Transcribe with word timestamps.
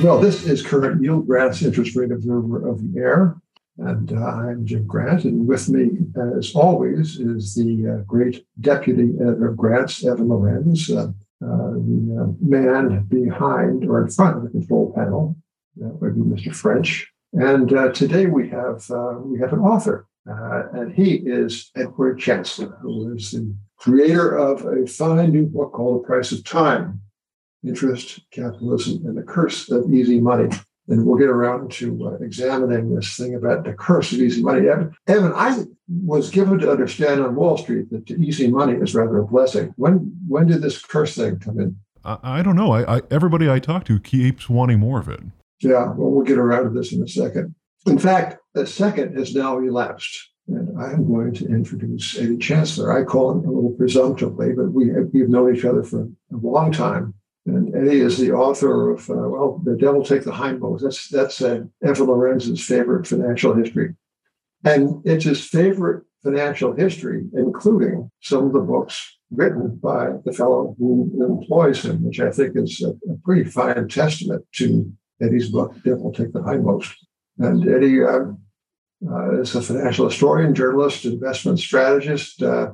Well, 0.00 0.20
this 0.20 0.46
is 0.46 0.62
current 0.62 1.02
yield 1.02 1.26
Grant's 1.26 1.60
interest 1.60 1.96
rate 1.96 2.12
observer 2.12 2.68
of 2.68 2.80
the 2.80 3.00
air. 3.00 3.36
And 3.78 4.12
uh, 4.12 4.26
I'm 4.26 4.64
Jim 4.64 4.86
Grant. 4.86 5.24
And 5.24 5.48
with 5.48 5.68
me, 5.68 5.90
as 6.38 6.54
always, 6.54 7.18
is 7.18 7.56
the 7.56 7.98
uh, 7.98 8.04
great 8.04 8.46
deputy 8.60 9.14
editor 9.20 9.48
of 9.48 9.56
Grant's, 9.56 10.06
Evan 10.06 10.28
Lorenz, 10.28 10.88
uh, 10.88 11.08
uh 11.42 11.72
the 11.72 12.18
uh, 12.20 12.32
man 12.40 13.06
behind 13.08 13.86
or 13.86 14.00
in 14.00 14.08
front 14.08 14.36
of 14.36 14.44
the 14.44 14.50
control 14.50 14.92
panel. 14.94 15.36
That 15.76 16.00
would 16.00 16.14
be 16.14 16.42
Mr. 16.42 16.54
French. 16.54 17.10
And 17.32 17.72
uh, 17.72 17.90
today 17.90 18.26
we 18.26 18.48
have 18.50 18.88
we 19.24 19.40
have 19.40 19.52
an 19.52 19.60
author, 19.60 20.06
and 20.26 20.92
he 20.92 21.14
is 21.14 21.72
Edward 21.74 22.20
Chancellor, 22.20 22.78
who 22.82 23.16
is 23.16 23.32
the 23.32 23.52
creator 23.76 24.36
of 24.36 24.64
a 24.64 24.86
fine 24.86 25.32
new 25.32 25.46
book 25.46 25.72
called 25.72 26.02
The 26.02 26.06
Price 26.06 26.30
of 26.30 26.44
Time 26.44 27.02
interest, 27.68 28.20
capitalism, 28.30 29.04
and 29.06 29.16
the 29.16 29.22
curse 29.22 29.70
of 29.70 29.92
easy 29.92 30.20
money. 30.20 30.48
And 30.90 31.04
we'll 31.04 31.18
get 31.18 31.28
around 31.28 31.70
to 31.72 32.06
uh, 32.06 32.24
examining 32.24 32.94
this 32.94 33.14
thing 33.14 33.34
about 33.34 33.64
the 33.64 33.74
curse 33.74 34.10
of 34.12 34.20
easy 34.20 34.42
money. 34.42 34.68
Evan, 34.68 34.94
Evan, 35.06 35.32
I 35.34 35.64
was 35.86 36.30
given 36.30 36.58
to 36.60 36.70
understand 36.70 37.20
on 37.20 37.34
Wall 37.34 37.58
Street 37.58 37.90
that 37.90 38.10
easy 38.10 38.48
money 38.48 38.72
is 38.72 38.94
rather 38.94 39.18
a 39.18 39.26
blessing. 39.26 39.74
When 39.76 40.16
when 40.26 40.46
did 40.46 40.62
this 40.62 40.82
curse 40.82 41.14
thing 41.14 41.38
come 41.40 41.60
in? 41.60 41.76
I, 42.04 42.18
I 42.22 42.42
don't 42.42 42.56
know. 42.56 42.72
I, 42.72 42.96
I, 42.96 43.02
everybody 43.10 43.50
I 43.50 43.58
talk 43.58 43.84
to 43.84 44.00
keeps 44.00 44.48
wanting 44.48 44.80
more 44.80 44.98
of 44.98 45.08
it. 45.10 45.20
Yeah, 45.60 45.92
well, 45.92 46.10
we'll 46.10 46.24
get 46.24 46.38
around 46.38 46.64
to 46.64 46.70
this 46.70 46.92
in 46.92 47.02
a 47.02 47.08
second. 47.08 47.54
In 47.86 47.98
fact, 47.98 48.38
a 48.54 48.66
second 48.66 49.16
has 49.16 49.34
now 49.34 49.58
elapsed, 49.58 50.30
and 50.46 50.80
I'm 50.80 51.06
going 51.06 51.34
to 51.34 51.46
introduce 51.48 52.18
Eddie 52.18 52.38
Chancellor. 52.38 52.98
I 52.98 53.04
call 53.04 53.32
him 53.32 53.44
a 53.44 53.52
little 53.52 53.72
presumptively, 53.72 54.52
but 54.52 54.72
we 54.72 54.88
have, 54.88 55.08
we've 55.12 55.28
known 55.28 55.54
each 55.54 55.64
other 55.64 55.82
for 55.82 56.02
a 56.02 56.36
long 56.36 56.72
time. 56.72 57.14
And 57.48 57.74
Eddie 57.74 58.00
is 58.00 58.18
the 58.18 58.32
author 58.32 58.90
of, 58.90 59.08
uh, 59.08 59.14
well, 59.14 59.60
The 59.64 59.76
Devil 59.76 60.04
Take 60.04 60.24
the 60.24 60.32
Hindmost. 60.32 60.82
That's, 60.82 61.08
that's 61.08 61.40
uh, 61.40 61.60
Evan 61.82 62.06
Lorenz's 62.06 62.64
favorite 62.64 63.06
financial 63.06 63.54
history. 63.54 63.94
And 64.64 65.00
it's 65.06 65.24
his 65.24 65.44
favorite 65.44 66.04
financial 66.22 66.74
history, 66.74 67.24
including 67.34 68.10
some 68.20 68.46
of 68.46 68.52
the 68.52 68.60
books 68.60 69.18
written 69.30 69.78
by 69.82 70.10
the 70.24 70.32
fellow 70.32 70.74
who 70.78 71.10
employs 71.26 71.84
him, 71.84 72.04
which 72.04 72.20
I 72.20 72.30
think 72.30 72.52
is 72.56 72.82
a, 72.82 72.90
a 73.10 73.16
pretty 73.24 73.44
fine 73.44 73.88
testament 73.88 74.44
to 74.56 74.92
Eddie's 75.22 75.50
book, 75.50 75.74
Devil 75.84 76.12
Take 76.12 76.32
the 76.32 76.40
Hindmost. 76.40 76.92
And 77.38 77.68
Eddie 77.68 78.02
uh, 78.02 78.32
uh, 79.08 79.40
is 79.40 79.54
a 79.54 79.62
financial 79.62 80.06
historian, 80.06 80.54
journalist, 80.54 81.04
investment 81.04 81.60
strategist. 81.60 82.42
Uh, 82.42 82.72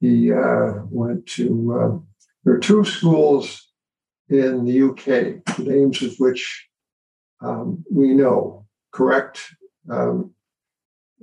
he 0.00 0.32
uh, 0.32 0.72
went 0.90 1.26
to, 1.26 1.78
uh, 1.78 2.20
there 2.44 2.54
are 2.54 2.58
two 2.58 2.84
schools 2.84 3.69
in 4.30 4.64
the 4.64 4.82
UK, 4.82 5.56
the 5.56 5.64
names 5.64 6.02
of 6.02 6.14
which 6.18 6.68
um, 7.42 7.84
we 7.90 8.14
know, 8.14 8.66
correct? 8.92 9.40
Um, 9.90 10.32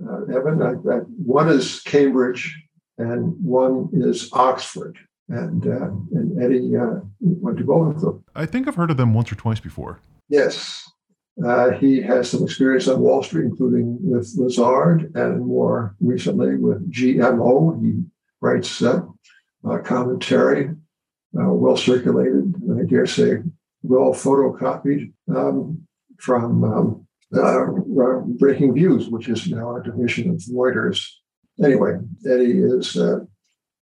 uh, 0.02 0.24
Evan, 0.26 0.62
I, 0.62 0.72
I, 0.72 0.98
one 1.24 1.50
is 1.50 1.82
Cambridge 1.82 2.56
and 2.98 3.34
one 3.44 3.90
is 3.94 4.30
Oxford. 4.34 4.98
And, 5.30 5.68
uh, 5.68 5.90
and 6.18 6.42
Eddie 6.42 6.76
uh, 6.78 7.02
went 7.20 7.58
to 7.58 7.64
both 7.64 7.96
of 7.96 8.02
them. 8.02 8.24
I 8.36 8.46
think 8.46 8.68
I've 8.68 8.76
heard 8.76 8.92
of 8.92 8.98
them 8.98 9.14
once 9.14 9.32
or 9.32 9.36
twice 9.36 9.60
before. 9.60 10.00
Yes. 10.30 10.90
Uh, 11.46 11.72
he 11.72 12.02
has 12.02 12.32
some 12.32 12.44
experience 12.44 12.88
on 12.88 13.00
Wall 13.00 13.22
Street, 13.22 13.46
including 13.46 13.98
with 14.02 14.34
Lazard 14.38 15.12
and 15.16 15.46
more 15.46 15.96
recently 16.00 16.56
with 16.56 16.92
GMO. 16.92 17.80
He 17.84 18.04
writes 18.42 18.82
uh, 18.82 19.02
commentary 19.84 20.70
uh, 21.36 21.52
well 21.52 21.78
circulated, 21.78 22.54
I 22.80 22.84
dare 22.84 23.06
say, 23.06 23.38
well 23.84 24.14
photocopied 24.14 25.14
um, 25.34 25.88
from 26.20 26.64
um, 26.64 27.08
uh, 27.36 27.66
Breaking 28.40 28.74
Views, 28.74 29.10
which 29.10 29.30
is 29.30 29.48
now 29.50 29.76
a 29.76 29.84
division 29.84 30.30
of 30.30 30.38
Reuters. 30.52 31.06
Anyway, 31.64 31.98
Eddie 32.26 32.60
is 32.60 32.96
uh, 32.96 33.20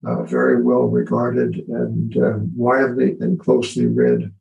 uh 0.07 0.23
very 0.25 0.63
well 0.63 0.85
regarded 0.85 1.57
and 1.69 2.17
uh, 2.17 2.39
widely 2.55 3.17
and 3.21 3.39
closely 3.39 3.87
read 3.87 4.33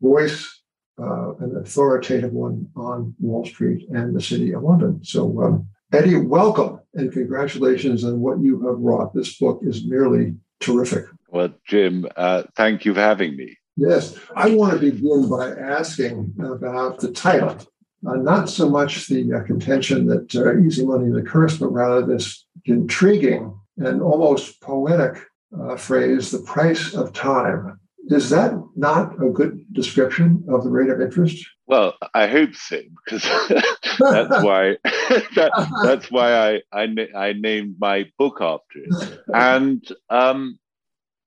voice, 0.00 0.62
uh, 1.00 1.34
an 1.36 1.56
authoritative 1.56 2.32
one 2.32 2.68
on 2.76 3.14
Wall 3.18 3.44
Street 3.44 3.88
and 3.90 4.14
the 4.14 4.20
city 4.20 4.52
of 4.52 4.62
London. 4.62 5.00
So, 5.02 5.42
um, 5.42 5.68
Eddie, 5.92 6.16
welcome 6.16 6.80
and 6.94 7.12
congratulations 7.12 8.04
on 8.04 8.20
what 8.20 8.40
you 8.40 8.60
have 8.66 8.78
wrought. 8.78 9.14
This 9.14 9.36
book 9.38 9.60
is 9.62 9.86
merely 9.86 10.34
terrific. 10.60 11.06
Well, 11.34 11.52
Jim, 11.66 12.06
uh, 12.16 12.44
thank 12.54 12.84
you 12.84 12.94
for 12.94 13.00
having 13.00 13.36
me. 13.36 13.56
Yes, 13.76 14.16
I 14.36 14.54
want 14.54 14.74
to 14.74 14.78
begin 14.78 15.28
by 15.28 15.50
asking 15.50 16.32
about 16.38 17.00
the 17.00 17.10
title. 17.10 17.58
Uh, 18.06 18.14
not 18.14 18.48
so 18.48 18.70
much 18.70 19.08
the 19.08 19.32
uh, 19.32 19.42
contention 19.42 20.06
that 20.06 20.32
uh, 20.36 20.56
easy 20.60 20.86
money 20.86 21.10
is 21.10 21.16
a 21.16 21.22
curse, 21.22 21.58
but 21.58 21.70
rather 21.70 22.06
this 22.06 22.46
intriguing 22.66 23.58
and 23.78 24.00
almost 24.00 24.60
poetic 24.60 25.24
uh, 25.60 25.74
phrase, 25.74 26.30
the 26.30 26.38
price 26.38 26.94
of 26.94 27.12
time. 27.12 27.80
Is 28.06 28.30
that 28.30 28.52
not 28.76 29.14
a 29.20 29.30
good 29.30 29.64
description 29.72 30.44
of 30.48 30.62
the 30.62 30.70
rate 30.70 30.90
of 30.90 31.00
interest? 31.00 31.44
Well, 31.66 31.94
I 32.14 32.28
hope 32.28 32.54
so, 32.54 32.80
because 33.04 33.24
that's 33.98 34.44
why 34.44 34.76
that, 34.84 35.68
that's 35.82 36.12
why 36.12 36.60
I, 36.72 36.84
I, 36.84 37.08
I 37.16 37.32
named 37.32 37.76
my 37.80 38.04
book 38.18 38.38
after 38.40 38.78
it. 38.84 39.20
And 39.34 39.84
um, 40.10 40.58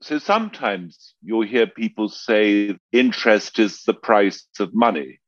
so 0.01 0.19
sometimes 0.19 1.15
you'll 1.23 1.45
hear 1.45 1.67
people 1.67 2.09
say 2.09 2.77
interest 2.91 3.59
is 3.59 3.83
the 3.83 3.93
price 3.93 4.45
of 4.59 4.73
money. 4.73 5.19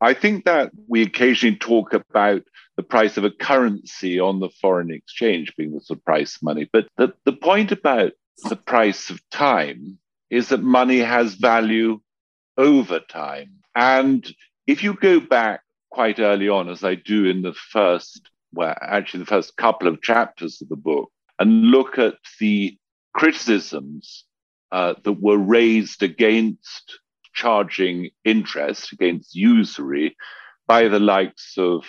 I 0.00 0.14
think 0.14 0.44
that 0.44 0.70
we 0.88 1.02
occasionally 1.02 1.56
talk 1.56 1.92
about 1.92 2.42
the 2.76 2.82
price 2.82 3.16
of 3.16 3.24
a 3.24 3.30
currency 3.30 4.20
on 4.20 4.40
the 4.40 4.50
foreign 4.60 4.90
exchange 4.90 5.54
being 5.56 5.72
the 5.72 5.80
sort 5.80 5.98
of 5.98 6.04
price 6.04 6.36
of 6.36 6.42
money. 6.42 6.68
But 6.70 6.86
the, 6.96 7.14
the 7.24 7.32
point 7.32 7.72
about 7.72 8.12
the 8.44 8.56
price 8.56 9.10
of 9.10 9.20
time 9.30 9.98
is 10.30 10.48
that 10.48 10.62
money 10.62 10.98
has 10.98 11.34
value 11.34 12.00
over 12.58 13.00
time. 13.00 13.50
And 13.74 14.26
if 14.66 14.82
you 14.82 14.94
go 14.94 15.20
back 15.20 15.60
quite 15.90 16.18
early 16.18 16.48
on, 16.48 16.68
as 16.68 16.84
I 16.84 16.94
do 16.94 17.24
in 17.24 17.42
the 17.42 17.54
first, 17.54 18.30
well, 18.52 18.74
actually 18.80 19.20
the 19.20 19.26
first 19.26 19.56
couple 19.56 19.88
of 19.88 20.02
chapters 20.02 20.60
of 20.60 20.68
the 20.68 20.76
book, 20.76 21.10
and 21.38 21.66
look 21.66 21.98
at 21.98 22.14
the 22.40 22.76
criticisms 23.16 24.24
uh, 24.72 24.92
that 25.02 25.20
were 25.22 25.38
raised 25.38 26.02
against 26.02 27.00
charging 27.32 28.10
interest, 28.24 28.92
against 28.92 29.34
usury, 29.34 30.14
by 30.66 30.86
the 30.88 31.00
likes 31.00 31.54
of 31.56 31.84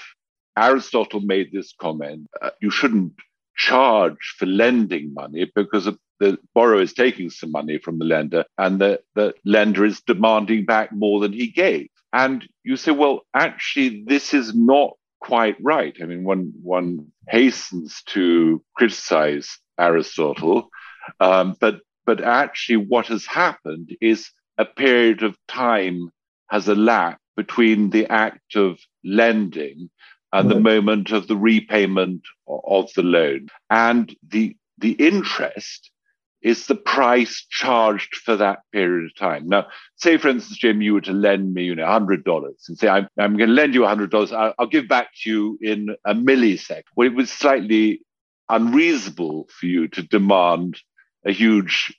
Aristotle 0.57 1.19
made 1.19 1.51
this 1.51 1.73
comment 1.79 2.27
uh, 2.41 2.51
you 2.61 2.71
shouldn't 2.71 3.13
charge 3.57 4.35
for 4.37 4.45
lending 4.45 5.13
money 5.13 5.51
because 5.53 5.89
the 6.19 6.37
borrower 6.55 6.81
is 6.81 6.93
taking 6.93 7.29
some 7.29 7.51
money 7.51 7.77
from 7.77 7.99
the 7.99 8.05
lender 8.05 8.45
and 8.57 8.79
the, 8.79 9.01
the 9.15 9.33
lender 9.43 9.83
is 9.83 10.01
demanding 10.01 10.65
back 10.65 10.93
more 10.93 11.19
than 11.19 11.33
he 11.33 11.47
gave. 11.47 11.89
And 12.13 12.47
you 12.63 12.77
say, 12.77 12.91
well, 12.91 13.21
actually, 13.33 14.05
this 14.07 14.33
is 14.33 14.55
not 14.55 14.91
quite 15.19 15.57
right. 15.61 15.95
I 16.01 16.05
mean, 16.05 16.23
one, 16.23 16.53
one 16.61 17.11
hastens 17.27 18.01
to 18.07 18.63
criticize 18.75 19.59
Aristotle 19.77 20.69
um, 21.19 21.55
but 21.59 21.81
but 22.05 22.21
actually, 22.21 22.77
what 22.77 23.07
has 23.07 23.25
happened 23.25 23.95
is 23.99 24.31
a 24.57 24.65
period 24.65 25.23
of 25.23 25.37
time 25.47 26.09
has 26.49 26.69
elapsed 26.69 27.21
between 27.35 27.89
the 27.89 28.07
act 28.07 28.55
of 28.55 28.79
lending 29.03 29.89
and 30.33 30.49
the 30.49 30.59
moment 30.59 31.11
of 31.11 31.27
the 31.27 31.37
repayment 31.37 32.21
of 32.47 32.89
the 32.95 33.03
loan, 33.03 33.47
and 33.69 34.15
the 34.27 34.55
the 34.77 34.91
interest 34.91 35.91
is 36.41 36.67
the 36.67 36.75
price 36.75 37.45
charged 37.49 38.15
for 38.15 38.35
that 38.35 38.59
period 38.71 39.05
of 39.05 39.15
time. 39.15 39.49
Now, 39.49 39.67
say 39.95 40.17
for 40.17 40.29
instance, 40.29 40.57
Jim, 40.57 40.81
you 40.81 40.93
were 40.93 41.01
to 41.01 41.11
lend 41.11 41.53
me, 41.53 41.63
you 41.63 41.75
know, 41.75 41.85
hundred 41.85 42.23
dollars, 42.23 42.63
and 42.67 42.77
say 42.77 42.87
I'm, 42.87 43.07
I'm 43.19 43.37
going 43.37 43.49
to 43.49 43.55
lend 43.55 43.73
you 43.73 43.85
hundred 43.85 44.11
dollars. 44.11 44.31
I'll, 44.31 44.53
I'll, 44.59 44.67
give 44.67 44.87
back 44.87 45.09
to 45.23 45.29
you 45.29 45.57
in 45.61 45.95
a 46.05 46.13
millisecond. 46.13 46.83
Well, 46.95 47.07
it 47.07 47.15
was 47.15 47.31
slightly 47.31 48.01
unreasonable 48.49 49.49
for 49.59 49.65
you 49.65 49.87
to 49.89 50.03
demand 50.03 50.79
a 51.27 51.33
huge 51.33 51.93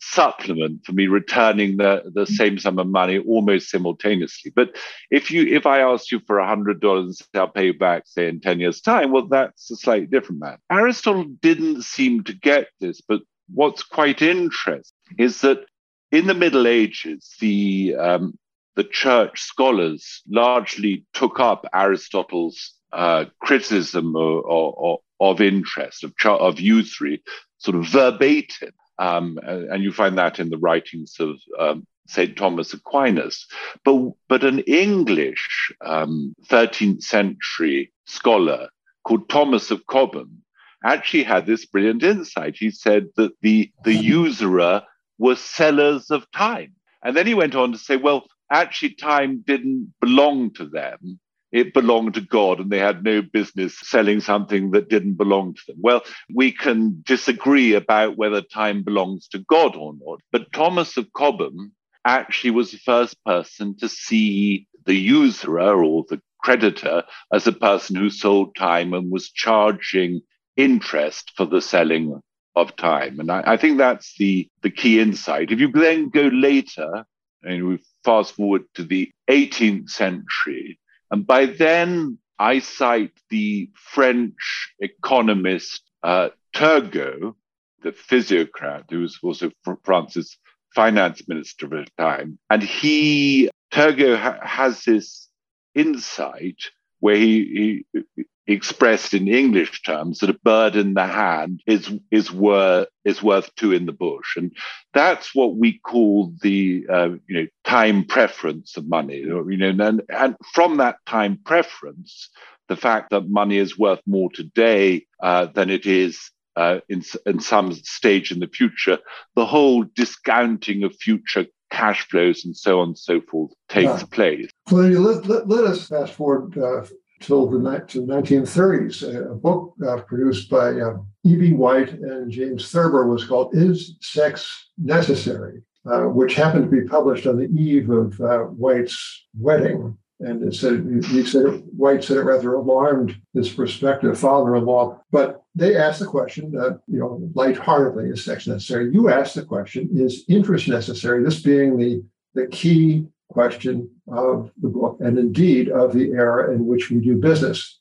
supplement 0.00 0.84
for 0.84 0.92
me 0.92 1.06
returning 1.06 1.76
the, 1.76 2.02
the 2.14 2.26
same 2.26 2.58
sum 2.58 2.78
of 2.78 2.86
money 2.86 3.18
almost 3.18 3.70
simultaneously. 3.70 4.52
But 4.54 4.76
if 5.10 5.30
you 5.30 5.46
if 5.46 5.66
I 5.66 5.80
ask 5.80 6.12
you 6.12 6.20
for 6.26 6.38
a 6.38 6.46
hundred 6.46 6.80
dollars 6.80 7.22
and 7.32 7.40
I'll 7.40 7.48
pay 7.48 7.66
you 7.66 7.78
back, 7.78 8.04
say 8.06 8.28
in 8.28 8.40
10 8.40 8.60
years' 8.60 8.80
time, 8.80 9.10
well, 9.10 9.26
that's 9.26 9.70
a 9.70 9.76
slightly 9.76 10.06
different 10.06 10.40
matter. 10.40 10.58
Aristotle 10.70 11.24
didn't 11.40 11.82
seem 11.82 12.24
to 12.24 12.32
get 12.32 12.68
this, 12.80 13.00
but 13.00 13.22
what's 13.52 13.82
quite 13.82 14.22
interesting 14.22 14.96
is 15.18 15.40
that 15.40 15.64
in 16.10 16.26
the 16.26 16.34
Middle 16.34 16.66
Ages, 16.66 17.34
the 17.40 17.96
um, 17.98 18.38
the 18.74 18.84
church 18.84 19.40
scholars 19.40 20.22
largely 20.28 21.04
took 21.12 21.40
up 21.40 21.66
Aristotle's 21.74 22.74
uh, 22.92 23.26
criticism 23.40 24.14
of, 24.16 24.44
of, 24.48 24.98
of 25.20 25.40
interest, 25.40 26.04
of, 26.04 26.12
of 26.24 26.60
usury, 26.60 27.22
sort 27.62 27.76
of 27.76 27.86
verbatim. 27.86 28.72
Um, 28.98 29.38
and 29.42 29.82
you 29.82 29.92
find 29.92 30.18
that 30.18 30.38
in 30.38 30.50
the 30.50 30.58
writings 30.58 31.16
of 31.18 31.36
um, 31.58 31.86
St. 32.06 32.36
Thomas 32.36 32.74
Aquinas. 32.74 33.46
But, 33.84 34.12
but 34.28 34.44
an 34.44 34.60
English 34.60 35.72
um, 35.84 36.34
13th 36.48 37.02
century 37.02 37.92
scholar 38.04 38.68
called 39.04 39.28
Thomas 39.28 39.70
of 39.70 39.86
Chobham 39.86 40.42
actually 40.84 41.22
had 41.22 41.46
this 41.46 41.64
brilliant 41.66 42.02
insight. 42.02 42.56
He 42.58 42.70
said 42.70 43.06
that 43.16 43.32
the, 43.40 43.70
the 43.84 43.94
usurer 43.94 44.82
were 45.18 45.36
sellers 45.36 46.10
of 46.10 46.30
time. 46.32 46.74
And 47.04 47.16
then 47.16 47.26
he 47.26 47.34
went 47.34 47.54
on 47.54 47.72
to 47.72 47.78
say, 47.78 47.96
well, 47.96 48.26
actually, 48.50 48.94
time 48.94 49.42
didn't 49.46 49.94
belong 50.00 50.52
to 50.54 50.66
them. 50.66 51.20
It 51.52 51.74
belonged 51.74 52.14
to 52.14 52.22
God, 52.22 52.60
and 52.60 52.70
they 52.70 52.78
had 52.78 53.04
no 53.04 53.20
business 53.20 53.78
selling 53.78 54.20
something 54.20 54.70
that 54.70 54.88
didn't 54.88 55.14
belong 55.14 55.54
to 55.54 55.60
them. 55.68 55.76
Well, 55.80 56.02
we 56.34 56.50
can 56.50 57.02
disagree 57.06 57.74
about 57.74 58.16
whether 58.16 58.40
time 58.40 58.82
belongs 58.82 59.28
to 59.28 59.38
God 59.38 59.76
or 59.76 59.92
not, 59.94 60.20
but 60.32 60.52
Thomas 60.52 60.96
of 60.96 61.12
Chobham 61.16 61.72
actually 62.04 62.50
was 62.50 62.70
the 62.70 62.78
first 62.78 63.22
person 63.24 63.76
to 63.78 63.88
see 63.88 64.66
the 64.86 64.94
usurer 64.94 65.84
or 65.84 66.04
the 66.08 66.20
creditor 66.42 67.04
as 67.32 67.46
a 67.46 67.52
person 67.52 67.96
who 67.96 68.10
sold 68.10 68.56
time 68.56 68.94
and 68.94 69.12
was 69.12 69.30
charging 69.30 70.20
interest 70.56 71.32
for 71.36 71.46
the 71.46 71.60
selling 71.60 72.20
of 72.56 72.76
time. 72.76 73.20
And 73.20 73.30
I, 73.30 73.42
I 73.46 73.56
think 73.56 73.78
that's 73.78 74.14
the, 74.18 74.48
the 74.62 74.70
key 74.70 75.00
insight. 75.00 75.52
If 75.52 75.60
you 75.60 75.70
then 75.70 76.08
go 76.08 76.28
later, 76.32 77.04
and 77.42 77.66
we 77.66 77.78
fast 78.04 78.34
forward 78.34 78.62
to 78.74 78.84
the 78.84 79.10
18th 79.30 79.90
century, 79.90 80.78
and 81.12 81.26
by 81.26 81.46
then 81.46 82.18
I 82.38 82.58
cite 82.58 83.12
the 83.28 83.70
French 83.74 84.74
economist 84.80 85.82
uh, 86.02 86.30
Turgot, 86.54 87.34
the 87.82 87.92
physiocrat, 87.92 88.86
who 88.90 89.00
was 89.00 89.18
also 89.22 89.50
France's 89.84 90.38
finance 90.74 91.22
minister 91.28 91.66
at 91.78 91.86
the 91.86 92.02
time. 92.02 92.38
And 92.48 92.62
he, 92.62 93.50
Turgot, 93.70 94.18
ha- 94.18 94.40
has 94.42 94.82
this 94.84 95.28
insight 95.74 96.58
where 97.00 97.16
he, 97.16 97.84
he 98.16 98.24
expressed 98.46 99.14
in 99.14 99.28
English 99.28 99.82
terms 99.82 100.18
that 100.18 100.30
a 100.30 100.38
bird 100.44 100.76
in 100.76 100.94
the 100.94 101.06
hand 101.06 101.62
is 101.66 101.92
is 102.10 102.32
worth 102.32 102.88
is 103.04 103.22
worth 103.22 103.54
two 103.56 103.72
in 103.72 103.86
the 103.86 103.92
bush, 103.92 104.36
and 104.36 104.52
that's 104.92 105.34
what 105.34 105.56
we 105.56 105.78
call 105.78 106.32
the 106.42 106.84
uh, 106.90 107.10
you 107.28 107.40
know 107.40 107.46
time 107.64 108.04
preference 108.04 108.76
of 108.76 108.88
money. 108.88 109.18
You 109.18 109.44
know, 109.56 109.84
and, 109.86 110.02
and 110.08 110.36
from 110.52 110.78
that 110.78 110.96
time 111.06 111.38
preference, 111.44 112.30
the 112.68 112.76
fact 112.76 113.10
that 113.10 113.28
money 113.28 113.58
is 113.58 113.78
worth 113.78 114.00
more 114.06 114.30
today 114.32 115.06
uh, 115.22 115.46
than 115.46 115.70
it 115.70 115.86
is 115.86 116.30
uh, 116.56 116.80
in, 116.88 117.02
in 117.26 117.40
some 117.40 117.72
stage 117.72 118.30
in 118.32 118.40
the 118.40 118.48
future, 118.48 118.98
the 119.36 119.46
whole 119.46 119.84
discounting 119.94 120.82
of 120.84 120.94
future 120.96 121.46
cash 121.70 122.06
flows 122.08 122.44
and 122.44 122.56
so 122.56 122.80
on 122.80 122.88
and 122.88 122.98
so 122.98 123.20
forth 123.22 123.50
takes 123.68 124.02
yeah. 124.02 124.06
place. 124.10 124.50
So 124.68 124.76
let, 124.76 125.26
let, 125.26 125.48
let, 125.48 125.64
us 125.64 125.88
fast 125.88 126.12
forward 126.12 126.56
uh, 126.58 126.84
till 127.22 127.48
the, 127.48 127.84
to 127.88 128.00
the 128.00 128.12
1930s. 128.12 129.30
A 129.30 129.34
book 129.34 129.74
uh, 129.86 129.98
produced 130.02 130.50
by 130.50 130.70
uh, 130.70 130.98
E.B. 131.24 131.54
White 131.54 131.92
and 131.92 132.30
James 132.30 132.70
Thurber 132.70 133.06
was 133.06 133.24
called 133.24 133.54
Is 133.54 133.96
Sex 134.00 134.70
Necessary? 134.78 135.62
Uh, 135.84 136.02
which 136.02 136.34
happened 136.34 136.70
to 136.70 136.70
be 136.70 136.86
published 136.86 137.26
on 137.26 137.36
the 137.36 137.48
eve 137.60 137.90
of 137.90 138.20
uh, 138.20 138.38
White's 138.44 139.26
wedding. 139.36 139.98
And 140.20 140.44
it 140.44 140.54
said, 140.54 140.86
he 141.06 141.26
said, 141.26 141.64
White 141.76 142.04
said 142.04 142.18
it 142.18 142.22
rather 142.22 142.54
alarmed 142.54 143.16
his 143.34 143.48
prospective 143.48 144.16
father-in-law. 144.16 145.00
But 145.10 145.42
they 145.56 145.76
asked 145.76 145.98
the 145.98 146.06
question, 146.06 146.54
uh, 146.56 146.78
you 146.86 147.00
know, 147.00 147.28
lightheartedly, 147.34 148.10
is 148.10 148.24
sex 148.24 148.46
necessary? 148.46 148.92
You 148.92 149.08
asked 149.08 149.34
the 149.34 149.44
question, 149.44 149.88
is 149.92 150.24
interest 150.28 150.68
necessary? 150.68 151.24
This 151.24 151.42
being 151.42 151.76
the 151.76 152.04
the 152.34 152.46
key 152.46 153.06
question 153.32 153.90
of 154.08 154.50
the 154.60 154.68
book, 154.68 154.98
and 155.00 155.18
indeed 155.18 155.68
of 155.68 155.92
the 155.92 156.10
era 156.12 156.54
in 156.54 156.66
which 156.66 156.90
we 156.90 156.98
do 157.00 157.16
business. 157.16 157.80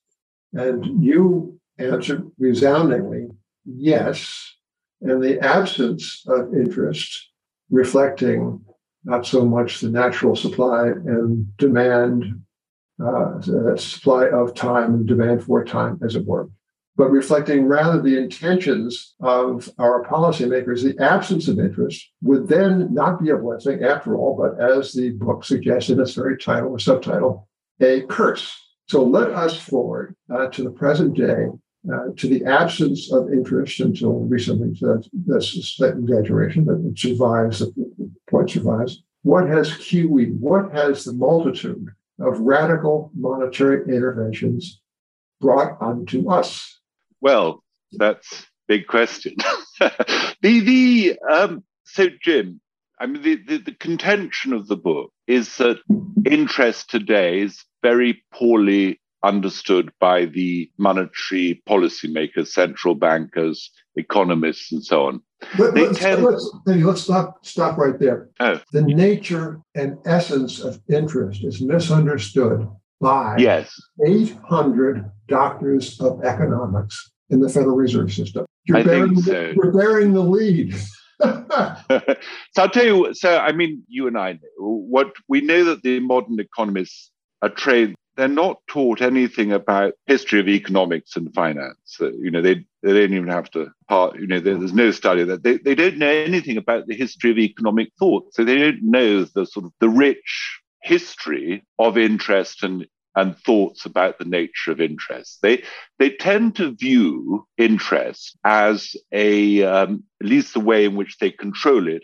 And 0.54 1.04
you 1.04 1.60
answered 1.78 2.30
resoundingly, 2.38 3.30
yes. 3.66 4.56
And 5.02 5.22
the 5.22 5.40
absence 5.40 6.24
of 6.28 6.54
interest 6.54 7.30
reflecting 7.70 8.62
not 9.04 9.26
so 9.26 9.46
much 9.46 9.80
the 9.80 9.90
natural 9.90 10.36
supply 10.36 10.88
and 10.88 11.58
demand, 11.58 12.44
uh, 13.04 13.42
supply 13.76 14.28
of 14.30 14.54
time 14.54 14.94
and 14.94 15.08
demand 15.08 15.44
for 15.44 15.64
time, 15.64 16.00
as 16.06 16.16
it 16.16 16.26
were, 16.26 16.50
but 16.96 17.10
reflecting 17.10 17.66
rather 17.66 18.02
the 18.02 18.18
intentions 18.18 19.16
of 19.22 19.70
our 19.80 20.06
policymakers, 20.06 20.84
the 20.84 21.02
absence 21.04 21.48
of 21.48 21.60
interest 21.60 22.10
would 22.22 22.48
then 22.48 22.94
not 22.94 23.22
be 23.22 23.30
a 23.30 23.38
blessing 23.38 23.84
after 23.84 24.16
all, 24.16 24.36
but 24.36 24.64
as 24.64 24.94
the 24.94 25.12
book 25.12 25.44
suggests 25.44 25.90
in 25.90 26.00
its 26.00 26.14
very 26.14 26.38
title 26.38 26.72
or 26.72 26.80
subtitle, 26.80 27.48
a 27.80 28.02
curse. 28.04 28.54
So 28.88 29.04
let 29.04 29.32
us 29.32 29.58
forward 29.58 30.16
uh, 30.34 30.48
to 30.48 30.64
the 30.64 30.72
present 30.72 31.16
day, 31.16 31.46
uh, 31.92 32.08
to 32.18 32.28
the 32.28 32.44
absence 32.46 33.12
of 33.12 33.32
interest 33.32 33.80
until 33.80 34.20
recently. 34.20 34.78
That's, 34.82 35.10
that's 35.26 35.82
exaggeration, 35.82 36.66
but 36.66 36.76
it 36.86 37.00
survives, 37.00 37.60
the 37.60 38.12
point 38.30 38.52
survives 38.52 39.02
what 39.24 39.48
has 39.48 39.70
QE, 39.72 40.38
what 40.40 40.72
has 40.74 41.04
the 41.04 41.14
multitude 41.14 41.88
of 42.20 42.40
radical 42.40 43.12
monetary 43.14 43.84
interventions 43.94 44.82
brought 45.40 45.82
unto 45.82 46.30
us? 46.30 46.81
Well, 47.22 47.64
that's 47.94 48.46
big 48.68 48.88
question. 48.88 49.36
the 49.80 50.34
the 50.42 51.20
um, 51.30 51.64
so 51.86 52.08
Jim, 52.22 52.62
I 53.00 53.06
mean 53.06 53.22
the, 53.22 53.36
the, 53.36 53.58
the 53.58 53.76
contention 53.76 54.54
of 54.54 54.68
the 54.68 54.78
book 54.78 55.12
is 55.28 55.58
that 55.58 55.80
interest 56.26 56.90
today 56.90 57.42
is 57.42 57.64
very 57.84 58.24
poorly 58.34 59.00
understood 59.24 59.92
by 60.00 60.26
the 60.26 60.70
monetary 60.78 61.62
policymakers, 61.68 62.48
central 62.48 62.96
bankers, 62.96 63.72
economists, 63.96 64.72
and 64.72 64.84
so 64.84 65.06
on. 65.06 65.22
Let, 65.58 65.78
us 65.78 66.00
tend... 66.00 66.24
let's, 66.24 66.50
let's 66.66 67.02
stop, 67.02 67.46
stop 67.46 67.78
right 67.78 68.00
there. 68.00 68.30
Oh. 68.40 68.60
The 68.72 68.82
nature 68.82 69.62
and 69.76 69.98
essence 70.06 70.60
of 70.60 70.80
interest 70.90 71.44
is 71.44 71.62
misunderstood 71.62 72.68
by 73.00 73.36
yes. 73.38 73.74
800 74.06 75.12
doctors 75.28 76.00
of 76.00 76.24
economics 76.24 77.11
in 77.32 77.40
the 77.40 77.50
Federal 77.50 77.76
Reserve 77.76 78.14
System. 78.14 78.46
You're, 78.66 78.78
I 78.78 78.84
bearing, 78.84 79.16
think 79.16 79.26
so. 79.26 79.54
you're 79.56 79.72
bearing 79.72 80.14
the 80.14 80.22
lead. 80.22 80.76
so 81.22 82.18
I'll 82.58 82.70
tell 82.70 82.86
you. 82.86 83.14
So 83.14 83.38
I 83.38 83.52
mean, 83.52 83.84
you 83.88 84.08
and 84.08 84.18
I 84.18 84.34
know 84.34 84.40
what 84.58 85.14
we 85.28 85.42
know 85.42 85.64
that 85.66 85.84
the 85.84 86.00
modern 86.00 86.40
economists 86.40 87.12
are 87.42 87.50
trained 87.50 87.96
they're 88.18 88.28
not 88.28 88.62
taught 88.68 89.02
anything 89.02 89.52
about 89.52 89.94
history 90.06 90.40
of 90.40 90.48
economics 90.48 91.16
and 91.16 91.34
finance. 91.34 91.98
Uh, 92.00 92.12
you 92.12 92.30
know, 92.30 92.42
they, 92.42 92.56
they 92.84 92.94
don't 92.94 93.14
even 93.14 93.28
have 93.28 93.50
to 93.52 93.72
part, 93.88 94.20
you 94.20 94.28
know, 94.28 94.40
there's 94.40 94.74
no 94.74 94.92
study 94.92 95.24
that 95.24 95.44
they, 95.44 95.58
they 95.58 95.76
don't 95.76 95.98
know 95.98 96.08
anything 96.08 96.58
about 96.58 96.88
the 96.88 96.96
history 96.96 97.32
of 97.32 97.38
economic 97.38 97.90
thought. 97.98 98.34
So 98.34 98.44
they 98.44 98.58
don't 98.58 98.84
know 98.84 99.24
the 99.24 99.46
sort 99.46 99.66
of 99.66 99.72
the 99.80 99.90
rich 99.90 100.60
history 100.84 101.64
of 101.80 101.98
interest 101.98 102.64
and 102.64 102.86
and 103.16 103.38
thoughts 103.38 103.86
about 103.86 104.18
the 104.18 104.26
nature 104.26 104.72
of 104.72 104.82
interest. 104.82 105.40
They 105.42 105.64
they 106.00 106.12
tend 106.12 106.56
to 106.58 106.76
view 106.76 107.46
interest 107.58 108.38
as 108.44 108.96
a 109.12 109.64
um, 109.64 110.04
at 110.22 110.28
least 110.28 110.54
the 110.54 110.60
way 110.60 110.86
in 110.86 110.96
which 110.96 111.18
they 111.18 111.32
control 111.32 111.88
it 111.88 112.04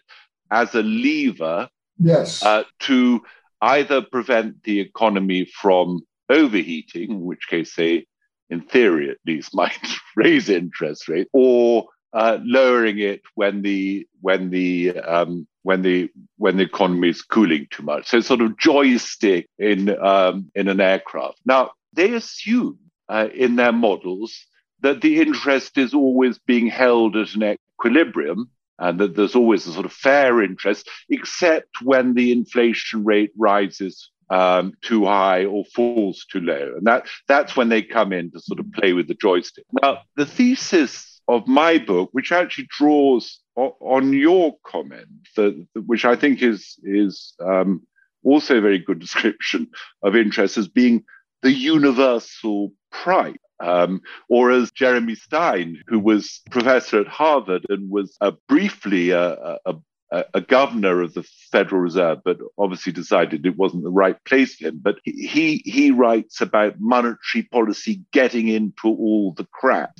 as 0.52 0.74
a 0.76 0.84
lever 0.84 1.70
yes 2.00 2.44
uh, 2.44 2.64
to 2.80 3.22
either 3.62 4.02
prevent 4.02 4.64
the 4.64 4.80
economy 4.80 5.46
from 5.46 6.02
overheating, 6.30 7.12
in 7.12 7.22
which 7.22 7.48
case 7.48 7.76
they, 7.76 8.06
in 8.50 8.62
theory 8.62 9.10
at 9.10 9.18
least, 9.26 9.52
might 9.54 9.88
raise 10.16 10.50
interest 10.50 11.08
rates, 11.08 11.30
or 11.34 11.86
uh, 12.14 12.38
lowering 12.44 13.00
it 13.00 13.22
when 13.36 13.62
the 13.62 14.08
when 14.22 14.50
the 14.50 14.98
um, 15.00 15.48
when 15.68 15.82
the 15.82 16.10
when 16.38 16.56
the 16.56 16.64
economy 16.64 17.10
is 17.10 17.22
cooling 17.22 17.68
too 17.70 17.84
much. 17.84 18.08
So 18.08 18.22
sort 18.22 18.40
of 18.40 18.58
joystick 18.58 19.50
in 19.60 19.80
um, 20.02 20.50
in 20.56 20.70
an 20.70 20.80
aircraft. 20.80 21.40
Now 21.46 21.72
they 21.92 22.14
assume 22.14 22.80
uh, 23.10 23.28
in 23.34 23.58
their 23.58 23.74
models 23.74 24.34
that 24.80 25.02
the 25.02 25.20
interest 25.20 25.78
is 25.78 25.94
always 25.94 26.38
being 26.38 26.68
held 26.68 27.18
at 27.18 27.36
an 27.36 27.58
equilibrium 27.76 28.50
and 28.80 28.98
that 29.00 29.18
there's 29.18 29.36
always 29.36 29.68
a 29.68 29.74
sort 29.74 29.86
of 29.86 29.92
fair 29.92 30.42
interest, 30.42 30.90
except 31.10 31.82
when 31.84 32.14
the 32.14 32.32
inflation 32.32 33.04
rate 33.04 33.32
rises 33.38 34.10
um, 34.30 34.74
too 34.82 35.04
high 35.06 35.44
or 35.46 35.66
falls 35.76 36.26
too 36.32 36.42
low. 36.42 36.76
And 36.78 36.86
that, 36.88 37.08
that's 37.28 37.58
when 37.58 37.70
they 37.70 37.82
come 37.82 38.14
in 38.14 38.32
to 38.32 38.40
sort 38.40 38.60
of 38.60 38.72
play 38.72 38.94
with 38.94 39.08
the 39.08 39.16
joystick. 39.16 39.66
Now, 39.82 40.00
the 40.16 40.26
thesis 40.26 41.17
of 41.28 41.48
my 41.48 41.78
book, 41.78 42.10
which 42.14 42.32
actually 42.32 42.68
draws 42.70 43.40
on 43.56 44.14
your 44.14 44.56
comment, 44.66 45.08
that, 45.36 45.68
which 45.86 46.06
I 46.06 46.16
think 46.16 46.42
is, 46.42 46.78
is 46.84 47.34
um, 47.44 47.82
also 48.24 48.58
a 48.58 48.62
very 48.62 48.80
good 48.80 49.00
description 49.08 49.68
of 50.04 50.16
interest 50.16 50.58
as 50.58 50.68
being 50.68 51.04
the 51.42 51.52
universal 51.52 52.72
price. 52.92 53.36
Um, 53.60 54.02
or 54.30 54.52
as 54.52 54.70
Jeremy 54.70 55.16
Stein, 55.16 55.82
who 55.88 55.98
was 55.98 56.42
professor 56.52 57.02
at 57.02 57.08
Harvard 57.08 57.66
and 57.70 57.90
was 57.90 58.16
uh, 58.22 58.34
briefly 58.48 59.10
a, 59.10 59.58
a, 59.66 59.74
a, 60.12 60.26
a, 60.36 60.42
governor 60.42 61.02
of 61.02 61.14
the 61.14 61.24
Federal 61.52 61.82
Reserve, 61.82 62.20
but 62.24 62.40
obviously 62.58 62.92
decided 62.92 63.46
it 63.46 63.58
wasn't 63.58 63.84
the 63.84 63.92
right 63.92 64.22
place 64.26 64.56
for 64.56 64.68
him. 64.68 64.80
But 64.82 65.00
he 65.04 65.62
he 65.66 65.92
writes 65.92 66.42
about 66.42 66.80
monetary 66.80 67.44
policy 67.52 68.02
getting 68.12 68.48
into 68.48 68.88
all 68.88 69.34
the 69.34 69.48
crap, 69.52 69.92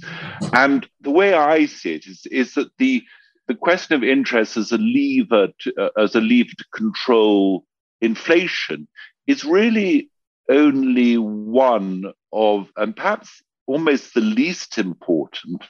and 0.54 0.88
the 1.02 1.12
way 1.12 1.34
I 1.34 1.66
see 1.66 1.96
it 1.96 2.06
is 2.08 2.26
is 2.32 2.54
that 2.56 2.70
the 2.78 3.04
the 3.48 3.56
question 3.56 3.96
of 3.96 4.04
interest 4.04 4.58
as 4.58 4.72
a 4.72 4.78
lever 4.78 5.50
to, 5.60 5.74
uh, 5.82 6.02
as 6.02 6.16
a 6.16 6.22
lever 6.22 6.52
to 6.58 6.66
control 6.74 7.66
inflation 8.02 8.88
is 9.26 9.44
really 9.44 10.10
only 10.50 11.18
one 11.18 12.06
of, 12.32 12.70
and 12.78 12.96
perhaps 12.96 13.42
almost 13.68 14.14
the 14.14 14.22
least 14.22 14.78
important 14.78 15.64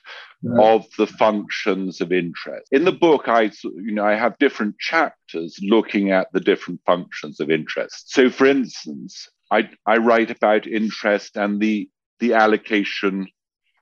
of 0.60 0.86
the 0.98 1.08
functions 1.08 2.00
of 2.00 2.12
interest. 2.13 2.68
In 2.72 2.86
the 2.86 2.92
book, 2.92 3.27
I 3.27 3.51
you 3.63 3.94
know 3.94 4.06
I 4.06 4.16
have 4.16 4.38
different 4.38 4.77
chapters 4.80 5.58
looking 5.62 6.12
at 6.12 6.27
the 6.32 6.39
different 6.39 6.80
functions 6.86 7.39
of 7.39 7.50
interest. 7.50 8.12
So, 8.13 8.30
for 8.30 8.46
instance, 8.46 9.27
I, 9.51 9.70
I 9.86 9.98
write 9.98 10.32
about 10.32 10.68
interest 10.68 11.36
and 11.36 11.60
the 11.60 11.89
the 12.20 12.34
allocation 12.34 13.27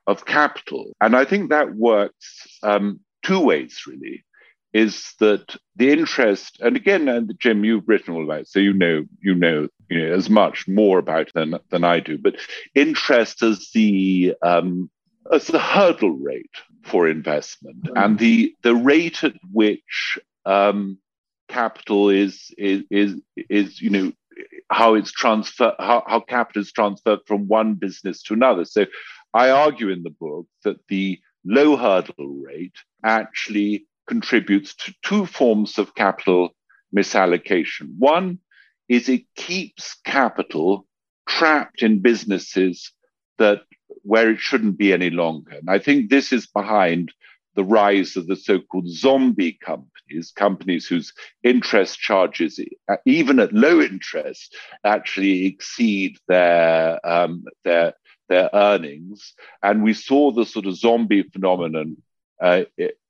of 0.06 0.24
capital, 0.24 0.92
and 1.00 1.14
I 1.14 1.24
think 1.24 1.50
that 1.50 1.74
works 1.74 2.58
um, 2.62 3.00
two 3.22 3.40
ways 3.40 3.82
really 3.86 4.24
is 4.72 5.14
that 5.20 5.56
the 5.76 5.90
interest, 5.90 6.58
and 6.60 6.76
again, 6.76 7.08
and 7.08 7.34
Jim, 7.38 7.64
you've 7.64 7.88
written 7.88 8.14
all 8.14 8.24
about 8.24 8.40
it, 8.40 8.48
so 8.48 8.58
you 8.58 8.74
know, 8.74 9.04
you 9.22 9.34
know, 9.34 9.68
you 9.88 9.98
know 10.00 10.14
as 10.14 10.28
much 10.28 10.66
more 10.68 10.98
about 10.98 11.32
than 11.34 11.58
than 11.70 11.84
I 11.84 12.00
do. 12.00 12.18
But 12.18 12.36
interest 12.74 13.42
as 13.42 13.70
the 13.74 14.34
um, 14.42 14.90
as 15.32 15.46
the 15.46 15.58
hurdle 15.58 16.16
rate 16.18 16.50
for 16.84 17.08
investment, 17.08 17.84
mm-hmm. 17.84 17.96
and 17.96 18.18
the 18.18 18.54
the 18.62 18.74
rate 18.74 19.24
at 19.24 19.34
which 19.52 20.18
um, 20.44 20.98
capital 21.48 22.10
is 22.10 22.50
is 22.58 22.84
is 22.90 23.14
is 23.48 23.80
you 23.80 23.90
know 23.90 24.12
how 24.70 24.94
it's 24.94 25.12
transfer 25.12 25.74
how, 25.78 26.02
how 26.06 26.20
capital 26.20 26.62
is 26.62 26.72
transferred 26.72 27.20
from 27.26 27.48
one 27.48 27.74
business 27.74 28.22
to 28.24 28.34
another. 28.34 28.64
So 28.64 28.86
I 29.34 29.50
argue 29.50 29.90
in 29.90 30.02
the 30.02 30.10
book 30.10 30.46
that 30.64 30.78
the 30.88 31.18
low 31.44 31.76
hurdle 31.76 32.42
rate 32.44 32.76
actually 33.04 33.86
contributes 34.08 34.74
to 34.74 34.94
two 35.02 35.26
forms 35.26 35.78
of 35.78 35.94
capital 35.94 36.50
misallocation. 36.96 37.96
One 37.98 38.38
is 38.88 39.08
it 39.08 39.22
keeps 39.34 39.96
capital 40.04 40.86
trapped 41.28 41.82
in 41.82 42.00
businesses 42.00 42.92
that 43.38 43.62
where 44.02 44.30
it 44.30 44.38
shouldn't 44.38 44.78
be 44.78 44.92
any 44.92 45.10
longer. 45.10 45.52
And 45.52 45.68
I 45.68 45.78
think 45.78 46.08
this 46.08 46.32
is 46.32 46.46
behind 46.46 47.12
the 47.54 47.64
rise 47.64 48.16
of 48.16 48.26
the 48.26 48.36
so-called 48.36 48.88
zombie 48.88 49.58
companies, 49.64 50.32
companies 50.36 50.86
whose 50.86 51.12
interest 51.42 51.98
charges, 51.98 52.60
even 53.06 53.40
at 53.40 53.52
low 53.52 53.80
interest, 53.80 54.54
actually 54.84 55.46
exceed 55.46 56.18
their 56.28 57.04
um, 57.06 57.44
their 57.64 57.94
their 58.28 58.50
earnings. 58.52 59.34
And 59.62 59.82
we 59.82 59.94
saw 59.94 60.30
the 60.30 60.44
sort 60.44 60.66
of 60.66 60.76
zombie 60.76 61.22
phenomenon 61.22 61.96
uh, 62.40 62.64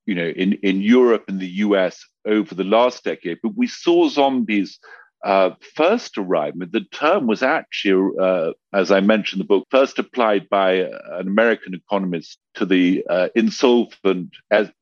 you 0.06 0.14
know, 0.14 0.28
in, 0.28 0.54
in 0.62 0.80
Europe 0.80 1.24
and 1.28 1.40
the 1.40 1.48
US 1.64 2.04
over 2.24 2.54
the 2.54 2.64
last 2.64 3.04
decade. 3.04 3.38
But 3.42 3.56
we 3.56 3.66
saw 3.66 4.08
zombies 4.08 4.78
uh, 5.26 5.50
first 5.74 6.16
arrive. 6.18 6.54
The 6.56 6.86
term 6.92 7.26
was 7.26 7.42
actually, 7.42 8.16
uh, 8.20 8.52
as 8.72 8.92
I 8.92 9.00
mentioned 9.00 9.40
in 9.40 9.44
the 9.44 9.48
book, 9.48 9.66
first 9.72 9.98
applied 9.98 10.48
by 10.48 10.74
an 10.74 11.26
American 11.26 11.74
economist 11.74 12.38
to 12.54 12.64
the 12.64 13.04
uh, 13.10 13.28
insolvent 13.34 14.30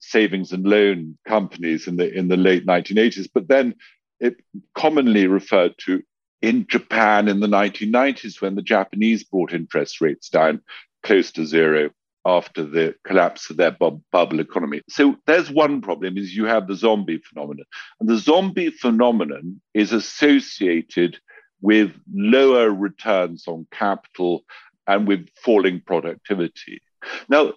savings 0.00 0.52
and 0.52 0.66
loan 0.66 1.16
companies 1.26 1.88
in 1.88 1.96
the 1.96 2.12
in 2.12 2.28
the 2.28 2.36
late 2.36 2.66
1980s. 2.66 3.26
But 3.32 3.48
then 3.48 3.74
it 4.20 4.36
commonly 4.74 5.26
referred 5.26 5.76
to 5.86 6.02
in 6.42 6.66
Japan 6.68 7.26
in 7.26 7.40
the 7.40 7.46
1990s 7.46 8.42
when 8.42 8.54
the 8.54 8.60
Japanese 8.60 9.24
brought 9.24 9.54
interest 9.54 10.02
rates 10.02 10.28
down 10.28 10.60
close 11.02 11.32
to 11.32 11.46
zero 11.46 11.88
after 12.26 12.64
the 12.64 12.95
collapse 13.04 13.50
of 13.50 13.57
their 13.57 13.73
bubble 13.73 14.40
economy. 14.40 14.81
So 14.88 15.16
there's 15.26 15.50
one 15.50 15.81
problem 15.81 16.16
is 16.16 16.35
you 16.35 16.47
have 16.47 16.66
the 16.66 16.75
zombie 16.75 17.19
phenomenon. 17.19 17.66
And 18.00 18.09
the 18.09 18.16
zombie 18.16 18.71
phenomenon 18.71 19.61
is 19.75 19.93
associated 19.93 21.19
with 21.61 21.93
lower 22.12 22.71
returns 22.71 23.45
on 23.47 23.66
capital 23.71 24.45
and 24.87 25.07
with 25.07 25.28
falling 25.43 25.83
productivity. 25.87 26.83
Now, 27.28 27.52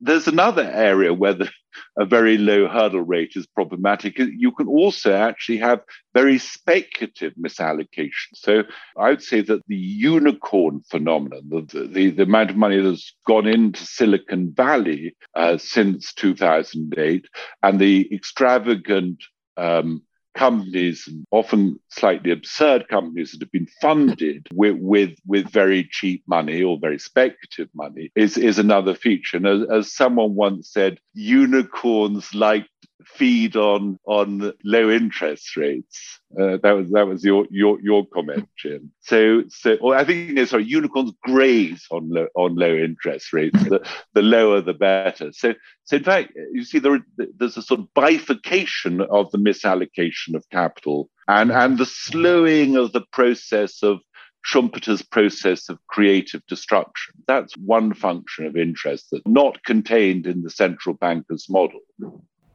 there's 0.00 0.26
another 0.26 0.62
area 0.62 1.12
where 1.12 1.34
the, 1.34 1.50
a 1.98 2.04
very 2.04 2.38
low 2.38 2.68
hurdle 2.68 3.02
rate 3.02 3.32
is 3.36 3.46
problematic. 3.46 4.18
You 4.18 4.52
can 4.52 4.66
also 4.66 5.12
actually 5.12 5.58
have 5.58 5.80
very 6.14 6.38
speculative 6.38 7.34
misallocation. 7.34 8.30
So 8.34 8.64
I 8.96 9.10
would 9.10 9.22
say 9.22 9.42
that 9.42 9.62
the 9.66 9.76
unicorn 9.76 10.80
phenomenon, 10.90 11.42
the, 11.48 11.86
the, 11.86 12.10
the 12.10 12.22
amount 12.22 12.50
of 12.50 12.56
money 12.56 12.80
that's 12.80 13.14
gone 13.26 13.46
into 13.46 13.84
Silicon 13.84 14.52
Valley 14.54 15.14
uh, 15.34 15.58
since 15.58 16.12
2008, 16.14 17.26
and 17.62 17.78
the 17.78 18.08
extravagant 18.12 19.22
um, 19.56 20.02
companies, 20.34 21.08
often 21.30 21.78
slightly 21.88 22.30
absurd 22.30 22.88
companies 22.88 23.32
that 23.32 23.40
have 23.40 23.52
been 23.52 23.66
funded 23.80 24.46
with, 24.54 24.76
with, 24.80 25.18
with 25.26 25.50
very 25.50 25.88
cheap 25.90 26.22
money 26.26 26.62
or 26.62 26.78
very 26.80 26.98
speculative 26.98 27.68
money 27.74 28.10
is, 28.14 28.38
is 28.38 28.58
another 28.58 28.94
feature. 28.94 29.36
And 29.36 29.46
as, 29.46 29.70
as 29.70 29.94
someone 29.94 30.34
once 30.34 30.70
said, 30.72 30.98
unicorns 31.14 32.34
like 32.34 32.66
feed 33.06 33.56
on 33.56 33.98
on 34.04 34.52
low 34.64 34.90
interest 34.90 35.56
rates. 35.56 36.20
Uh, 36.38 36.58
that 36.62 36.72
was 36.72 36.90
that 36.90 37.06
was 37.06 37.24
your 37.24 37.46
your 37.50 37.80
your 37.80 38.06
comment, 38.06 38.48
Jim. 38.56 38.92
So 39.00 39.44
so 39.48 39.76
or 39.80 39.96
I 39.96 40.04
think 40.04 40.30
no, 40.30 40.44
sorry, 40.44 40.64
unicorns 40.64 41.12
graze 41.22 41.86
on 41.90 42.08
low, 42.10 42.28
on 42.34 42.56
low 42.56 42.74
interest 42.74 43.32
rates. 43.32 43.62
The, 43.64 43.86
the 44.14 44.22
lower 44.22 44.60
the 44.60 44.74
better. 44.74 45.32
So 45.32 45.54
so 45.84 45.96
in 45.96 46.04
fact, 46.04 46.32
you 46.52 46.64
see 46.64 46.78
there 46.78 47.00
there's 47.16 47.56
a 47.56 47.62
sort 47.62 47.80
of 47.80 47.94
bifurcation 47.94 49.00
of 49.00 49.30
the 49.30 49.38
misallocation 49.38 50.34
of 50.34 50.48
capital 50.50 51.10
and 51.28 51.50
and 51.50 51.78
the 51.78 51.86
slowing 51.86 52.76
of 52.76 52.92
the 52.92 53.04
process 53.12 53.82
of 53.82 54.00
Schumpeter's 54.44 55.02
process 55.02 55.68
of 55.68 55.78
creative 55.88 56.44
destruction. 56.46 57.14
That's 57.26 57.56
one 57.58 57.92
function 57.94 58.46
of 58.46 58.56
interest 58.56 59.08
that's 59.12 59.26
not 59.26 59.62
contained 59.64 60.26
in 60.26 60.42
the 60.42 60.50
central 60.50 60.94
banker's 60.94 61.48
model. 61.48 61.80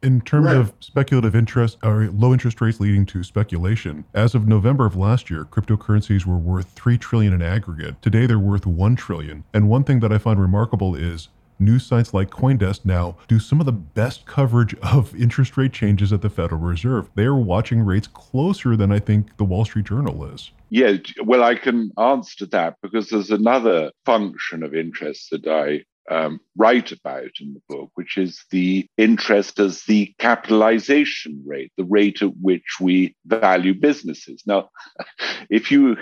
In 0.06 0.22
terms 0.22 0.46
right. 0.46 0.58
of 0.58 0.72
speculative 0.82 1.36
interest 1.36 1.80
or 1.82 2.12
low 2.12 2.32
interest 2.32 2.62
rates 2.62 2.80
leading 2.80 3.08
to 3.08 3.24
speculation, 3.24 4.06
as 4.14 4.36
of 4.36 4.48
November 4.48 4.86
of 4.86 4.96
last 4.96 5.32
year, 5.32 5.46
cryptocurrencies 5.46 6.28
were 6.28 6.38
worth 6.38 6.70
3 6.74 6.96
trillion 7.00 7.34
in 7.34 7.42
aggregate. 7.42 8.00
Today 8.04 8.28
they're 8.28 8.38
worth 8.38 8.68
1 8.68 8.96
trillion. 8.98 9.46
And 9.52 9.68
one 9.68 9.84
thing 9.84 10.02
that 10.02 10.14
I 10.14 10.20
find 10.20 10.40
remarkable 10.40 10.94
is 10.94 11.30
news 11.58 11.88
sites 11.88 12.14
like 12.14 12.30
Coindesk 12.30 12.86
now 12.86 13.18
do 13.28 13.40
some 13.40 13.60
of 13.60 13.66
the 13.66 13.72
best 13.72 14.28
coverage 14.28 14.76
of 14.76 15.16
interest 15.20 15.58
rate 15.58 15.74
changes 15.74 16.14
at 16.14 16.22
the 16.22 16.30
Federal 16.30 16.62
Reserve. 16.62 17.10
They 17.16 17.26
are 17.26 17.36
watching 17.36 17.82
rates 17.82 18.06
closer 18.06 18.76
than 18.76 18.92
I 18.92 19.00
think 19.00 19.36
the 19.38 19.44
Wall 19.44 19.66
Street 19.66 19.88
Journal 19.88 20.24
is. 20.26 20.52
Yeah, 20.70 20.98
well, 21.24 21.44
I 21.44 21.56
can 21.56 21.92
answer 21.98 22.46
that 22.46 22.76
because 22.84 23.10
there's 23.10 23.32
another 23.32 23.90
function 24.06 24.62
of 24.62 24.76
interest 24.76 25.32
that 25.32 25.48
I 25.48 25.84
um, 26.10 26.40
write 26.56 26.92
about 26.92 27.32
in 27.40 27.54
the 27.54 27.62
book, 27.68 27.92
which 27.96 28.18
is 28.18 28.46
the 28.52 28.88
interest 28.98 29.60
as 29.60 29.84
the 29.84 30.14
capitalization 30.20 31.44
rate, 31.46 31.72
the 31.78 31.84
rate 31.86 32.22
at 32.22 32.32
which 32.42 32.80
we 32.80 33.16
value 33.26 33.74
businesses. 33.74 34.44
Now, 34.46 34.70
if 35.50 35.72
you 35.72 35.98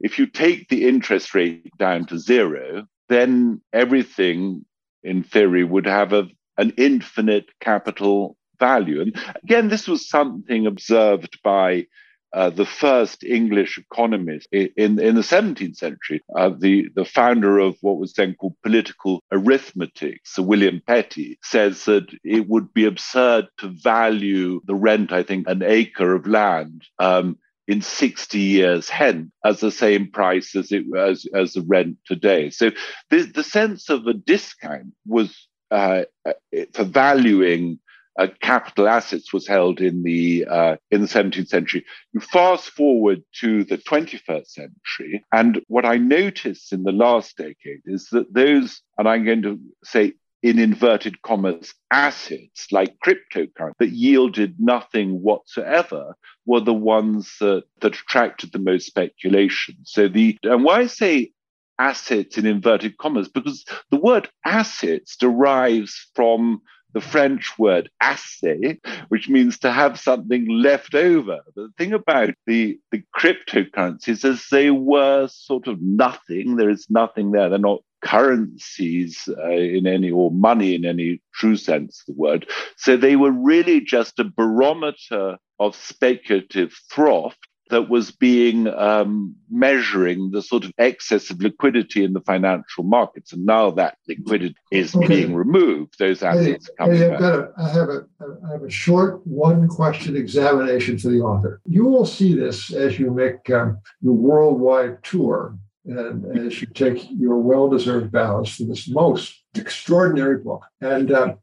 if 0.00 0.18
you 0.18 0.26
take 0.26 0.68
the 0.68 0.86
interest 0.88 1.34
rate 1.34 1.70
down 1.78 2.06
to 2.06 2.18
zero, 2.18 2.86
then 3.08 3.60
everything 3.72 4.64
in 5.02 5.22
theory 5.22 5.64
would 5.64 5.86
have 5.86 6.12
a, 6.12 6.28
an 6.58 6.72
infinite 6.76 7.46
capital 7.60 8.36
value. 8.58 9.00
And 9.00 9.16
again, 9.42 9.68
this 9.68 9.86
was 9.86 10.08
something 10.08 10.66
observed 10.66 11.38
by 11.44 11.86
uh, 12.32 12.50
the 12.50 12.66
first 12.66 13.24
English 13.24 13.78
economist 13.78 14.48
in, 14.52 14.70
in 14.76 15.14
the 15.14 15.22
17th 15.22 15.76
century, 15.76 16.22
uh, 16.36 16.50
the, 16.56 16.88
the 16.94 17.04
founder 17.04 17.58
of 17.58 17.76
what 17.80 17.98
was 17.98 18.12
then 18.12 18.34
called 18.34 18.54
political 18.62 19.22
arithmetic, 19.32 20.20
Sir 20.24 20.42
William 20.42 20.82
Petty, 20.86 21.38
says 21.42 21.84
that 21.84 22.06
it 22.24 22.48
would 22.48 22.74
be 22.74 22.84
absurd 22.84 23.46
to 23.58 23.68
value 23.68 24.60
the 24.66 24.74
rent, 24.74 25.12
I 25.12 25.22
think, 25.22 25.48
an 25.48 25.62
acre 25.62 26.14
of 26.14 26.26
land. 26.26 26.82
Um, 26.98 27.38
in 27.68 27.82
60 27.82 28.38
years 28.38 28.88
hence 28.88 29.28
as 29.44 29.58
the 29.58 29.72
same 29.72 30.08
price 30.10 30.54
as 30.54 30.70
it 30.70 30.84
as, 30.96 31.26
as 31.34 31.54
the 31.54 31.62
rent 31.62 31.96
today. 32.06 32.48
So 32.50 32.70
the, 33.10 33.22
the 33.22 33.42
sense 33.42 33.88
of 33.90 34.06
a 34.06 34.14
discount 34.14 34.92
was 35.04 35.48
uh, 35.72 36.02
uh 36.24 36.32
for 36.74 36.84
valuing 36.84 37.80
uh, 38.18 38.28
capital 38.40 38.88
assets 38.88 39.32
was 39.32 39.46
held 39.46 39.80
in 39.80 40.02
the 40.02 40.46
uh, 40.46 40.76
in 40.90 41.02
the 41.02 41.06
17th 41.06 41.48
century. 41.48 41.84
You 42.12 42.20
fast 42.20 42.70
forward 42.70 43.22
to 43.40 43.64
the 43.64 43.78
21st 43.78 44.46
century, 44.46 45.24
and 45.32 45.60
what 45.68 45.84
I 45.84 45.96
noticed 45.96 46.72
in 46.72 46.82
the 46.82 46.92
last 46.92 47.36
decade 47.36 47.82
is 47.84 48.08
that 48.12 48.32
those, 48.32 48.80
and 48.98 49.08
I'm 49.08 49.24
going 49.24 49.42
to 49.42 49.60
say 49.84 50.14
in 50.42 50.58
inverted 50.58 51.22
commas 51.22 51.74
assets 51.90 52.68
like 52.70 52.96
cryptocurrency 53.04 53.72
that 53.78 53.90
yielded 53.90 54.54
nothing 54.58 55.20
whatsoever 55.22 56.14
were 56.44 56.60
the 56.60 56.74
ones 56.74 57.34
that, 57.40 57.64
that 57.80 57.94
attracted 57.94 58.52
the 58.52 58.58
most 58.58 58.86
speculation. 58.86 59.74
So 59.84 60.08
the 60.08 60.38
and 60.44 60.62
why 60.62 60.80
I 60.80 60.86
say 60.86 61.32
assets 61.78 62.38
in 62.38 62.46
inverted 62.46 62.96
commas 62.98 63.28
because 63.28 63.64
the 63.90 63.98
word 63.98 64.30
assets 64.44 65.16
derives 65.16 66.08
from 66.14 66.62
the 66.96 67.02
French 67.02 67.58
word 67.58 67.90
assez, 68.02 68.80
which 69.08 69.28
means 69.28 69.58
to 69.58 69.70
have 69.70 70.00
something 70.00 70.48
left 70.48 70.94
over. 70.94 71.40
The 71.54 71.68
thing 71.76 71.92
about 71.92 72.30
the, 72.46 72.80
the 72.90 73.02
cryptocurrencies 73.14 74.24
is 74.24 74.46
they 74.50 74.70
were 74.70 75.28
sort 75.28 75.68
of 75.68 75.82
nothing. 75.82 76.56
There 76.56 76.70
is 76.70 76.86
nothing 76.88 77.32
there. 77.32 77.50
They're 77.50 77.58
not 77.58 77.82
currencies 78.02 79.28
uh, 79.28 79.50
in 79.50 79.86
any, 79.86 80.10
or 80.10 80.30
money 80.30 80.74
in 80.74 80.86
any 80.86 81.20
true 81.34 81.56
sense 81.56 82.00
of 82.00 82.14
the 82.14 82.18
word. 82.18 82.48
So 82.78 82.96
they 82.96 83.16
were 83.16 83.30
really 83.30 83.82
just 83.82 84.18
a 84.18 84.24
barometer 84.24 85.36
of 85.60 85.76
speculative 85.76 86.72
froth 86.88 87.36
that 87.70 87.88
was 87.88 88.10
being 88.10 88.68
um, 88.68 89.34
measuring 89.50 90.30
the 90.30 90.42
sort 90.42 90.64
of 90.64 90.72
excess 90.78 91.30
of 91.30 91.40
liquidity 91.40 92.04
in 92.04 92.12
the 92.12 92.20
financial 92.20 92.84
markets. 92.84 93.32
And 93.32 93.44
now 93.44 93.70
that 93.72 93.98
liquidity 94.08 94.54
is 94.70 94.94
okay. 94.94 95.06
being 95.06 95.34
removed, 95.34 95.98
those 95.98 96.22
assets 96.22 96.68
hey, 96.68 96.74
coming 96.78 96.96
hey, 96.98 97.10
I've 97.14 97.22
a, 97.22 97.52
I 97.58 97.68
have 97.68 97.88
a, 97.88 98.06
I 98.20 98.52
have 98.52 98.62
a 98.62 98.70
short 98.70 99.26
one 99.26 99.68
question 99.68 100.16
examination 100.16 100.98
for 100.98 101.08
the 101.08 101.20
author. 101.20 101.60
You 101.66 101.86
will 101.86 102.06
see 102.06 102.34
this 102.34 102.72
as 102.72 102.98
you 102.98 103.10
make 103.10 103.50
um, 103.50 103.78
your 104.00 104.14
worldwide 104.14 105.02
tour 105.02 105.58
and 105.84 106.38
as 106.38 106.60
you 106.60 106.66
take 106.68 107.06
your 107.10 107.38
well-deserved 107.38 108.10
bows 108.10 108.50
for 108.50 108.64
this 108.64 108.88
most 108.88 109.42
extraordinary 109.54 110.38
book. 110.38 110.64
And 110.80 111.12
uh, 111.12 111.34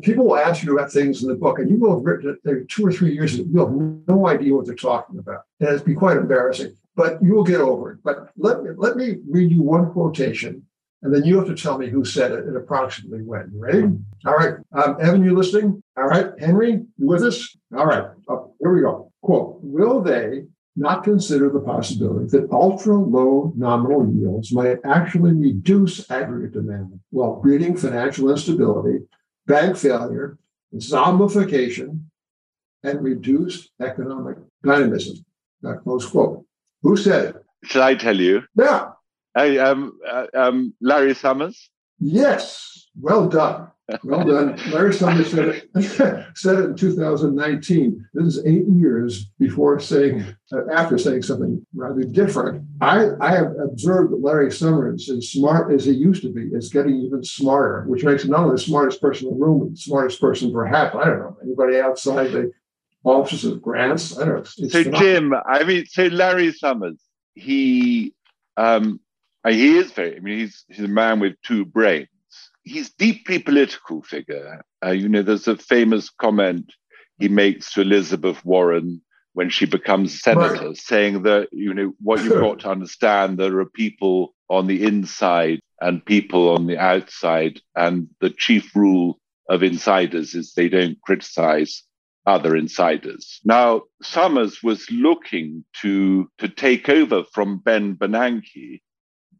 people 0.00 0.26
will 0.26 0.36
ask 0.36 0.62
you 0.62 0.76
about 0.76 0.92
things 0.92 1.22
in 1.22 1.28
the 1.28 1.34
book, 1.34 1.58
and 1.58 1.70
you 1.70 1.76
will 1.76 1.96
have 1.96 2.04
written 2.04 2.38
it 2.44 2.68
two 2.68 2.86
or 2.86 2.92
three 2.92 3.12
years 3.12 3.34
ago. 3.34 3.48
You 3.52 3.60
have 3.60 4.08
no 4.08 4.28
idea 4.28 4.54
what 4.54 4.66
they're 4.66 4.74
talking 4.74 5.18
about, 5.18 5.42
and 5.60 5.70
it's 5.70 5.82
be 5.82 5.94
quite 5.94 6.16
embarrassing. 6.16 6.76
But 6.94 7.22
you 7.22 7.34
will 7.34 7.44
get 7.44 7.60
over 7.60 7.92
it. 7.92 7.98
But 8.02 8.30
let 8.36 8.62
me 8.62 8.70
let 8.76 8.96
me 8.96 9.16
read 9.28 9.50
you 9.50 9.62
one 9.62 9.92
quotation, 9.92 10.62
and 11.02 11.14
then 11.14 11.24
you 11.24 11.36
have 11.38 11.46
to 11.48 11.54
tell 11.54 11.78
me 11.78 11.88
who 11.88 12.04
said 12.04 12.32
it 12.32 12.44
and 12.46 12.56
approximately 12.56 13.22
when. 13.22 13.50
You 13.52 13.60
ready? 13.60 13.82
All 14.24 14.34
right, 14.34 14.54
um, 14.72 14.96
Evan, 15.00 15.24
you 15.24 15.36
listening? 15.36 15.82
All 15.96 16.08
right, 16.08 16.30
Henry, 16.38 16.72
you 16.96 17.06
with 17.06 17.22
us? 17.22 17.56
All 17.76 17.86
right, 17.86 18.04
oh, 18.28 18.54
here 18.60 18.74
we 18.74 18.80
go. 18.80 19.12
Quote: 19.22 19.58
Will 19.62 20.00
they 20.00 20.44
not 20.76 21.04
consider 21.04 21.48
the 21.48 21.60
possibility 21.60 22.26
that 22.26 22.50
ultra 22.52 22.94
low 22.94 23.52
nominal 23.56 24.12
yields 24.14 24.52
might 24.52 24.78
actually 24.84 25.32
reduce 25.32 26.10
aggregate 26.10 26.52
demand 26.52 27.00
while 27.10 27.40
breeding 27.40 27.76
financial 27.76 28.30
instability 28.30 28.98
bank 29.46 29.76
failure, 29.76 30.38
zombification, 30.74 32.02
and 32.82 33.02
reduced 33.02 33.70
economic 33.80 34.38
dynamism. 34.64 35.24
That 35.62 35.82
close 35.82 36.06
quote. 36.06 36.44
Who 36.82 36.96
said 36.96 37.34
it? 37.34 37.44
Should 37.64 37.82
I 37.82 37.94
tell 37.94 38.16
you? 38.16 38.42
Yeah. 38.54 38.90
I, 39.34 39.58
um, 39.58 39.98
uh, 40.08 40.26
um, 40.34 40.74
Larry 40.80 41.14
Summers. 41.14 41.70
Yes. 41.98 42.88
Well 42.98 43.28
done. 43.28 43.68
Well 44.02 44.24
done. 44.24 44.58
Larry 44.72 44.92
Summers 44.92 45.30
said 45.30 45.48
it, 45.48 46.26
said 46.36 46.58
it 46.58 46.64
in 46.64 46.76
2019. 46.76 48.08
This 48.14 48.36
is 48.36 48.44
eight 48.44 48.66
years 48.66 49.26
before 49.38 49.78
saying, 49.78 50.24
uh, 50.52 50.68
after 50.72 50.98
saying 50.98 51.22
something 51.22 51.64
rather 51.74 52.02
different. 52.02 52.66
I, 52.80 53.10
I 53.20 53.30
have 53.30 53.52
observed 53.62 54.12
that 54.12 54.22
Larry 54.22 54.50
Summers, 54.50 55.08
as 55.08 55.30
smart 55.30 55.72
as 55.72 55.84
he 55.84 55.92
used 55.92 56.22
to 56.22 56.32
be, 56.32 56.48
is 56.52 56.68
getting 56.68 56.96
even 56.96 57.22
smarter, 57.22 57.84
which 57.86 58.02
makes 58.02 58.24
him 58.24 58.30
not 58.30 58.40
only 58.40 58.56
the 58.56 58.62
smartest 58.62 59.00
person 59.00 59.28
in 59.28 59.38
the 59.38 59.44
room, 59.44 59.60
but 59.60 59.70
the 59.70 59.76
smartest 59.76 60.20
person 60.20 60.52
perhaps, 60.52 60.96
I 60.96 61.04
don't 61.04 61.18
know, 61.20 61.36
anybody 61.42 61.78
outside 61.78 62.32
the 62.32 62.50
offices 63.04 63.52
of 63.52 63.62
grants. 63.62 64.18
I 64.18 64.24
don't 64.24 64.58
know. 64.58 64.68
so, 64.68 64.82
Jim, 64.82 65.32
I 65.48 65.62
mean, 65.62 65.86
so 65.86 66.06
Larry 66.06 66.52
Summers, 66.52 67.00
he, 67.34 68.14
um, 68.56 68.98
he 69.46 69.78
is 69.78 69.92
very, 69.92 70.16
I 70.16 70.18
mean, 70.18 70.38
he's, 70.40 70.64
he's 70.66 70.84
a 70.84 70.88
man 70.88 71.20
with 71.20 71.40
two 71.42 71.64
brains 71.64 72.08
he's 72.66 72.90
deeply 72.90 73.38
political 73.38 74.02
figure. 74.02 74.62
Uh, 74.84 74.90
you 74.90 75.08
know, 75.08 75.22
there's 75.22 75.48
a 75.48 75.56
famous 75.56 76.10
comment 76.10 76.72
he 77.18 77.28
makes 77.28 77.72
to 77.72 77.80
Elizabeth 77.80 78.44
Warren 78.44 79.00
when 79.32 79.48
she 79.48 79.66
becomes 79.66 80.20
senator, 80.20 80.68
right. 80.68 80.76
saying 80.76 81.22
that 81.22 81.48
you 81.52 81.72
know 81.72 81.92
what 82.00 82.22
you've 82.22 82.40
got 82.40 82.60
to 82.60 82.70
understand: 82.70 83.38
there 83.38 83.58
are 83.60 83.66
people 83.66 84.34
on 84.50 84.66
the 84.66 84.82
inside 84.82 85.60
and 85.80 86.04
people 86.04 86.50
on 86.50 86.66
the 86.66 86.78
outside, 86.78 87.60
and 87.74 88.08
the 88.20 88.30
chief 88.30 88.74
rule 88.74 89.18
of 89.48 89.62
insiders 89.62 90.34
is 90.34 90.52
they 90.52 90.68
don't 90.68 91.00
criticize 91.02 91.84
other 92.26 92.56
insiders. 92.56 93.40
Now, 93.44 93.82
Summers 94.02 94.62
was 94.62 94.90
looking 94.90 95.64
to 95.82 96.28
to 96.38 96.48
take 96.48 96.88
over 96.88 97.24
from 97.32 97.58
Ben 97.58 97.94
Bernanke 97.94 98.80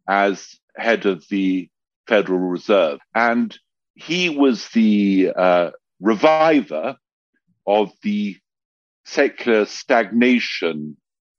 as 0.08 0.54
head 0.76 1.06
of 1.06 1.24
the 1.28 1.68
Federal 2.06 2.38
Reserve. 2.38 2.98
And 3.14 3.56
he 3.94 4.28
was 4.28 4.68
the 4.68 5.32
uh, 5.36 5.70
reviver 6.00 6.96
of 7.66 7.92
the 8.02 8.36
secular 9.04 9.64
stagnation 9.64 10.96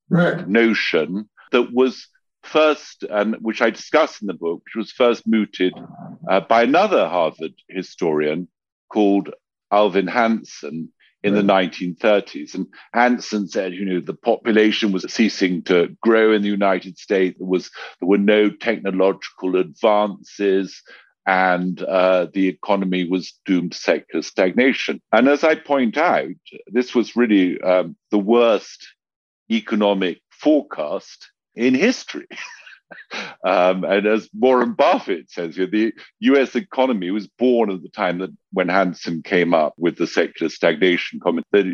right. 0.09 0.47
notion 0.47 1.29
that 1.51 1.73
was 1.73 2.07
first, 2.43 3.03
and 3.03 3.35
which 3.41 3.61
I 3.61 3.69
discuss 3.69 4.21
in 4.21 4.27
the 4.27 4.33
book, 4.33 4.61
which 4.65 4.75
was 4.75 4.91
first 4.91 5.27
mooted 5.27 5.73
uh, 6.29 6.41
by 6.41 6.63
another 6.63 7.07
Harvard 7.07 7.53
historian 7.69 8.47
called 8.89 9.33
Alvin 9.71 10.07
Hansen 10.07 10.91
in 11.23 11.33
the 11.33 11.41
1930s. 11.41 12.53
And 12.53 12.67
Hansen 12.93 13.47
said, 13.47 13.73
you 13.73 13.85
know, 13.85 13.99
the 13.99 14.13
population 14.13 14.91
was 14.91 15.11
ceasing 15.11 15.63
to 15.63 15.95
grow 16.01 16.31
in 16.31 16.41
the 16.41 16.47
United 16.47 16.97
States. 16.97 17.37
There 17.37 17.47
was 17.47 17.69
there 17.99 18.07
were 18.07 18.17
no 18.17 18.49
technological 18.49 19.55
advances, 19.55 20.81
and 21.25 21.81
uh, 21.81 22.27
the 22.33 22.47
economy 22.47 23.07
was 23.09 23.33
doomed 23.45 23.73
to 23.73 23.77
secular 23.77 24.21
stagnation. 24.21 25.01
And 25.11 25.27
as 25.27 25.43
I 25.43 25.55
point 25.55 25.97
out, 25.97 26.29
this 26.67 26.95
was 26.95 27.15
really 27.15 27.59
um, 27.61 27.95
the 28.11 28.19
worst 28.19 28.87
economic 29.51 30.21
forecast 30.29 31.31
in 31.55 31.73
history. 31.73 32.27
Um, 33.43 33.83
and 33.83 34.05
as 34.07 34.29
Warren 34.33 34.73
Buffett 34.73 35.29
says 35.29 35.55
the 35.55 35.93
US 36.21 36.55
economy 36.55 37.11
was 37.11 37.27
born 37.27 37.69
at 37.71 37.81
the 37.81 37.89
time 37.89 38.19
that 38.19 38.31
when 38.51 38.69
Hansen 38.69 39.21
came 39.23 39.53
up 39.53 39.73
with 39.77 39.97
the 39.97 40.07
secular 40.07 40.49
stagnation 40.49 41.19
comment. 41.19 41.45
That 41.51 41.65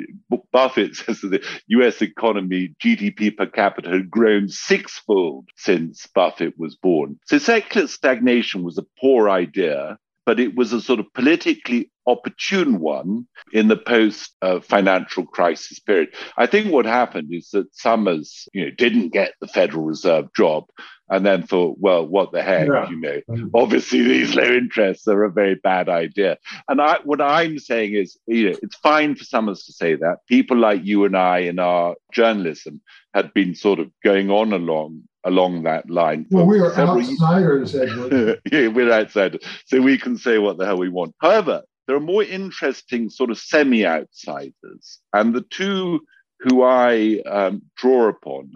Buffett 0.51 0.95
says 0.95 1.21
that 1.21 1.29
the 1.29 1.43
US 1.67 2.01
economy, 2.01 2.75
GDP 2.83 3.35
per 3.35 3.45
capita, 3.45 3.89
had 3.89 4.09
grown 4.09 4.49
sixfold 4.49 5.49
since 5.55 6.07
Buffett 6.07 6.57
was 6.57 6.75
born. 6.75 7.19
So 7.25 7.37
secular 7.37 7.87
stagnation 7.87 8.63
was 8.63 8.77
a 8.77 8.85
poor 8.99 9.29
idea 9.29 9.97
but 10.25 10.39
it 10.39 10.55
was 10.55 10.73
a 10.73 10.81
sort 10.81 10.99
of 10.99 11.13
politically 11.13 11.91
opportune 12.07 12.79
one 12.79 13.27
in 13.51 13.67
the 13.67 13.77
post 13.77 14.35
uh, 14.41 14.59
financial 14.59 15.25
crisis 15.25 15.79
period. 15.79 16.09
I 16.37 16.47
think 16.47 16.71
what 16.71 16.85
happened 16.85 17.29
is 17.31 17.49
that 17.51 17.73
Summers, 17.75 18.47
you 18.53 18.65
know, 18.65 18.71
didn't 18.71 19.09
get 19.09 19.33
the 19.41 19.47
Federal 19.47 19.83
Reserve 19.83 20.27
job 20.35 20.65
and 21.13 21.23
then 21.23 21.43
thought, 21.43 21.77
well, 21.79 22.07
what 22.07 22.31
the 22.31 22.41
heck, 22.41 22.67
yeah. 22.67 22.89
you 22.89 22.99
know, 22.99 23.21
obviously 23.53 24.01
these 24.01 24.33
low 24.35 24.51
interests 24.51 25.07
are 25.07 25.23
a 25.23 25.31
very 25.31 25.53
bad 25.53 25.87
idea. 25.87 26.39
And 26.67 26.81
I, 26.81 26.97
what 27.03 27.21
I'm 27.21 27.59
saying 27.59 27.93
is, 27.93 28.17
you 28.25 28.49
know, 28.49 28.57
it's 28.63 28.75
fine 28.77 29.15
for 29.15 29.23
some 29.23 29.47
of 29.47 29.53
us 29.53 29.65
to 29.65 29.73
say 29.73 29.93
that. 29.93 30.25
People 30.27 30.57
like 30.57 30.83
you 30.83 31.05
and 31.05 31.15
I 31.15 31.39
in 31.39 31.59
our 31.59 31.95
journalism 32.11 32.81
had 33.13 33.31
been 33.35 33.53
sort 33.53 33.77
of 33.77 33.91
going 34.03 34.31
on 34.31 34.53
along 34.53 35.03
along 35.23 35.63
that 35.63 35.87
line. 35.87 36.25
Well, 36.31 36.47
we 36.47 36.59
are 36.59 36.75
outsiders, 36.75 37.75
Edward. 37.75 38.41
yeah, 38.51 38.67
we're 38.69 38.91
outsiders. 38.91 39.41
So 39.67 39.83
we 39.83 39.99
can 39.99 40.17
say 40.17 40.39
what 40.39 40.57
the 40.57 40.65
hell 40.65 40.79
we 40.79 40.89
want. 40.89 41.13
However, 41.21 41.61
there 41.85 41.95
are 41.95 42.01
more 42.01 42.23
interesting 42.23 43.11
sort 43.11 43.29
of 43.29 43.37
semi 43.37 43.85
outsiders. 43.85 44.99
And 45.13 45.35
the 45.35 45.45
two 45.51 46.01
who 46.39 46.63
I 46.63 47.21
um, 47.27 47.61
draw 47.77 48.09
upon 48.09 48.53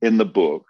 in 0.00 0.18
the 0.18 0.24
book 0.24 0.64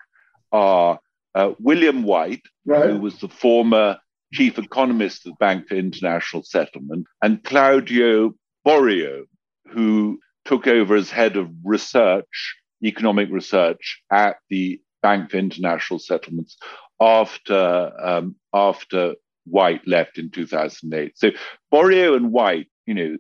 are 0.55 1.01
uh, 1.35 1.53
William 1.59 2.05
White, 2.05 2.45
right. 2.65 2.91
who 2.91 2.99
was 2.99 3.19
the 3.19 3.29
former 3.29 3.99
chief 4.33 4.59
economist 4.59 5.27
of 5.27 5.33
the 5.33 5.37
Bank 5.41 5.69
for 5.69 5.75
International 5.75 6.43
Settlement, 6.43 7.07
and 7.23 7.43
Claudio 7.43 8.35
Borio, 8.67 9.25
who 9.69 10.21
took 10.45 10.67
over 10.67 10.95
as 10.95 11.11
head 11.11 11.37
of 11.37 11.51
research, 11.65 12.57
economic 12.83 13.29
research 13.31 14.03
at 14.13 14.37
the 14.49 14.81
Bank 15.03 15.31
for 15.31 15.37
International 15.39 15.99
Settlements 15.99 16.57
after 17.01 17.93
um, 18.03 18.37
after 18.55 19.15
White 19.47 19.87
left 19.87 20.19
in 20.19 20.31
2008. 20.31 21.19
So 21.19 21.31
Borio 21.73 22.17
and 22.17 22.33
White, 22.33 22.69
you 22.87 22.95
know, 22.95 23.17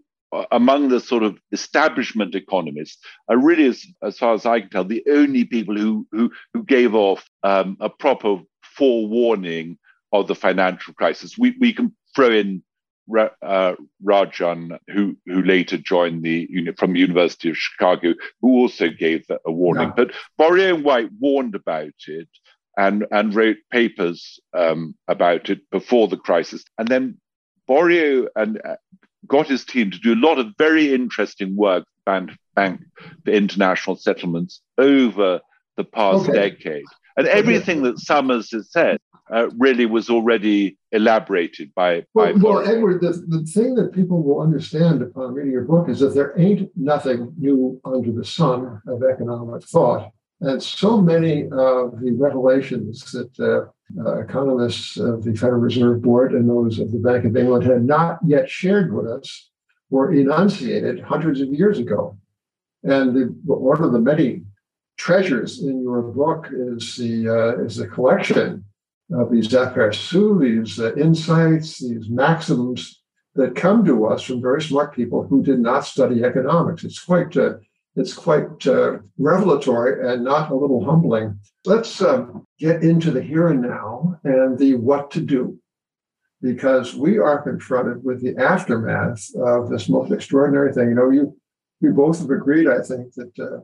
among 0.51 0.89
the 0.89 1.01
sort 1.01 1.23
of 1.23 1.39
establishment 1.53 2.35
economists, 2.35 2.99
are 3.29 3.39
really, 3.39 3.67
as, 3.67 3.85
as 4.03 4.19
far 4.19 4.35
as 4.35 4.47
I 4.47 4.61
can 4.61 4.71
tell, 4.71 4.85
the 4.85 5.05
only 5.11 5.45
people 5.45 5.77
who 5.77 6.07
who, 6.13 6.31
who 6.53 6.63
gave 6.65 6.95
off 6.95 7.29
um, 7.43 7.77
a 7.81 7.89
proper 7.89 8.39
forewarning 8.63 9.79
of 10.13 10.29
the 10.29 10.35
financial 10.35 10.95
crisis. 10.95 11.37
We 11.39 11.57
we 11.61 11.73
can 11.73 11.95
throw 12.15 12.31
in 12.31 12.63
uh, 13.43 13.75
Rajan, 14.03 14.79
who 14.89 15.17
who 15.27 15.43
later 15.43 15.77
joined 15.77 16.23
the 16.23 16.49
from 16.79 16.93
the 16.93 17.01
University 17.01 17.51
of 17.51 17.57
Chicago, 17.57 18.15
who 18.41 18.61
also 18.61 18.89
gave 18.89 19.27
a 19.31 19.53
warning. 19.53 19.93
But 19.97 20.13
Borio 20.39 20.75
and 20.75 20.85
White 20.85 21.11
warned 21.21 21.55
about 21.55 21.95
it 22.07 22.29
and 22.77 23.07
and 23.11 23.35
wrote 23.35 23.59
papers 23.71 24.41
um, 24.57 24.95
about 25.09 25.51
it 25.51 25.61
before 25.71 26.09
the 26.09 26.17
crisis, 26.17 26.65
and 26.79 26.89
then 26.89 27.19
Borio 27.69 28.29
and 28.37 28.61
uh, 28.65 28.77
got 29.27 29.49
his 29.49 29.65
team 29.65 29.91
to 29.91 29.99
do 29.99 30.15
a 30.15 30.17
lot 30.17 30.39
of 30.39 30.55
very 30.59 30.95
interesting 30.95 31.57
work 31.57 31.85
Bank, 32.05 32.31
Bank 32.55 32.81
for 33.25 33.31
International 33.31 33.97
Settlements 33.97 34.61
over 34.79 35.41
the 35.77 35.85
past 35.85 36.29
okay. 36.29 36.51
decade. 36.51 36.85
And 37.17 37.27
everything 37.27 37.83
that 37.83 37.99
Summers 37.99 38.51
has 38.53 38.71
said 38.73 38.99
uh, 39.33 39.49
really 39.57 39.87
was 39.87 40.11
already 40.11 40.77
elaborated 40.93 41.73
by. 41.75 42.05
Well, 42.13 42.33
by 42.35 42.41
well 42.41 42.69
Edward, 42.69 43.01
the, 43.01 43.25
the 43.29 43.45
thing 43.45 43.75
that 43.77 43.93
people 43.93 44.23
will 44.23 44.41
understand 44.41 45.03
upon 45.03 45.35
reading 45.35 45.53
your 45.53 45.65
book 45.65 45.89
is 45.89 46.01
that 46.01 46.15
there 46.15 46.39
ain't 46.39 46.71
nothing 46.77 47.33
new 47.39 47.81
under 47.85 48.13
the 48.13 48.25
sun 48.25 48.81
of 48.87 49.03
economic 49.03 49.63
thought. 49.65 50.13
And 50.41 50.63
so 50.63 51.01
many 51.01 51.45
of 51.45 52.01
the 52.01 52.15
revelations 52.19 53.13
that 53.13 53.39
uh, 53.39 53.71
uh, 53.99 54.19
economists 54.21 54.97
of 54.97 55.25
the 55.25 55.35
Federal 55.35 55.61
Reserve 55.61 56.03
Board 56.03 56.33
and 56.33 56.49
those 56.49 56.79
of 56.79 56.91
the 56.91 56.99
Bank 56.99 57.25
of 57.25 57.37
England 57.37 57.65
had 57.65 57.85
not 57.85 58.19
yet 58.27 58.49
shared 58.49 58.93
with 58.93 59.07
us 59.07 59.51
were 59.91 60.13
enunciated 60.13 61.01
hundreds 61.01 61.41
of 61.41 61.49
years 61.53 61.79
ago. 61.79 62.19
And 62.83 63.15
the, 63.15 63.35
one 63.45 63.83
of 63.83 63.93
the 63.93 64.01
many 64.01 64.43
treasures 64.97 65.63
in 65.63 65.83
your 65.83 66.03
book 66.03 66.49
is 66.53 66.97
the 66.97 67.29
uh, 67.29 67.65
is 67.65 67.77
the 67.77 67.89
collection 67.89 68.65
of 69.13 69.31
these 69.31 69.49
aperçus, 69.49 70.41
these 70.41 70.81
uh, 70.81 70.95
insights, 70.97 71.79
these 71.79 72.09
maxims 72.09 73.03
that 73.35 73.55
come 73.55 73.85
to 73.85 74.07
us 74.07 74.23
from 74.23 74.41
very 74.41 74.63
smart 74.63 74.95
people 74.95 75.27
who 75.27 75.43
did 75.43 75.59
not 75.59 75.85
study 75.85 76.23
economics. 76.25 76.85
It's 76.85 77.03
quite 77.03 77.37
uh, 77.37 77.55
it's 77.97 78.13
quite 78.13 78.67
uh, 78.67 78.99
revelatory 79.19 80.09
and 80.09 80.25
not 80.25 80.51
a 80.51 80.55
little 80.55 80.85
humbling. 80.85 81.39
Let's 81.65 82.03
um, 82.03 82.47
get 82.59 82.83
into 82.83 83.11
the 83.11 83.23
here 83.23 83.49
and 83.49 83.63
now 83.63 84.19
and 84.25 84.59
the 84.59 84.75
what 84.75 85.11
to 85.13 85.21
do, 85.21 85.59
because 86.43 86.95
we 86.95 87.19
are 87.19 87.43
confronted 87.43 88.05
with 88.05 88.23
the 88.23 88.37
aftermath 88.43 89.23
of 89.37 89.71
this 89.71 89.89
most 89.89 90.13
extraordinary 90.13 90.73
thing. 90.73 90.89
You 90.89 90.95
know, 90.95 91.11
you 91.11 91.37
we 91.81 91.91
both 91.91 92.19
have 92.21 92.31
agreed, 92.31 92.69
I 92.69 92.81
think, 92.81 93.15
that 93.15 93.33
uh, 93.39 93.61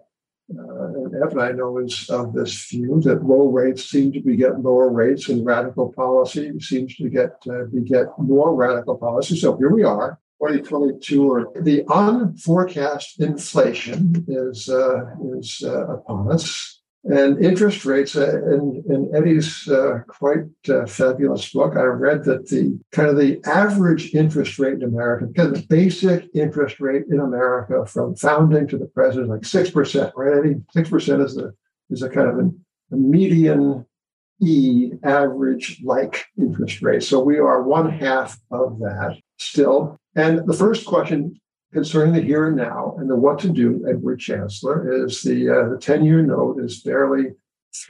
uh, 0.59 0.87
and 0.87 1.15
Evan, 1.23 1.39
I 1.39 1.53
know, 1.53 1.79
is 1.79 2.09
of 2.11 2.33
this 2.33 2.69
view 2.71 3.01
that 3.05 3.25
low 3.25 3.49
rates 3.49 3.85
seem 3.85 4.13
to 4.13 4.21
be 4.21 4.37
getting 4.37 4.63
lower 4.63 4.91
rates, 4.91 5.29
and 5.29 5.47
radical 5.47 5.93
policy 5.93 6.59
seems 6.61 6.97
to 6.97 7.09
get 7.09 7.33
uh, 7.49 7.65
get 7.85 8.07
more 8.19 8.55
radical 8.55 8.97
policy. 8.97 9.37
So 9.37 9.57
here 9.57 9.71
we 9.71 9.85
are, 9.85 10.19
2022, 10.41 11.31
or 11.31 11.53
the 11.61 11.83
unforecast 11.85 13.21
inflation 13.21 14.25
is 14.27 14.69
uh, 14.69 15.05
is 15.35 15.63
uh, 15.65 15.87
upon 15.89 16.33
us. 16.33 16.81
And 17.05 17.43
interest 17.43 17.87
rates, 17.87 18.15
uh, 18.15 18.43
in, 18.45 18.85
in 18.87 19.11
Eddie's 19.15 19.67
uh, 19.69 20.01
quite 20.07 20.45
uh, 20.69 20.85
fabulous 20.85 21.51
book, 21.51 21.75
I 21.75 21.85
read 21.85 22.25
that 22.25 22.49
the 22.49 22.79
kind 22.93 23.09
of 23.09 23.17
the 23.17 23.41
average 23.47 24.15
interest 24.15 24.59
rate 24.59 24.75
in 24.75 24.83
America, 24.83 25.27
kind 25.35 25.55
of 25.55 25.63
the 25.63 25.67
basic 25.67 26.29
interest 26.35 26.79
rate 26.79 27.05
in 27.11 27.21
America 27.21 27.87
from 27.87 28.17
founding 28.17 28.69
to 28.69 28.77
the 28.77 28.87
present, 28.87 29.29
like 29.29 29.47
six 29.47 29.71
percent, 29.71 30.13
right? 30.15 30.39
Eddie, 30.39 30.57
six 30.73 30.91
percent 30.91 31.23
is 31.23 31.35
the 31.35 31.55
is 31.89 32.03
a 32.03 32.09
kind 32.09 32.29
of 32.29 32.39
an, 32.39 32.65
a 32.93 32.97
median 32.97 33.87
E 34.43 34.93
average 35.03 35.81
like 35.85 36.25
interest 36.39 36.81
rate. 36.81 37.03
So 37.03 37.21
we 37.21 37.39
are 37.39 37.63
one 37.63 37.91
half 37.91 38.39
of 38.51 38.79
that 38.79 39.19
still. 39.39 40.00
And 40.15 40.47
the 40.47 40.55
first 40.55 40.87
question 40.87 41.41
concerning 41.73 42.15
the 42.15 42.21
here 42.21 42.49
and 42.49 42.57
now 42.57 42.97
and 42.99 43.09
the 43.09 43.17
what 43.17 43.39
to 43.41 43.49
do, 43.49 43.85
Edward 43.89 44.19
Chancellor, 44.19 45.05
is 45.05 45.23
the, 45.23 45.49
uh, 45.49 45.69
the 45.69 45.79
10 45.79 46.05
year 46.05 46.23
note 46.23 46.61
is 46.61 46.81
barely 46.81 47.27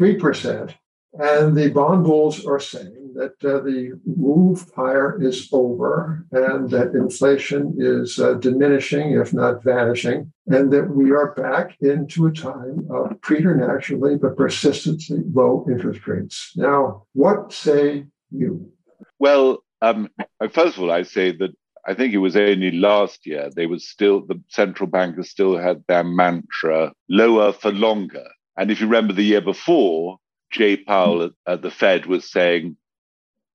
3%. 0.00 0.74
And 1.12 1.56
the 1.56 1.70
bond 1.70 2.04
bulls 2.04 2.46
are 2.46 2.60
saying 2.60 3.14
that 3.14 3.32
uh, 3.44 3.60
the 3.60 3.98
move 4.06 4.70
higher 4.76 5.20
is 5.20 5.48
over 5.52 6.24
and 6.30 6.70
that 6.70 6.94
inflation 6.94 7.74
is 7.78 8.20
uh, 8.20 8.34
diminishing, 8.34 9.12
if 9.12 9.32
not 9.34 9.64
vanishing, 9.64 10.32
and 10.46 10.72
that 10.72 10.88
we 10.88 11.10
are 11.10 11.34
back 11.34 11.76
into 11.80 12.26
a 12.26 12.32
time 12.32 12.86
of 12.90 13.20
preternaturally 13.22 14.16
but 14.18 14.36
persistently 14.36 15.22
low 15.32 15.66
interest 15.68 16.06
rates. 16.06 16.52
Now, 16.54 17.06
what 17.12 17.52
say 17.52 18.06
you? 18.30 18.70
Well, 19.18 19.64
um, 19.82 20.10
first 20.52 20.76
of 20.76 20.84
all, 20.84 20.92
I 20.92 21.02
say 21.02 21.32
that 21.32 21.50
I 21.86 21.94
think 21.94 22.12
it 22.12 22.18
was 22.18 22.36
only 22.36 22.70
last 22.72 23.26
year 23.26 23.50
they 23.54 23.66
were 23.66 23.78
still 23.78 24.20
the 24.20 24.40
central 24.48 24.88
bankers 24.88 25.30
still 25.30 25.56
had 25.56 25.82
their 25.88 26.04
mantra 26.04 26.92
lower 27.08 27.52
for 27.52 27.72
longer. 27.72 28.26
And 28.56 28.70
if 28.70 28.80
you 28.80 28.86
remember 28.86 29.12
the 29.12 29.24
year 29.24 29.40
before, 29.40 30.18
Jay 30.50 30.76
Powell 30.76 31.22
at, 31.22 31.32
at 31.46 31.62
the 31.62 31.70
Fed 31.70 32.06
was 32.06 32.30
saying 32.30 32.76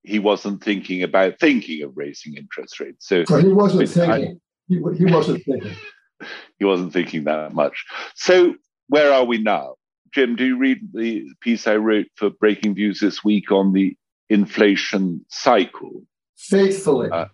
he 0.03 0.19
wasn't 0.19 0.63
thinking 0.63 1.03
about 1.03 1.39
thinking 1.39 1.83
of 1.83 1.95
raising 1.95 2.35
interest 2.35 2.79
rates. 2.79 3.07
So, 3.07 3.25
so 3.25 3.39
he 3.39 3.49
wasn't 3.49 3.89
thinking. 3.89 4.11
I, 4.11 4.35
he, 4.67 4.81
he 4.97 5.05
wasn't 5.05 5.43
thinking. 5.43 5.75
he 6.59 6.65
wasn't 6.65 6.93
thinking 6.93 7.25
that 7.25 7.53
much. 7.53 7.85
So 8.15 8.55
where 8.87 9.13
are 9.13 9.25
we 9.25 9.39
now? 9.39 9.75
Jim, 10.13 10.35
do 10.35 10.45
you 10.45 10.57
read 10.57 10.79
the 10.93 11.27
piece 11.41 11.67
I 11.67 11.75
wrote 11.75 12.07
for 12.15 12.29
Breaking 12.29 12.73
Views 12.75 12.99
this 12.99 13.23
week 13.23 13.51
on 13.51 13.73
the 13.73 13.97
inflation 14.29 15.25
cycle? 15.29 16.03
Faithfully. 16.37 17.09
Uh, 17.11 17.25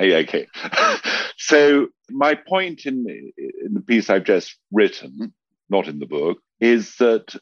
okay. 0.00 0.46
so 1.36 1.88
my 2.10 2.34
point 2.34 2.86
in, 2.86 3.06
in 3.36 3.74
the 3.74 3.80
piece 3.80 4.10
I've 4.10 4.24
just 4.24 4.56
written, 4.70 5.32
not 5.68 5.88
in 5.88 5.98
the 5.98 6.06
book, 6.06 6.38
is 6.60 6.96
that 6.96 7.34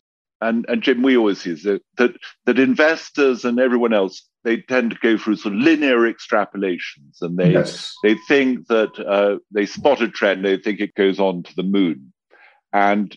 and, 0.42 0.64
and 0.68 0.82
Jim, 0.82 1.02
we 1.02 1.16
always 1.16 1.44
use 1.44 1.62
that, 1.64 1.82
that 1.98 2.12
that 2.46 2.58
investors 2.58 3.44
and 3.44 3.60
everyone 3.60 3.92
else 3.92 4.26
they 4.42 4.56
tend 4.56 4.90
to 4.90 4.96
go 5.02 5.18
through 5.18 5.36
sort 5.36 5.54
of 5.54 5.60
linear 5.60 6.10
extrapolations, 6.10 7.20
and 7.20 7.36
they 7.36 7.52
yes. 7.52 7.94
they 8.02 8.16
think 8.26 8.66
that 8.68 8.98
uh, 8.98 9.38
they 9.50 9.66
spot 9.66 10.00
a 10.00 10.08
trend, 10.08 10.44
they 10.44 10.56
think 10.56 10.80
it 10.80 10.94
goes 10.94 11.20
on 11.20 11.42
to 11.42 11.54
the 11.56 11.62
moon, 11.62 12.12
and 12.72 13.16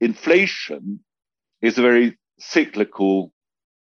inflation 0.00 1.00
is 1.60 1.76
a 1.76 1.82
very 1.82 2.18
cyclical 2.38 3.32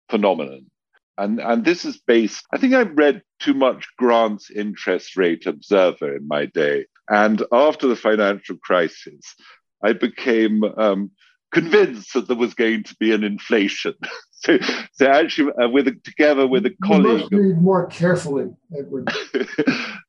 phenomenon. 0.08 0.70
And, 1.18 1.40
and 1.40 1.64
this 1.64 1.84
is 1.84 1.98
based, 1.98 2.46
I 2.52 2.58
think 2.58 2.74
I 2.74 2.82
read 2.82 3.22
too 3.40 3.54
much 3.54 3.88
Grant's 3.98 4.50
interest 4.50 5.16
rate 5.16 5.46
observer 5.46 6.16
in 6.16 6.28
my 6.28 6.46
day. 6.46 6.86
And 7.08 7.42
after 7.52 7.88
the 7.88 7.96
financial 7.96 8.56
crisis, 8.56 9.34
I 9.82 9.94
became 9.94 10.62
um, 10.62 11.10
convinced 11.52 12.14
that 12.14 12.28
there 12.28 12.36
was 12.36 12.54
going 12.54 12.84
to 12.84 12.96
be 13.00 13.12
an 13.12 13.24
inflation. 13.24 13.94
so, 14.40 14.58
so 14.92 15.06
actually, 15.06 15.52
uh, 15.60 15.68
with 15.68 16.02
together 16.04 16.46
with 16.46 16.64
a 16.64 16.74
colleague, 16.84 17.06
you 17.06 17.18
must 17.18 17.32
read 17.32 17.60
more 17.60 17.86
carefully, 17.86 18.50
Edward. 18.76 19.08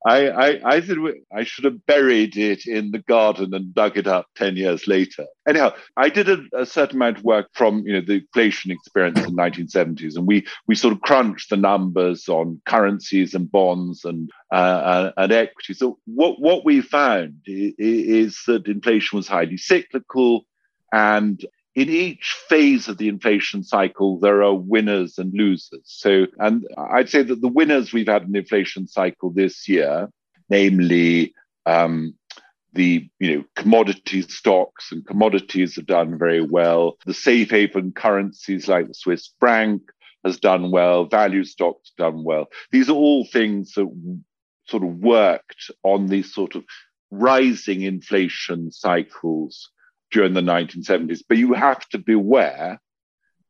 I, 0.06 0.30
I, 0.30 0.60
I 0.64 0.82
said 0.82 0.98
I 1.34 1.44
should 1.44 1.66
have 1.66 1.86
buried 1.88 2.38
it 2.38 2.68
in 2.68 2.92
the 2.92 3.00
garden 3.00 3.54
and 3.56 3.74
dug 3.74 3.98
it 3.98 4.06
up 4.06 4.28
ten 4.36 4.56
years 4.56 4.88
later. 4.88 5.26
Anyhow, 5.48 5.74
I 5.98 6.10
did 6.10 6.30
a, 6.30 6.44
a 6.54 6.66
certain 6.66 6.98
amount 6.98 7.18
of 7.18 7.24
work 7.24 7.48
from 7.54 7.84
you 7.88 7.94
know 7.94 8.02
the 8.02 8.18
inflation 8.18 8.72
experience 8.72 9.20
in 9.20 9.36
the 9.36 9.42
1970s, 9.42 10.16
and 10.16 10.28
we 10.28 10.46
we 10.68 10.76
sort 10.76 10.94
of 10.94 11.02
crunched 11.02 11.50
the 11.50 11.58
numbers 11.58 12.30
on 12.30 12.62
currencies 12.66 13.34
and 13.34 13.52
bonds 13.52 14.06
and 14.06 14.30
uh, 14.52 14.56
uh 14.56 15.12
and 15.18 15.32
equity. 15.32 15.74
So 15.74 15.98
what 16.06 16.40
what 16.40 16.64
we 16.64 16.82
found 16.82 17.36
is, 17.48 17.74
is 17.80 18.40
that 18.46 18.68
inflation 18.68 19.18
was 19.18 19.28
highly 19.28 19.58
cyclical 19.58 20.46
and 20.92 21.44
in 21.80 21.88
each 21.88 22.36
phase 22.50 22.90
of 22.90 22.98
the 22.98 23.08
inflation 23.08 23.64
cycle, 23.64 24.20
there 24.20 24.44
are 24.44 24.54
winners 24.54 25.18
and 25.18 25.34
losers. 25.34 25.82
So, 25.86 26.28
and 26.38 26.68
I'd 26.78 27.08
say 27.08 27.24
that 27.24 27.40
the 27.40 27.48
winners 27.48 27.94
we've 27.94 28.10
had 28.10 28.24
in 28.24 28.34
the 28.34 28.40
inflation 28.40 28.86
cycle 28.86 29.32
this 29.32 29.70
year, 29.70 30.10
namely 30.50 31.34
um, 31.66 32.16
the 32.74 33.10
you 33.22 33.38
know 33.38 33.46
commodity 33.56 34.24
stocks 34.24 34.92
and 34.92 35.08
commodities 35.08 35.78
have 35.78 35.86
done 35.86 36.18
very 36.18 36.42
well. 36.42 36.98
The 37.06 37.14
safe 37.14 37.52
haven 37.52 37.94
currencies 37.94 38.68
like 38.68 38.90
the 38.90 38.94
Swiss 38.94 39.30
franc 39.40 39.82
has 40.26 40.38
done 40.38 40.72
well. 40.72 41.06
Value 41.06 41.46
stocks 41.46 41.94
done 41.98 42.26
well. 42.26 42.48
These 42.74 42.90
are 42.90 42.94
all 42.94 43.24
things 43.24 43.72
that 43.76 43.88
sort 44.68 44.84
of 44.84 44.98
worked 44.98 45.72
on 45.84 46.08
these 46.08 46.34
sort 46.34 46.56
of 46.56 46.66
rising 47.10 47.84
inflation 47.84 48.70
cycles 48.74 49.70
during 50.12 50.34
the 50.34 50.42
1970s. 50.42 51.22
But 51.28 51.38
you 51.38 51.54
have 51.54 51.88
to 51.90 51.98
beware 51.98 52.80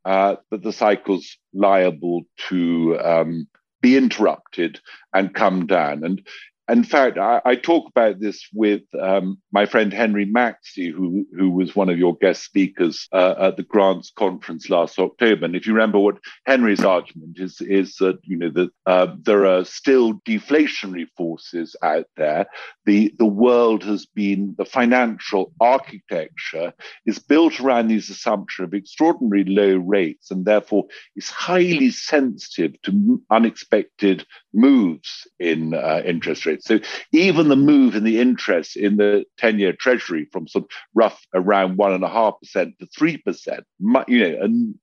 uh, 0.05 0.35
that 0.51 0.63
the 0.63 0.73
cycle's 0.73 1.37
liable 1.53 2.23
to 2.49 2.99
um, 2.99 3.47
be 3.81 3.97
interrupted 3.97 4.79
and 5.13 5.33
come 5.33 5.67
down. 5.67 6.03
And 6.03 6.27
in 6.69 6.83
fact, 6.83 7.17
I, 7.17 7.41
I, 7.45 7.55
talk 7.55 7.89
about 7.89 8.19
this 8.19 8.47
with 8.53 8.81
um, 8.99 9.39
my 9.51 9.65
friend 9.65 9.91
Henry 9.91 10.25
Maxey, 10.25 10.89
who 10.89 11.25
who 11.35 11.49
was 11.49 11.75
one 11.75 11.89
of 11.89 11.97
your 11.97 12.15
guest 12.17 12.43
speakers 12.43 13.07
uh, 13.11 13.35
at 13.39 13.57
the 13.57 13.63
Grants 13.63 14.11
conference 14.15 14.69
last 14.69 14.99
October. 14.99 15.45
And 15.45 15.55
if 15.55 15.65
you 15.65 15.73
remember, 15.73 15.99
what 15.99 16.19
Henry's 16.45 16.83
argument 16.83 17.39
is 17.39 17.59
is 17.61 17.95
that 17.95 18.19
you 18.23 18.37
know 18.37 18.49
that 18.51 18.69
uh, 18.85 19.15
there 19.23 19.45
are 19.45 19.65
still 19.65 20.13
deflationary 20.27 21.07
forces 21.17 21.75
out 21.81 22.05
there. 22.17 22.45
The 22.85 23.13
the 23.17 23.25
world 23.25 23.83
has 23.83 24.05
been 24.05 24.55
the 24.57 24.65
financial 24.65 25.51
architecture 25.59 26.73
is 27.05 27.19
built 27.19 27.59
around 27.59 27.87
these 27.87 28.09
assumption 28.09 28.65
of 28.65 28.73
extraordinary 28.73 29.45
low 29.45 29.77
rates, 29.77 30.29
and 30.29 30.45
therefore 30.45 30.85
is 31.15 31.29
highly 31.29 31.89
sensitive 31.89 32.79
to 32.83 33.21
unexpected 33.31 34.25
moves 34.53 35.27
in 35.39 35.73
uh, 35.73 36.01
interest 36.05 36.45
rates. 36.45 36.58
So 36.61 36.79
even 37.11 37.47
the 37.47 37.55
move 37.55 37.95
in 37.95 38.03
the 38.03 38.19
interest 38.19 38.75
in 38.75 38.97
the 38.97 39.25
10 39.37 39.59
year 39.59 39.73
treasury 39.73 40.27
from 40.31 40.47
sort 40.47 40.65
of 40.65 40.69
rough 40.93 41.25
around 41.33 41.77
one 41.77 41.93
and 41.93 42.03
a 42.03 42.09
half 42.09 42.35
percent 42.41 42.77
to 42.79 42.87
three 42.87 43.17
percent, 43.17 43.65
you 44.07 44.19
know, 44.19 44.37
and 44.41 44.75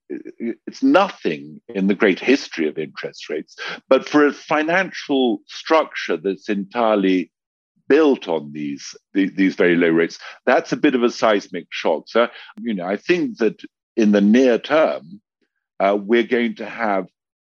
it's 0.66 0.82
nothing 0.82 1.60
in 1.68 1.86
the 1.86 1.94
great 1.94 2.20
history 2.20 2.68
of 2.68 2.78
interest 2.78 3.28
rates. 3.28 3.56
But 3.88 4.08
for 4.08 4.26
a 4.26 4.32
financial 4.32 5.40
structure 5.46 6.16
that's 6.16 6.48
entirely 6.48 7.30
built 7.88 8.28
on 8.28 8.52
these, 8.52 8.96
these, 9.14 9.54
very 9.54 9.76
low 9.76 9.90
rates, 9.90 10.18
that's 10.44 10.72
a 10.72 10.76
bit 10.76 10.94
of 10.94 11.02
a 11.02 11.10
seismic 11.10 11.66
shock. 11.70 12.04
So, 12.08 12.28
you 12.58 12.74
know, 12.74 12.84
I 12.84 12.96
think 12.96 13.38
that 13.38 13.60
in 13.96 14.12
the 14.12 14.20
near 14.20 14.58
term, 14.58 15.20
uh, 15.78 15.96
we're 16.00 16.22
going 16.22 16.56
to 16.56 16.66
have 16.66 17.06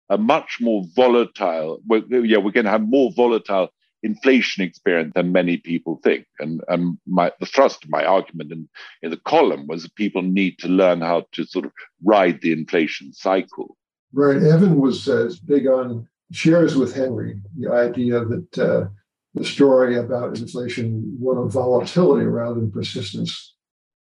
a 0.09 0.17
much 0.17 0.57
more 0.61 0.83
volatile, 0.95 1.79
well, 1.85 2.01
yeah, 2.09 2.37
we're 2.37 2.51
going 2.51 2.65
to 2.65 2.71
have 2.71 2.87
more 2.87 3.11
volatile 3.11 3.69
inflation 4.03 4.63
experience 4.63 5.13
than 5.15 5.31
many 5.31 5.57
people 5.57 5.99
think. 6.03 6.25
And, 6.39 6.61
and 6.67 6.97
my, 7.05 7.31
the 7.39 7.45
thrust 7.45 7.83
of 7.83 7.89
my 7.89 8.05
argument 8.05 8.51
in, 8.51 8.69
in 9.01 9.11
the 9.11 9.17
column 9.17 9.67
was 9.67 9.83
that 9.83 9.95
people 9.95 10.21
need 10.21 10.59
to 10.59 10.67
learn 10.67 11.01
how 11.01 11.25
to 11.33 11.45
sort 11.45 11.65
of 11.65 11.71
ride 12.03 12.41
the 12.41 12.51
inflation 12.51 13.13
cycle. 13.13 13.75
Right. 14.13 14.41
Evan 14.41 14.79
was 14.79 15.07
uh, 15.07 15.31
big 15.45 15.67
on, 15.67 16.07
shares 16.31 16.75
with 16.75 16.95
Henry, 16.95 17.41
the 17.57 17.71
idea 17.71 18.23
that 18.23 18.57
uh, 18.57 18.87
the 19.33 19.45
story 19.45 19.97
about 19.97 20.37
inflation, 20.37 21.17
one 21.19 21.37
of 21.37 21.51
volatility 21.51 22.25
rather 22.25 22.55
than 22.55 22.71
persistence. 22.71 23.55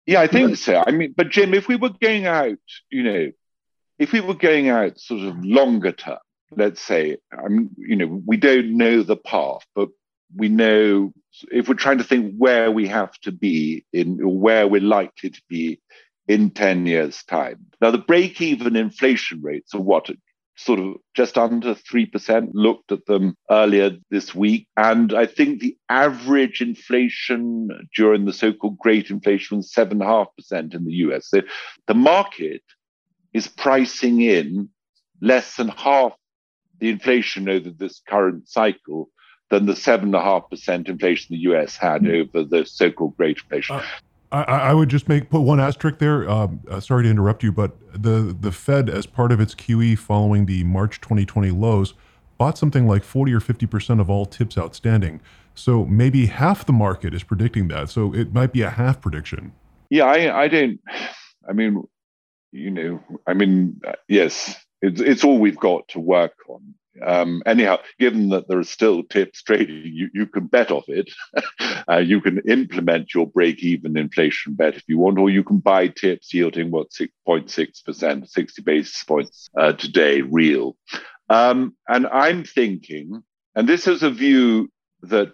Yeah, 0.06 0.20
I 0.20 0.26
think 0.26 0.56
so. 0.56 0.84
I 0.86 0.90
mean, 0.90 1.14
but 1.16 1.30
Jim, 1.30 1.54
if 1.54 1.66
we 1.66 1.76
were 1.76 1.90
going 2.00 2.26
out, 2.26 2.58
you 2.90 3.02
know, 3.02 3.32
if 3.98 4.12
we 4.12 4.20
were 4.20 4.34
going 4.34 4.68
out 4.68 4.98
sort 4.98 5.22
of 5.22 5.42
longer 5.44 5.92
term, 5.92 6.18
let's 6.56 6.80
say, 6.80 7.16
I 7.32 7.48
mean, 7.48 7.70
you 7.76 7.96
know, 7.96 8.22
we 8.26 8.36
don't 8.36 8.76
know 8.76 9.02
the 9.02 9.16
path, 9.16 9.64
but 9.74 9.88
we 10.36 10.48
know 10.48 11.12
if 11.50 11.68
we're 11.68 11.74
trying 11.74 11.98
to 11.98 12.04
think 12.04 12.34
where 12.36 12.70
we 12.70 12.86
have 12.88 13.12
to 13.22 13.32
be 13.32 13.84
in 13.92 14.20
or 14.22 14.36
where 14.36 14.66
we're 14.66 14.80
likely 14.80 15.30
to 15.30 15.42
be 15.48 15.80
in 16.26 16.50
10 16.50 16.86
years' 16.86 17.22
time. 17.24 17.66
Now, 17.80 17.90
the 17.90 17.98
break 17.98 18.40
even 18.40 18.76
inflation 18.76 19.40
rates 19.42 19.74
are 19.74 19.80
what? 19.80 20.10
Sort 20.56 20.78
of 20.78 20.94
just 21.14 21.36
under 21.36 21.74
3%, 21.74 22.50
looked 22.52 22.92
at 22.92 23.04
them 23.06 23.36
earlier 23.50 23.90
this 24.10 24.34
week. 24.34 24.68
And 24.76 25.12
I 25.12 25.26
think 25.26 25.60
the 25.60 25.76
average 25.88 26.60
inflation 26.60 27.68
during 27.96 28.24
the 28.24 28.32
so 28.32 28.52
called 28.52 28.78
great 28.78 29.10
inflation 29.10 29.58
was 29.58 29.72
7.5% 29.72 30.74
in 30.74 30.84
the 30.84 30.92
US. 30.92 31.28
So 31.28 31.42
the 31.88 31.94
market 31.94 32.62
is 33.32 33.48
pricing 33.48 34.20
in 34.20 34.68
less 35.20 35.56
than 35.56 35.68
half 35.68 36.12
the 36.78 36.90
inflation 36.90 37.48
over 37.48 37.70
this 37.70 38.00
current 38.08 38.48
cycle 38.48 39.10
than 39.50 39.66
the 39.66 39.76
seven 39.76 40.06
and 40.06 40.14
a 40.14 40.22
half 40.22 40.48
percent 40.50 40.88
inflation 40.88 41.34
the 41.34 41.42
U.S. 41.42 41.76
had 41.76 42.02
hmm. 42.02 42.08
over 42.08 42.44
the 42.44 42.64
so-called 42.64 43.16
Great 43.16 43.38
Inflation. 43.38 43.76
Uh, 43.76 43.82
I, 44.32 44.42
I, 44.42 44.74
would 44.74 44.88
just 44.88 45.08
make 45.08 45.30
put 45.30 45.42
one 45.42 45.60
asterisk 45.60 45.98
there. 45.98 46.28
Um, 46.28 46.60
uh, 46.68 46.80
sorry 46.80 47.04
to 47.04 47.10
interrupt 47.10 47.44
you, 47.44 47.52
but 47.52 47.76
the 47.92 48.36
the 48.38 48.50
Fed, 48.50 48.90
as 48.90 49.06
part 49.06 49.30
of 49.30 49.40
its 49.40 49.54
QE 49.54 49.96
following 49.96 50.46
the 50.46 50.64
March 50.64 51.00
2020 51.00 51.50
lows, 51.50 51.94
bought 52.36 52.58
something 52.58 52.86
like 52.88 53.04
40 53.04 53.32
or 53.32 53.40
50 53.40 53.66
percent 53.66 54.00
of 54.00 54.10
all 54.10 54.26
tips 54.26 54.58
outstanding. 54.58 55.20
So 55.54 55.84
maybe 55.84 56.26
half 56.26 56.66
the 56.66 56.72
market 56.72 57.14
is 57.14 57.22
predicting 57.22 57.68
that. 57.68 57.90
So 57.90 58.12
it 58.12 58.34
might 58.34 58.52
be 58.52 58.62
a 58.62 58.70
half 58.70 59.00
prediction. 59.00 59.52
Yeah, 59.88 60.06
I, 60.06 60.42
I 60.42 60.48
don't. 60.48 60.80
I 61.48 61.52
mean, 61.52 61.84
you 62.50 62.70
know, 62.70 63.00
I 63.26 63.34
mean, 63.34 63.80
uh, 63.86 63.92
yes, 64.08 64.56
it's, 64.84 65.00
it's 65.00 65.24
all 65.24 65.38
we've 65.38 65.58
got 65.58 65.88
to 65.88 66.00
work 66.00 66.34
on. 66.48 66.74
Um, 67.02 67.42
anyhow, 67.44 67.78
given 67.98 68.28
that 68.28 68.46
there 68.46 68.58
are 68.58 68.64
still 68.64 69.02
tips 69.02 69.42
trading, 69.42 69.82
you, 69.84 70.10
you 70.14 70.26
can 70.26 70.46
bet 70.46 70.70
off 70.70 70.84
it. 70.88 71.10
uh, 71.90 71.96
you 71.96 72.20
can 72.20 72.38
implement 72.48 73.14
your 73.14 73.26
break 73.26 73.62
even 73.64 73.96
inflation 73.96 74.54
bet 74.54 74.76
if 74.76 74.84
you 74.86 74.98
want, 74.98 75.18
or 75.18 75.30
you 75.30 75.42
can 75.42 75.58
buy 75.58 75.88
tips 75.88 76.32
yielding 76.32 76.70
what 76.70 76.90
6.6%, 76.90 78.28
60 78.28 78.62
basis 78.62 79.04
points 79.04 79.48
uh, 79.58 79.72
today, 79.72 80.20
real. 80.20 80.76
Um, 81.28 81.74
and 81.88 82.06
I'm 82.06 82.44
thinking, 82.44 83.22
and 83.54 83.68
this 83.68 83.88
is 83.88 84.02
a 84.02 84.10
view 84.10 84.70
that 85.02 85.32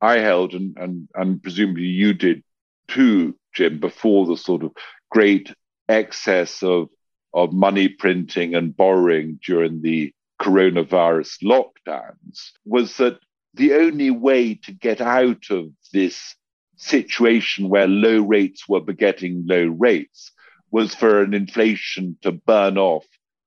I 0.00 0.18
held, 0.18 0.54
and, 0.54 0.76
and, 0.78 1.08
and 1.14 1.42
presumably 1.42 1.86
you 1.86 2.14
did 2.14 2.44
too, 2.88 3.34
Jim, 3.54 3.80
before 3.80 4.26
the 4.26 4.36
sort 4.36 4.62
of 4.62 4.72
great 5.10 5.52
excess 5.88 6.62
of, 6.62 6.88
of 7.32 7.52
money 7.52 7.88
printing 7.88 8.54
and 8.54 8.76
borrowing 8.76 9.38
during 9.44 9.82
the 9.82 10.12
coronavirus 10.40 11.42
lockdowns 11.44 12.50
was 12.64 12.96
that 12.96 13.18
the 13.54 13.74
only 13.74 14.10
way 14.10 14.54
to 14.54 14.72
get 14.72 15.00
out 15.00 15.50
of 15.50 15.70
this 15.92 16.34
situation 16.76 17.68
where 17.68 17.86
low 17.86 18.20
rates 18.20 18.68
were 18.68 18.80
begetting 18.80 19.44
low 19.46 19.66
rates 19.66 20.32
was 20.70 20.94
for 20.94 21.22
an 21.22 21.34
inflation 21.34 22.16
to 22.22 22.32
burn 22.32 22.78
off 22.78 23.04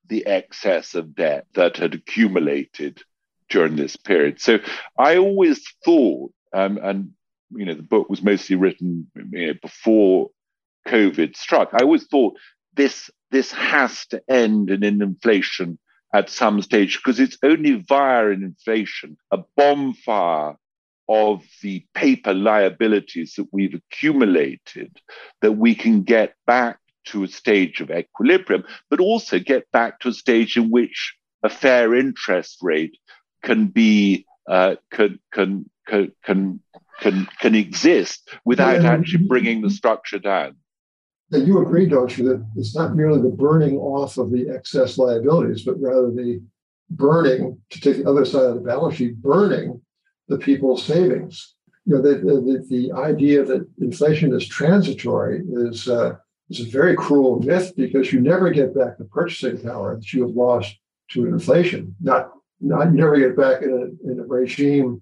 the 0.07 0.25
excess 0.27 0.93
of 0.93 1.15
debt 1.15 1.47
that 1.53 1.77
had 1.77 1.95
accumulated 1.95 3.01
during 3.49 3.75
this 3.75 3.95
period. 3.95 4.39
So 4.39 4.59
I 4.97 5.17
always 5.17 5.63
thought, 5.83 6.31
um, 6.53 6.77
and 6.77 7.11
you 7.51 7.65
know, 7.65 7.73
the 7.73 7.83
book 7.83 8.09
was 8.09 8.21
mostly 8.21 8.55
written 8.55 9.09
you 9.15 9.47
know, 9.47 9.53
before 9.61 10.29
COVID 10.87 11.35
struck. 11.35 11.69
I 11.73 11.83
always 11.83 12.05
thought 12.07 12.37
this 12.75 13.09
this 13.31 13.51
has 13.51 14.05
to 14.07 14.21
end 14.29 14.69
in 14.69 14.83
an 14.83 15.01
inflation 15.01 15.79
at 16.13 16.29
some 16.29 16.61
stage 16.61 16.97
because 16.97 17.19
it's 17.19 17.37
only 17.43 17.73
via 17.73 18.29
an 18.29 18.43
inflation, 18.43 19.17
a 19.31 19.39
bonfire 19.57 20.55
of 21.09 21.43
the 21.61 21.85
paper 21.93 22.33
liabilities 22.33 23.33
that 23.37 23.47
we've 23.51 23.73
accumulated, 23.73 24.95
that 25.41 25.53
we 25.53 25.75
can 25.75 26.03
get 26.03 26.35
back 26.45 26.77
to 27.05 27.23
a 27.23 27.27
stage 27.27 27.81
of 27.81 27.91
equilibrium, 27.91 28.63
but 28.89 28.99
also 28.99 29.39
get 29.39 29.69
back 29.71 29.99
to 29.99 30.09
a 30.09 30.13
stage 30.13 30.55
in 30.55 30.69
which 30.69 31.15
a 31.41 31.49
fair 31.49 31.93
interest 31.93 32.59
rate 32.61 32.97
can 33.43 33.67
be 33.67 34.25
uh, 34.47 34.75
can, 34.91 35.19
can 35.31 35.69
can 35.87 36.11
can 36.23 36.59
can 37.01 37.27
can 37.39 37.55
exist 37.55 38.29
without 38.45 38.85
actually 38.85 39.25
bringing 39.25 39.61
the 39.61 39.69
structure 39.69 40.19
down. 40.19 40.55
You 41.33 41.61
agree, 41.61 41.87
don't 41.87 42.15
you, 42.17 42.29
that 42.29 42.45
it's 42.55 42.75
not 42.75 42.95
merely 42.95 43.21
the 43.21 43.35
burning 43.35 43.77
off 43.77 44.17
of 44.17 44.31
the 44.31 44.49
excess 44.49 44.97
liabilities, 44.97 45.63
but 45.63 45.81
rather 45.81 46.11
the 46.11 46.41
burning, 46.91 47.59
to 47.71 47.81
take 47.81 47.97
the 47.97 48.09
other 48.09 48.25
side 48.25 48.43
of 48.43 48.55
the 48.55 48.61
balance 48.61 48.95
sheet, 48.95 49.21
burning 49.21 49.81
the 50.27 50.37
people's 50.37 50.83
savings. 50.83 51.55
You 51.85 51.95
know, 51.95 52.01
the, 52.01 52.15
the, 52.15 52.65
the 52.69 52.91
idea 52.93 53.43
that 53.43 53.67
inflation 53.81 54.33
is 54.33 54.47
transitory 54.47 55.43
is, 55.51 55.89
uh, 55.89 56.15
is 56.49 56.61
a 56.61 56.69
very 56.69 56.95
cruel 56.95 57.39
myth 57.39 57.73
because 57.75 58.13
you 58.13 58.21
never 58.21 58.51
get 58.51 58.75
back 58.75 58.97
the 58.97 59.05
purchasing 59.05 59.61
power 59.61 59.95
that 59.95 60.13
you 60.13 60.21
have 60.21 60.35
lost 60.35 60.77
to 61.11 61.25
inflation. 61.25 61.95
Not, 61.99 62.31
not 62.61 62.91
you 62.91 62.97
never 62.97 63.17
get 63.17 63.35
back 63.35 63.61
in 63.63 63.71
a, 63.71 64.11
in 64.11 64.19
a 64.19 64.23
regime 64.23 65.01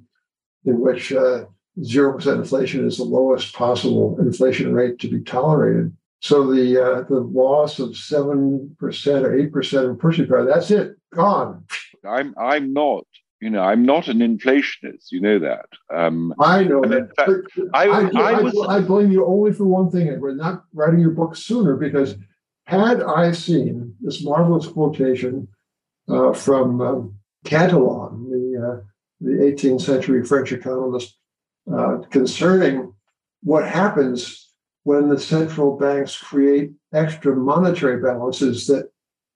in 0.65 0.79
which 0.79 1.11
uh, 1.11 1.45
0% 1.79 2.35
inflation 2.35 2.85
is 2.85 2.97
the 2.97 3.03
lowest 3.03 3.53
possible 3.53 4.17
inflation 4.19 4.73
rate 4.73 4.99
to 4.99 5.07
be 5.07 5.21
tolerated. 5.21 5.95
So 6.21 6.53
the 6.53 6.77
uh, 6.77 7.01
the 7.09 7.19
loss 7.19 7.79
of 7.79 7.97
seven 7.97 8.75
percent 8.79 9.25
or 9.25 9.35
eight 9.35 9.51
percent 9.51 9.87
of 9.87 9.97
purchasing 9.97 10.27
power, 10.27 10.45
that's 10.45 10.69
it, 10.69 10.95
gone. 11.15 11.65
I'm 12.07 12.35
I'm 12.39 12.73
not, 12.73 13.05
you 13.39 13.49
know, 13.49 13.61
I'm 13.63 13.83
not 13.83 14.07
an 14.07 14.19
inflationist. 14.19 15.11
You 15.11 15.19
know 15.21 15.39
that. 15.39 15.65
Um, 15.91 16.31
I 16.39 16.63
know 16.63 16.81
that. 16.81 17.09
Fact, 17.15 17.71
I, 17.73 17.85
I, 17.85 18.01
I, 18.15 18.31
I, 18.33 18.41
was, 18.41 18.67
I 18.69 18.81
blame 18.81 19.11
you 19.11 19.25
only 19.25 19.51
for 19.51 19.65
one 19.65 19.89
thing, 19.89 20.09
and 20.09 20.21
we're 20.21 20.35
not 20.35 20.63
writing 20.73 20.99
your 20.99 21.09
book 21.09 21.35
sooner 21.35 21.75
because 21.75 22.15
had 22.65 23.01
I 23.01 23.31
seen 23.31 23.95
this 23.99 24.23
marvelous 24.23 24.67
quotation 24.67 25.47
uh, 26.07 26.33
from 26.33 26.81
um, 26.81 27.15
Cantillon, 27.45 28.29
the 28.29 28.61
uh, 28.61 28.81
the 29.21 29.31
18th 29.31 29.81
century 29.81 30.23
French 30.23 30.51
economist, 30.51 31.17
uh, 31.75 31.97
concerning 32.11 32.93
what 33.41 33.67
happens 33.67 34.50
when 34.83 35.09
the 35.09 35.19
central 35.19 35.77
banks 35.77 36.17
create 36.17 36.71
extra 36.93 37.35
monetary 37.35 38.01
balances 38.01 38.67
that 38.67 38.89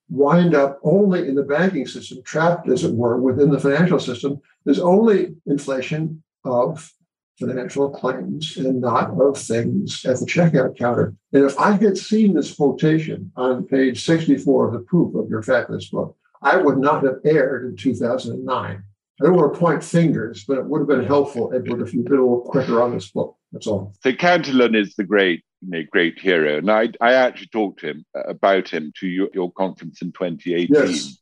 wind 0.08 0.54
up 0.54 0.78
only 0.82 1.28
in 1.28 1.34
the 1.34 1.42
banking 1.42 1.86
system, 1.86 2.22
trapped, 2.24 2.68
as 2.68 2.84
it 2.84 2.94
were, 2.94 3.20
within 3.20 3.50
the 3.50 3.58
financial 3.58 3.98
system. 3.98 4.40
There's 4.64 4.78
only 4.78 5.34
inflation 5.46 6.22
of 6.44 6.92
financial 7.38 7.90
claims 7.90 8.56
and 8.56 8.80
not 8.80 9.10
of 9.20 9.36
things 9.36 10.04
at 10.04 10.18
the 10.18 10.26
checkout 10.26 10.76
counter. 10.76 11.14
And 11.32 11.44
if 11.44 11.58
I 11.58 11.72
had 11.72 11.98
seen 11.98 12.34
this 12.34 12.54
quotation 12.54 13.30
on 13.36 13.66
page 13.66 14.04
64 14.04 14.68
of 14.68 14.72
the 14.72 14.80
proof 14.80 15.14
of 15.14 15.28
your 15.28 15.42
fabulous 15.42 15.88
book, 15.88 16.16
I 16.40 16.56
would 16.56 16.78
not 16.78 17.04
have 17.04 17.20
erred 17.24 17.66
in 17.66 17.76
2009. 17.76 18.82
I 19.18 19.24
don't 19.24 19.34
want 19.34 19.52
to 19.52 19.58
point 19.58 19.82
fingers, 19.82 20.44
but 20.44 20.58
it 20.58 20.66
would 20.66 20.80
have 20.80 20.88
been 20.88 21.04
helpful, 21.04 21.52
Edward, 21.54 21.86
if 21.86 21.94
you'd 21.94 22.04
been 22.04 22.18
a 22.18 22.22
little 22.22 22.42
quicker 22.42 22.82
on 22.82 22.92
this 22.92 23.10
book. 23.10 23.35
That's 23.56 23.66
all. 23.66 23.94
So 24.02 24.12
Cantillon 24.12 24.74
is 24.74 24.94
the 24.96 25.04
great, 25.04 25.42
you 25.62 25.70
know, 25.70 25.82
great 25.90 26.18
hero, 26.18 26.58
and 26.58 26.70
I, 26.70 26.90
I 27.00 27.14
actually 27.14 27.48
talked 27.48 27.80
to 27.80 27.88
him 27.88 28.04
uh, 28.14 28.24
about 28.28 28.68
him 28.68 28.92
to 29.00 29.06
your, 29.06 29.28
your 29.32 29.50
conference 29.50 30.02
in 30.02 30.12
2018. 30.12 30.68
Yes. 30.68 31.18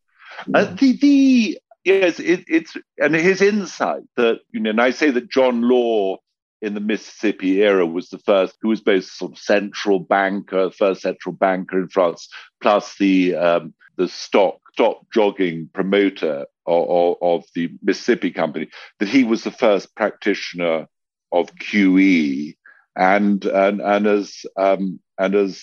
Uh, 0.52 0.64
the, 0.74 0.96
the 0.96 1.58
yes, 1.84 2.18
it, 2.18 2.44
it's 2.48 2.76
and 2.98 3.14
his 3.14 3.40
insight 3.40 4.02
that 4.16 4.40
you 4.50 4.58
know, 4.58 4.70
and 4.70 4.80
I 4.80 4.90
say 4.90 5.10
that 5.10 5.30
John 5.30 5.62
Law 5.62 6.16
in 6.60 6.74
the 6.74 6.80
Mississippi 6.80 7.62
era 7.62 7.86
was 7.86 8.08
the 8.08 8.18
first 8.18 8.56
who 8.60 8.68
was 8.70 8.80
both 8.80 9.04
sort 9.04 9.32
of 9.32 9.38
central 9.38 10.00
banker, 10.00 10.72
first 10.72 11.02
central 11.02 11.34
banker 11.34 11.78
in 11.78 11.88
France, 11.88 12.28
plus 12.60 12.96
the 12.98 13.36
um, 13.36 13.74
the 13.96 14.08
stock 14.08 14.58
stock 14.72 15.04
jobbing 15.12 15.70
promoter 15.72 16.46
of, 16.66 16.88
of, 16.88 17.16
of 17.22 17.44
the 17.54 17.70
Mississippi 17.80 18.32
Company. 18.32 18.68
That 18.98 19.08
he 19.08 19.22
was 19.22 19.44
the 19.44 19.52
first 19.52 19.94
practitioner 19.94 20.88
of 21.34 21.54
QE, 21.56 22.56
and 22.96 23.44
and 23.44 23.80
and 23.80 24.06
as 24.06 24.46
um, 24.56 25.00
and 25.18 25.34
as 25.34 25.62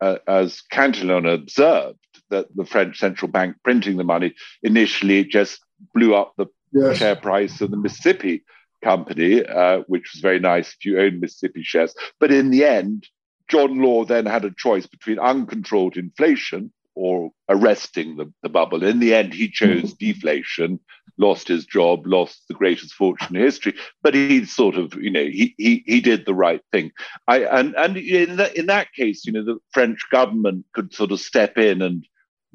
uh, 0.00 0.16
as 0.26 0.62
Cantillon 0.70 1.26
observed, 1.26 1.98
that 2.30 2.46
the 2.56 2.64
French 2.64 2.98
central 2.98 3.30
bank 3.30 3.56
printing 3.62 3.96
the 3.96 4.04
money 4.04 4.34
initially 4.62 5.24
just 5.24 5.60
blew 5.94 6.14
up 6.14 6.32
the 6.36 6.46
yes. 6.72 6.98
share 6.98 7.16
price 7.16 7.60
of 7.60 7.70
the 7.70 7.76
Mississippi 7.76 8.44
company, 8.82 9.44
uh, 9.44 9.80
which 9.86 10.10
was 10.12 10.20
very 10.20 10.40
nice 10.40 10.68
if 10.68 10.84
you 10.84 11.00
own 11.00 11.20
Mississippi 11.20 11.62
shares. 11.62 11.94
But 12.20 12.32
in 12.32 12.50
the 12.50 12.64
end, 12.64 13.06
John 13.48 13.80
Law 13.80 14.04
then 14.04 14.26
had 14.26 14.44
a 14.44 14.54
choice 14.56 14.86
between 14.86 15.18
uncontrolled 15.18 15.96
inflation 15.96 16.72
or 16.94 17.30
arresting 17.48 18.16
the, 18.16 18.32
the 18.42 18.48
bubble. 18.48 18.84
In 18.84 19.00
the 19.00 19.14
end, 19.14 19.34
he 19.34 19.48
chose 19.48 19.92
deflation, 19.94 20.80
lost 21.18 21.48
his 21.48 21.64
job, 21.64 22.06
lost 22.06 22.42
the 22.48 22.54
greatest 22.54 22.94
fortune 22.94 23.36
in 23.36 23.42
history. 23.42 23.74
But 24.02 24.14
he 24.14 24.44
sort 24.44 24.76
of, 24.76 24.94
you 24.94 25.10
know, 25.10 25.24
he 25.24 25.54
he, 25.58 25.82
he 25.86 26.00
did 26.00 26.26
the 26.26 26.34
right 26.34 26.62
thing. 26.72 26.92
I 27.28 27.44
and 27.44 27.74
and 27.76 27.96
in 27.96 28.36
that 28.36 28.56
in 28.56 28.66
that 28.66 28.92
case, 28.92 29.24
you 29.24 29.32
know, 29.32 29.44
the 29.44 29.58
French 29.72 30.00
government 30.10 30.66
could 30.72 30.92
sort 30.92 31.12
of 31.12 31.20
step 31.20 31.58
in 31.58 31.82
and 31.82 32.06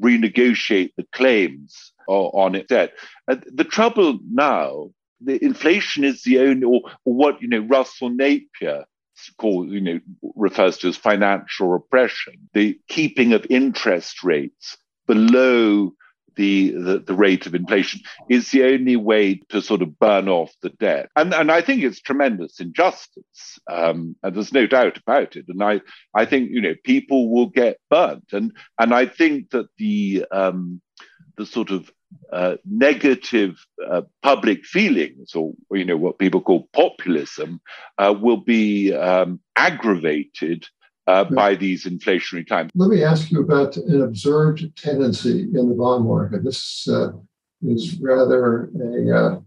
renegotiate 0.02 0.92
the 0.98 1.06
claims 1.12 1.92
on 2.08 2.56
its 2.56 2.68
debt. 2.68 2.94
the 3.28 3.64
trouble 3.64 4.20
now, 4.32 4.90
the 5.22 5.44
inflation 5.44 6.04
is 6.04 6.24
the 6.24 6.40
only, 6.40 6.64
or, 6.64 6.82
or 7.06 7.14
what 7.14 7.42
you 7.42 7.48
know, 7.48 7.60
Russell 7.60 8.10
Napier 8.10 8.86
called, 9.38 9.70
you 9.70 9.82
know, 9.82 10.00
refers 10.36 10.78
to 10.78 10.88
as 10.88 10.98
financial 10.98 11.68
repression, 11.68 12.50
the 12.54 12.80
keeping 12.88 13.34
of 13.34 13.46
interest 13.50 14.24
rates 14.24 14.78
below 15.08 15.92
the, 16.40 16.72
the, 16.72 17.00
the, 17.00 17.14
rate 17.14 17.46
of 17.46 17.54
inflation 17.54 18.00
is 18.30 18.50
the 18.50 18.64
only 18.64 18.96
way 18.96 19.42
to 19.50 19.62
sort 19.62 19.82
of 19.82 20.00
burn 20.00 20.30
off 20.30 20.54
the 20.62 20.70
debt. 20.70 21.10
And, 21.18 21.34
and 21.34 21.52
I 21.52 21.62
think 21.62 21.84
it's 21.84 22.00
tremendous 22.00 22.62
injustice. 22.62 23.60
Um, 23.70 24.16
and 24.24 24.34
there's 24.34 24.54
no 24.54 24.66
doubt 24.66 24.98
about 24.98 25.36
it. 25.36 25.48
And 25.50 25.62
I, 25.62 25.82
I 26.16 26.24
think, 26.24 26.52
you 26.52 26.62
know, 26.62 26.76
people 26.86 27.30
will 27.30 27.48
get 27.50 27.82
burnt. 27.90 28.30
And, 28.32 28.54
and 28.80 28.94
I 28.94 29.06
think 29.06 29.50
that 29.50 29.68
the, 29.78 30.26
um, 30.32 30.80
the 31.36 31.46
sort 31.46 31.72
of 31.72 31.92
uh, 32.32 32.56
negative 32.66 33.58
uh, 33.86 34.04
public 34.24 34.64
feelings, 34.64 35.36
or 35.36 35.54
you 35.72 35.86
know 35.86 35.98
what 35.98 36.18
people 36.20 36.42
call 36.42 36.70
populism, 36.74 37.60
uh, 37.98 38.16
will 38.20 38.42
be 38.42 38.94
um, 38.94 39.40
aggravated 39.56 40.66
uh, 41.10 41.24
by 41.24 41.56
these 41.56 41.86
inflationary 41.86 42.46
times. 42.46 42.72
Let 42.76 42.90
me 42.90 43.04
ask 43.04 43.32
you 43.32 43.42
about 43.42 43.78
an 43.78 44.02
observed 44.02 44.64
tendency 44.78 45.42
in 45.42 45.70
the 45.70 45.76
bond 45.76 46.06
market. 46.06 46.44
This 46.44 46.88
uh, 46.88 47.12
is 47.64 48.00
rather 48.00 48.70
a, 48.80 49.18
uh, 49.18 49.40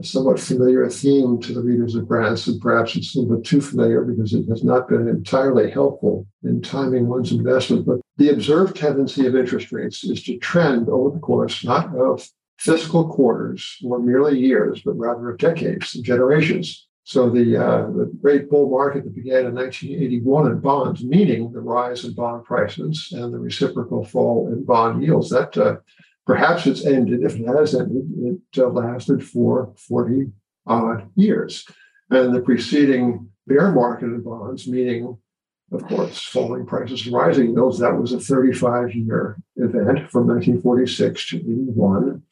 a, 0.00 0.02
somewhat 0.02 0.40
familiar 0.40 0.88
theme 0.88 1.40
to 1.42 1.52
the 1.52 1.60
readers 1.60 1.94
of 1.94 2.08
Branson. 2.08 2.58
Perhaps 2.58 2.96
it's 2.96 3.14
a 3.14 3.20
little 3.20 3.36
bit 3.36 3.44
too 3.44 3.60
familiar 3.60 4.02
because 4.02 4.32
it 4.32 4.48
has 4.48 4.64
not 4.64 4.88
been 4.88 5.06
entirely 5.06 5.70
helpful 5.70 6.26
in 6.42 6.62
timing 6.62 7.06
one's 7.06 7.32
investment. 7.32 7.86
But 7.86 8.00
the 8.16 8.30
observed 8.30 8.76
tendency 8.76 9.26
of 9.26 9.36
interest 9.36 9.72
rates 9.72 10.04
is 10.04 10.22
to 10.24 10.38
trend 10.38 10.88
over 10.88 11.10
the 11.14 11.20
course 11.20 11.64
not 11.64 11.94
of 11.94 12.26
fiscal 12.58 13.08
quarters 13.08 13.76
or 13.84 13.98
merely 13.98 14.38
years, 14.38 14.80
but 14.82 14.92
rather 14.92 15.28
of 15.28 15.38
decades 15.38 15.94
and 15.94 16.04
generations. 16.04 16.86
So 17.06 17.28
the, 17.28 17.56
uh, 17.58 17.86
the 17.90 18.10
great 18.20 18.48
bull 18.48 18.70
market 18.70 19.04
that 19.04 19.14
began 19.14 19.44
in 19.44 19.54
1981 19.54 20.50
in 20.50 20.60
bonds, 20.60 21.04
meaning 21.04 21.52
the 21.52 21.60
rise 21.60 22.02
in 22.04 22.14
bond 22.14 22.44
prices 22.44 23.10
and 23.12 23.32
the 23.32 23.38
reciprocal 23.38 24.06
fall 24.06 24.50
in 24.50 24.64
bond 24.64 25.02
yields, 25.02 25.28
that 25.28 25.56
uh, 25.58 25.76
perhaps 26.26 26.66
it's 26.66 26.86
ended. 26.86 27.22
If 27.22 27.38
it 27.38 27.46
has 27.46 27.74
ended, 27.74 28.10
it 28.18 28.58
uh, 28.58 28.68
lasted 28.68 29.22
for 29.22 29.74
40 29.76 30.32
odd 30.66 31.10
years. 31.14 31.66
And 32.08 32.34
the 32.34 32.40
preceding 32.40 33.28
bear 33.46 33.70
market 33.70 34.06
in 34.06 34.22
bonds, 34.22 34.66
meaning, 34.66 35.18
of 35.72 35.86
course, 35.86 36.22
falling 36.22 36.64
prices 36.64 37.04
and 37.04 37.14
rising 37.14 37.50
yields, 37.50 37.80
that 37.80 37.98
was 37.98 38.14
a 38.14 38.20
35 38.20 38.94
year 38.94 39.36
event 39.56 40.10
from 40.10 40.26
1946 40.26 41.28
to 41.28 41.36
81. 41.36 42.22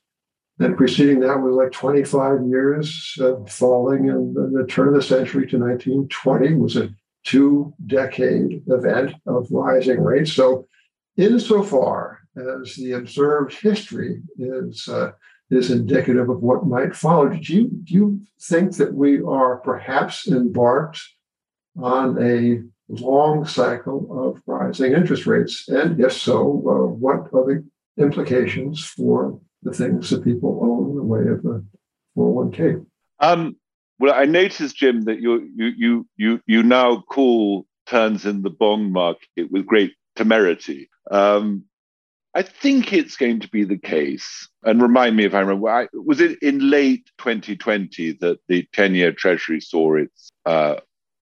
And 0.59 0.77
preceding 0.77 1.21
that 1.21 1.41
was 1.41 1.55
like 1.55 1.73
25 1.73 2.47
years 2.47 3.19
uh, 3.21 3.37
falling, 3.49 4.11
and 4.11 4.35
the 4.35 4.67
turn 4.69 4.89
of 4.89 4.95
the 4.95 5.03
century 5.03 5.47
to 5.49 5.59
1920 5.59 6.55
was 6.55 6.77
a 6.77 6.91
two 7.25 7.73
decade 7.87 8.63
event 8.69 9.15
of 9.27 9.47
rising 9.51 10.03
rates. 10.03 10.33
So, 10.33 10.67
insofar 11.17 12.21
as 12.37 12.75
the 12.77 12.93
observed 12.93 13.55
history 13.55 14.23
is 14.39 14.89
uh, 14.89 15.13
is 15.51 15.71
indicative 15.71 16.29
of 16.31 16.41
what 16.41 16.67
might 16.67 16.97
follow, 16.97 17.29
do 17.29 17.55
you 17.55 17.71
do 17.85 17.95
you 17.95 18.21
think 18.41 18.77
that 18.77 18.95
we 18.95 19.21
are 19.23 19.57
perhaps 19.59 20.29
embarked 20.29 21.01
on 21.79 22.23
a 22.23 22.61
long 22.89 23.45
cycle 23.47 24.07
of 24.11 24.43
rising 24.47 24.93
interest 24.93 25.27
rates? 25.27 25.69
And 25.69 26.01
if 26.01 26.13
so, 26.13 26.41
uh, 26.41 26.87
what 26.95 27.29
are 27.33 27.47
the 27.47 27.65
implications 27.99 28.85
for 28.85 29.41
the 29.63 29.73
things 29.73 30.11
that 30.11 30.25
people 30.25 30.59
own 30.63 30.91
in 30.91 30.97
the 30.97 31.03
way 31.03 31.21
of 31.21 31.45
a 31.45 31.63
401k. 32.19 32.85
Um, 33.21 33.57
well, 33.99 34.15
I 34.15 34.25
noticed, 34.25 34.77
Jim, 34.77 35.05
that 35.05 35.21
you 35.21 35.49
you 35.55 35.73
you 35.77 36.07
you 36.17 36.41
you 36.47 36.63
now 36.63 37.03
call 37.03 37.67
turns 37.87 38.27
in 38.27 38.43
the 38.43 38.51
bond 38.51 38.93
market 38.93 39.51
with 39.51 39.67
great 39.67 39.93
temerity. 40.17 40.91
Um, 41.11 41.65
I 42.35 42.43
think 42.43 42.93
it's 42.93 43.17
going 43.17 43.41
to 43.41 43.49
be 43.49 43.65
the 43.65 43.79
case. 43.79 44.49
And 44.65 44.81
remind 44.81 45.17
me 45.17 45.25
if 45.25 45.35
I 45.35 45.41
remember, 45.41 45.69
I, 45.69 45.89
was 45.93 46.21
it 46.21 46.43
in 46.43 46.71
late 46.71 47.11
2020 47.19 48.13
that 48.21 48.39
the 48.49 48.67
10 48.73 48.95
year 48.95 49.13
Treasury 49.13 49.61
saw 49.61 49.97
its, 49.97 50.31
uh, 50.47 50.77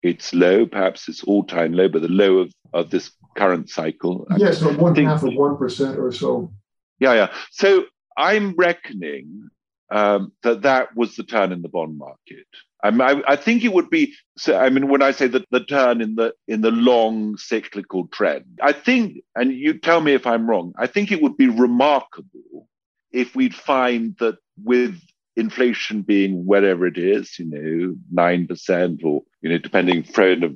its 0.03 0.33
low, 0.33 0.65
perhaps 0.65 1.07
its 1.07 1.23
all 1.23 1.43
time 1.45 1.73
low, 1.73 1.87
but 1.87 2.01
the 2.01 2.09
low 2.09 2.39
of, 2.39 2.51
of 2.73 2.89
this 2.89 3.11
current 3.37 3.69
cycle? 3.69 4.27
Yes, 4.37 4.59
so 4.59 4.73
one 4.73 4.95
half 4.95 5.23
of 5.23 5.29
1% 5.29 5.97
or 5.97 6.11
so. 6.11 6.51
Yeah, 6.99 7.13
yeah. 7.13 7.33
So 7.51 7.85
I'm 8.17 8.55
reckoning 8.55 9.49
um, 9.89 10.33
that 10.43 10.63
that 10.63 10.95
was 10.95 11.15
the 11.15 11.23
turn 11.23 11.51
in 11.51 11.61
the 11.61 11.69
bond 11.69 11.97
market. 11.97 12.45
I, 12.83 12.91
mean, 12.91 13.01
I, 13.01 13.21
I, 13.27 13.35
think 13.35 13.63
it 13.63 13.73
would 13.73 13.89
be. 13.89 14.13
So, 14.37 14.57
I 14.57 14.69
mean, 14.69 14.87
when 14.87 15.01
I 15.01 15.11
say 15.11 15.27
that 15.27 15.45
the 15.49 15.63
turn 15.63 16.01
in 16.01 16.15
the 16.15 16.33
in 16.47 16.61
the 16.61 16.71
long 16.71 17.37
cyclical 17.37 18.07
trend, 18.07 18.59
I 18.61 18.73
think, 18.73 19.23
and 19.35 19.51
you 19.51 19.79
tell 19.79 20.01
me 20.01 20.13
if 20.13 20.27
I'm 20.27 20.49
wrong. 20.49 20.73
I 20.77 20.87
think 20.87 21.11
it 21.11 21.21
would 21.21 21.37
be 21.37 21.47
remarkable 21.47 22.67
if 23.11 23.35
we'd 23.35 23.55
find 23.55 24.15
that 24.19 24.37
with 24.63 24.99
inflation 25.35 26.01
being 26.01 26.45
whatever 26.45 26.85
it 26.85 26.97
is, 26.97 27.39
you 27.39 27.45
know, 27.45 27.95
nine 28.11 28.47
percent, 28.47 29.01
or 29.03 29.23
you 29.41 29.49
know, 29.49 29.57
depending, 29.57 30.05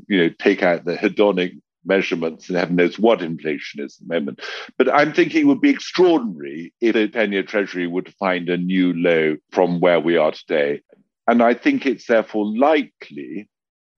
you 0.08 0.18
know, 0.18 0.30
take 0.40 0.62
out 0.62 0.86
the 0.86 0.96
hedonic 0.96 1.60
measurements, 1.86 2.50
and 2.50 2.58
heaven 2.58 2.76
knows 2.76 3.00
what 3.00 3.22
inflation 3.22 3.84
is 3.84 3.98
at 4.00 4.08
the 4.08 4.14
moment. 4.14 4.42
But 4.78 4.94
I'm 4.94 5.14
thinking 5.14 5.42
it 5.42 5.48
would 5.48 5.62
be 5.62 5.70
extraordinary 5.70 6.74
if 6.82 6.94
the 6.94 7.08
10 7.08 7.32
year 7.32 7.44
Treasury 7.44 7.88
would 7.88 8.14
find 8.16 8.50
a 8.50 8.58
new 8.58 8.94
low 8.94 9.38
from 9.52 9.80
where 9.80 10.00
we 10.00 10.18
are 10.18 10.32
today. 10.32 10.82
And 11.28 11.42
I 11.42 11.54
think 11.54 11.86
it's 11.86 12.08
therefore 12.08 12.46
likely 12.46 13.50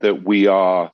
that 0.02 0.24
we 0.24 0.48
are, 0.48 0.92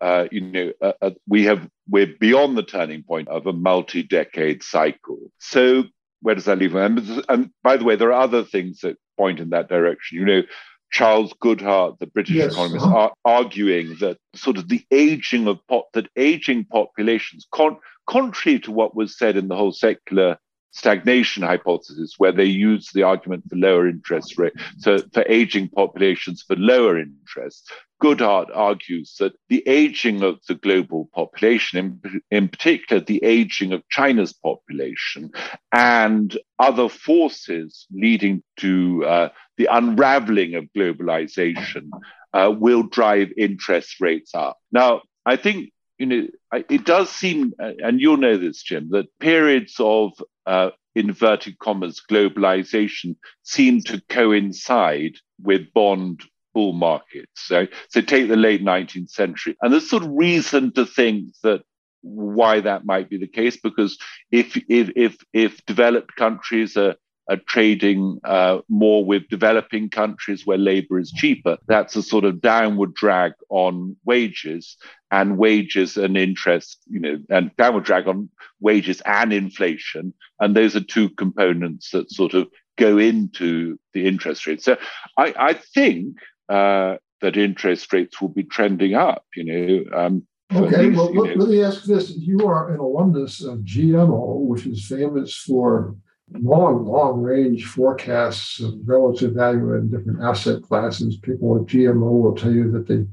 uh, 0.00 0.26
you 0.30 0.40
know, 0.40 0.72
uh, 0.80 0.92
uh, 1.02 1.10
we 1.26 1.44
have 1.44 1.68
we're 1.88 2.14
beyond 2.20 2.56
the 2.56 2.62
turning 2.62 3.02
point 3.02 3.28
of 3.28 3.46
a 3.46 3.52
multi-decade 3.52 4.62
cycle. 4.62 5.18
So 5.38 5.84
where 6.22 6.34
does 6.34 6.44
that 6.44 6.58
leave? 6.58 6.74
And, 6.74 7.24
and 7.28 7.50
by 7.62 7.76
the 7.76 7.84
way, 7.84 7.96
there 7.96 8.12
are 8.12 8.22
other 8.22 8.44
things 8.44 8.80
that 8.80 8.96
point 9.18 9.40
in 9.40 9.50
that 9.50 9.68
direction. 9.68 10.18
You 10.18 10.24
know, 10.24 10.42
Charles 10.90 11.32
Goodhart, 11.42 11.98
the 11.98 12.06
British 12.06 12.34
yes, 12.34 12.52
economist, 12.52 12.84
uh-huh. 12.84 12.96
are 12.96 13.12
arguing 13.24 13.96
that 14.00 14.18
sort 14.34 14.58
of 14.58 14.68
the 14.68 14.84
aging 14.90 15.46
of 15.46 15.58
pop, 15.68 15.88
that 15.94 16.08
aging 16.16 16.64
populations, 16.64 17.46
con- 17.52 17.78
contrary 18.08 18.58
to 18.60 18.72
what 18.72 18.94
was 18.94 19.16
said 19.16 19.36
in 19.36 19.48
the 19.48 19.56
whole 19.56 19.72
secular 19.72 20.36
stagnation 20.72 21.42
hypothesis, 21.42 22.14
where 22.18 22.32
they 22.32 22.44
use 22.44 22.90
the 22.92 23.02
argument 23.02 23.44
for 23.48 23.56
lower 23.56 23.88
interest 23.88 24.38
rate, 24.38 24.52
so 24.78 24.98
for 25.12 25.24
aging 25.28 25.68
populations 25.68 26.42
for 26.42 26.56
lower 26.56 26.98
interest. 26.98 27.70
Goodhart 28.02 28.46
argues 28.54 29.16
that 29.20 29.34
the 29.48 29.62
aging 29.66 30.22
of 30.22 30.38
the 30.48 30.54
global 30.54 31.10
population, 31.14 32.00
in, 32.02 32.22
in 32.30 32.48
particular 32.48 33.02
the 33.02 33.22
aging 33.22 33.72
of 33.72 33.86
China's 33.90 34.32
population, 34.32 35.30
and 35.72 36.38
other 36.58 36.88
forces 36.88 37.86
leading 37.92 38.42
to 38.56 39.04
uh, 39.04 39.28
the 39.58 39.68
unraveling 39.70 40.54
of 40.54 40.64
globalization, 40.74 41.90
uh, 42.32 42.50
will 42.56 42.84
drive 42.84 43.28
interest 43.36 44.00
rates 44.00 44.34
up. 44.34 44.56
Now, 44.72 45.02
I 45.26 45.36
think 45.36 45.72
you 46.00 46.06
know, 46.06 46.26
it 46.52 46.86
does 46.86 47.10
seem, 47.10 47.52
and 47.58 48.00
you'll 48.00 48.16
know 48.16 48.38
this, 48.38 48.62
Jim, 48.62 48.88
that 48.90 49.06
periods 49.20 49.76
of 49.78 50.12
uh, 50.46 50.70
inverted 50.94 51.58
commas 51.58 52.00
globalization 52.10 53.16
seem 53.42 53.82
to 53.82 54.02
coincide 54.08 55.16
with 55.42 55.72
bond 55.74 56.22
bull 56.54 56.72
markets. 56.72 57.28
So, 57.34 57.66
so 57.90 58.00
take 58.00 58.28
the 58.28 58.36
late 58.36 58.64
19th 58.64 59.10
century, 59.10 59.56
and 59.60 59.72
there's 59.72 59.90
sort 59.90 60.02
of 60.02 60.10
reason 60.12 60.72
to 60.72 60.86
think 60.86 61.34
that 61.42 61.60
why 62.00 62.60
that 62.60 62.86
might 62.86 63.10
be 63.10 63.18
the 63.18 63.28
case 63.28 63.58
because 63.62 63.98
if 64.30 64.56
if 64.70 64.90
if, 64.96 65.18
if 65.34 65.64
developed 65.66 66.16
countries 66.16 66.78
are 66.78 66.94
trading 67.36 68.18
uh, 68.24 68.58
more 68.68 69.04
with 69.04 69.28
developing 69.28 69.88
countries 69.88 70.46
where 70.46 70.58
labor 70.58 70.98
is 70.98 71.12
cheaper. 71.12 71.58
That's 71.66 71.96
a 71.96 72.02
sort 72.02 72.24
of 72.24 72.40
downward 72.40 72.94
drag 72.94 73.32
on 73.48 73.96
wages 74.04 74.76
and 75.10 75.38
wages 75.38 75.96
and 75.96 76.16
interest, 76.16 76.78
you 76.88 77.00
know, 77.00 77.18
and 77.28 77.54
downward 77.56 77.84
drag 77.84 78.08
on 78.08 78.28
wages 78.60 79.00
and 79.04 79.32
inflation. 79.32 80.12
And 80.40 80.56
those 80.56 80.74
are 80.74 80.80
two 80.80 81.10
components 81.10 81.90
that 81.90 82.10
sort 82.10 82.34
of 82.34 82.48
go 82.76 82.98
into 82.98 83.78
the 83.92 84.06
interest 84.06 84.46
rate. 84.46 84.62
So 84.62 84.76
I, 85.16 85.34
I 85.38 85.52
think 85.54 86.16
uh, 86.48 86.96
that 87.20 87.36
interest 87.36 87.92
rates 87.92 88.20
will 88.20 88.28
be 88.28 88.44
trending 88.44 88.94
up, 88.94 89.24
you 89.36 89.44
know. 89.44 89.96
Um, 89.96 90.26
Okay, 90.52 90.88
least, 90.88 90.96
well, 90.96 91.14
let, 91.14 91.36
let, 91.36 91.48
me 91.48 91.62
ask 91.62 91.84
this. 91.84 92.10
You 92.10 92.44
are 92.48 92.74
an 92.74 92.80
alumnus 92.80 93.40
of 93.40 93.60
GMO, 93.60 94.40
which 94.40 94.66
is 94.66 94.84
famous 94.84 95.32
for 95.36 95.94
long, 96.32 96.86
long 96.86 97.20
range 97.22 97.66
forecasts 97.66 98.60
of 98.60 98.74
relative 98.84 99.34
value 99.34 99.74
in 99.74 99.90
different 99.90 100.22
asset 100.22 100.62
classes. 100.62 101.16
People 101.16 101.56
at 101.56 101.66
GMO 101.66 102.22
will 102.22 102.34
tell 102.34 102.52
you 102.52 102.70
that 102.72 102.86
they 102.86 103.06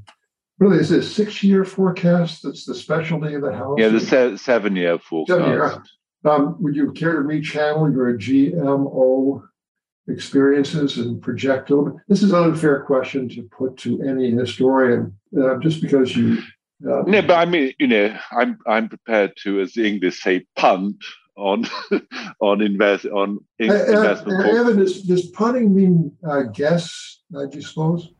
really 0.58 0.78
is 0.78 0.90
a 0.90 1.02
six 1.02 1.42
year 1.42 1.64
forecast 1.64 2.42
that's 2.42 2.64
the 2.64 2.74
specialty 2.74 3.34
of 3.34 3.42
the 3.42 3.52
house? 3.52 3.76
Yeah, 3.78 3.88
the 3.88 4.00
se- 4.00 4.36
seven 4.36 4.76
year 4.76 4.98
forecast. 4.98 5.38
Seven 5.38 5.50
year. 5.52 5.82
Um, 6.24 6.56
would 6.60 6.74
you 6.74 6.92
care 6.92 7.22
to 7.22 7.28
rechannel 7.28 7.92
your 7.92 8.18
GMO 8.18 9.42
experiences 10.08 10.98
and 10.98 11.22
project 11.22 11.68
them? 11.68 11.96
This 12.08 12.22
is 12.22 12.32
an 12.32 12.42
unfair 12.42 12.82
question 12.82 13.28
to 13.30 13.42
put 13.56 13.76
to 13.78 14.02
any 14.02 14.30
historian, 14.30 15.16
uh, 15.38 15.58
just 15.58 15.80
because 15.80 16.16
you. 16.16 16.38
Uh, 16.88 17.02
no, 17.06 17.22
but 17.22 17.34
I 17.34 17.44
mean, 17.44 17.72
you 17.78 17.86
know, 17.86 18.16
I'm 18.32 18.58
I'm 18.66 18.88
prepared 18.88 19.32
to, 19.42 19.60
as 19.60 19.72
the 19.72 19.86
English 19.86 20.22
say, 20.22 20.44
punt 20.56 20.96
on 21.38 21.64
on 22.40 22.60
invest 22.60 23.06
on 23.06 23.38
in, 23.58 23.70
uh, 23.70 23.74
uh 23.74 23.84
investment. 23.86 24.44
Uh, 24.44 24.60
Evan, 24.60 24.78
does, 24.78 25.02
does 25.02 25.26
punting 25.28 25.74
mean 25.74 26.12
uh, 26.28 26.42
guess? 26.42 27.20
I 27.36 27.48
suppose. 27.60 28.10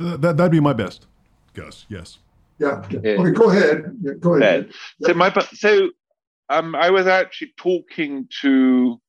Uh, 0.00 0.16
that 0.16 0.36
that'd 0.36 0.52
be 0.52 0.60
my 0.60 0.72
best 0.72 1.06
guess. 1.54 1.86
Yes. 1.88 2.18
Yeah. 2.58 2.84
yeah. 2.90 2.98
Okay. 2.98 3.30
Go 3.32 3.50
ahead. 3.50 3.96
Yeah, 4.00 4.12
go 4.14 4.34
ahead. 4.34 4.70
Yeah. 4.98 5.08
So 5.08 5.14
my 5.14 5.32
so 5.52 5.90
um 6.48 6.74
I 6.74 6.90
was 6.90 7.06
actually 7.06 7.52
talking 7.56 8.28
to. 8.42 9.00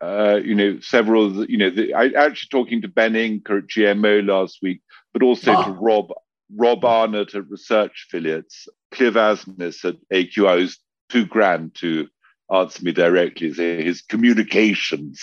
Uh, 0.00 0.38
you 0.44 0.54
know, 0.54 0.78
several 0.78 1.26
of 1.26 1.34
the, 1.34 1.50
you 1.50 1.58
know, 1.58 1.70
the, 1.70 1.92
I 1.92 2.04
actually 2.10 2.50
talking 2.52 2.80
to 2.82 2.86
Ben 2.86 3.14
Inker 3.14 3.58
at 3.58 3.66
GMO 3.66 4.24
last 4.24 4.60
week, 4.62 4.80
but 5.12 5.24
also 5.24 5.50
ah. 5.50 5.64
to 5.64 5.72
Rob 5.72 6.12
Rob 6.54 6.84
Arnott 6.84 7.34
at 7.34 7.50
Research 7.50 8.06
Affiliates, 8.06 8.68
Cliff 8.92 9.14
Asness 9.14 9.84
at 9.84 9.96
AQR, 10.12 10.60
who's 10.60 10.78
too 11.08 11.26
grand 11.26 11.74
to 11.76 12.06
answer 12.52 12.82
me 12.82 12.92
directly. 12.92 13.52
His 13.52 14.02
communications 14.02 15.20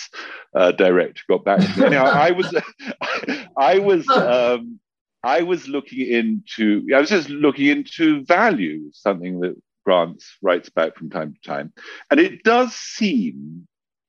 uh, 0.54 0.72
director 0.72 1.22
got 1.28 1.44
back 1.44 1.60
to 1.60 1.80
me. 1.80 1.86
Anyhow, 1.86 2.04
I 2.04 2.30
was, 2.30 2.54
I 3.56 3.78
was, 3.78 4.08
um, 4.08 4.78
I 5.22 5.42
was 5.42 5.68
looking 5.68 6.06
into. 6.06 6.86
I 6.94 7.00
was 7.00 7.10
just 7.10 7.28
looking 7.28 7.66
into 7.66 8.24
value, 8.24 8.90
something 8.92 9.40
that 9.40 9.60
Grant 9.84 10.22
writes 10.42 10.68
about 10.68 10.96
from 10.96 11.10
time 11.10 11.34
to 11.34 11.48
time, 11.48 11.72
and 12.10 12.20
it 12.20 12.42
does 12.42 12.74
seem 12.74 13.66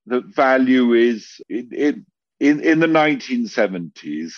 that 0.08 0.26
value 0.26 0.94
is 0.94 1.42
in 1.50 2.06
in, 2.40 2.62
in 2.62 2.80
the 2.80 2.88
1970s. 2.88 4.34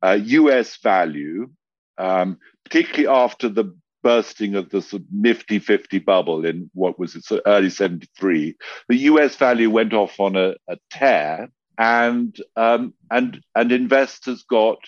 Uh, 0.00 0.18
U.S. 0.22 0.76
value, 0.76 1.50
um, 1.98 2.38
particularly 2.64 3.08
after 3.08 3.48
the 3.48 3.74
bursting 4.08 4.54
of 4.54 4.70
the 4.70 4.80
sort 4.80 5.02
of 5.02 5.08
nifty 5.12 5.58
50 5.58 5.98
bubble 5.98 6.46
in 6.46 6.70
what 6.72 6.98
was 6.98 7.14
it, 7.14 7.24
so 7.24 7.42
early 7.44 7.68
73, 7.68 8.56
the 8.88 8.96
US 8.96 9.36
value 9.36 9.68
went 9.68 9.92
off 9.92 10.18
on 10.18 10.34
a, 10.34 10.54
a 10.66 10.78
tear 10.90 11.50
and, 11.76 12.34
um, 12.56 12.94
and, 13.10 13.42
and 13.54 13.70
investors 13.70 14.46
got, 14.48 14.78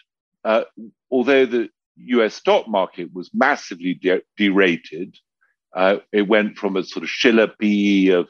uh, 0.46 0.62
although 1.10 1.44
the 1.44 1.68
US 1.96 2.34
stock 2.34 2.66
market 2.66 3.12
was 3.12 3.28
massively 3.34 3.92
de- 3.92 4.22
derated, 4.38 5.18
uh, 5.76 5.98
it 6.12 6.26
went 6.26 6.56
from 6.56 6.78
a 6.78 6.82
sort 6.82 7.02
of 7.02 7.10
Shiller 7.10 7.48
PE 7.60 8.06
of, 8.06 8.26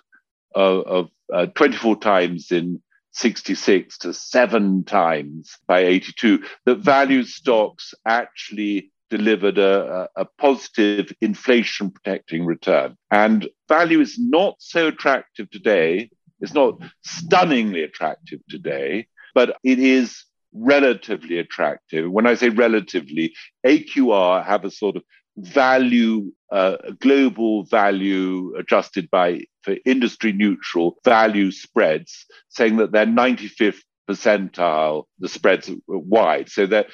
of, 0.57 0.87
of 0.87 1.09
uh, 1.33 1.47
24 1.55 2.01
times 2.01 2.51
in 2.51 2.83
66 3.13 3.97
to 3.99 4.13
seven 4.13 4.83
times 4.83 5.57
by 5.69 5.85
82, 5.85 6.43
that 6.65 6.79
value 6.79 7.23
stocks 7.23 7.95
actually 8.05 8.91
delivered 9.11 9.59
a, 9.59 10.09
a, 10.17 10.25
positive 10.39 11.13
inflation 11.21 11.91
protecting 11.91 12.47
return. 12.47 12.97
And 13.11 13.49
value 13.69 14.01
is 14.01 14.19
not 14.19 14.57
so 14.59 14.87
attractive 14.89 15.51
today. 15.51 16.11
It's 16.41 16.55
not 16.55 16.81
stunningly 17.03 17.83
attractive 17.83 18.41
today, 18.49 19.09
but 19.35 19.57
it 19.63 19.79
is 19.79 20.25
relatively 20.53 21.39
attractive. 21.39 22.11
When 22.11 22.27
I 22.27 22.35
say 22.35 22.49
relatively, 22.49 23.35
AQR 23.67 24.45
have 24.45 24.65
a 24.65 24.71
sort 24.71 24.97
of 24.97 25.03
value, 25.37 26.33
uh, 26.51 26.77
global 26.99 27.65
value 27.65 28.55
adjusted 28.57 29.11
by 29.11 29.43
for 29.63 29.77
industry 29.85 30.33
neutral 30.33 30.97
value 31.05 31.51
spreads, 31.51 32.27
saying 32.49 32.77
that 32.77 32.93
they're 32.93 33.07
95th 33.07 33.83
percentile, 34.11 35.05
the 35.21 35.29
spreads 35.29 35.71
wide. 35.87 36.49
So 36.49 36.67
they're, 36.67 36.87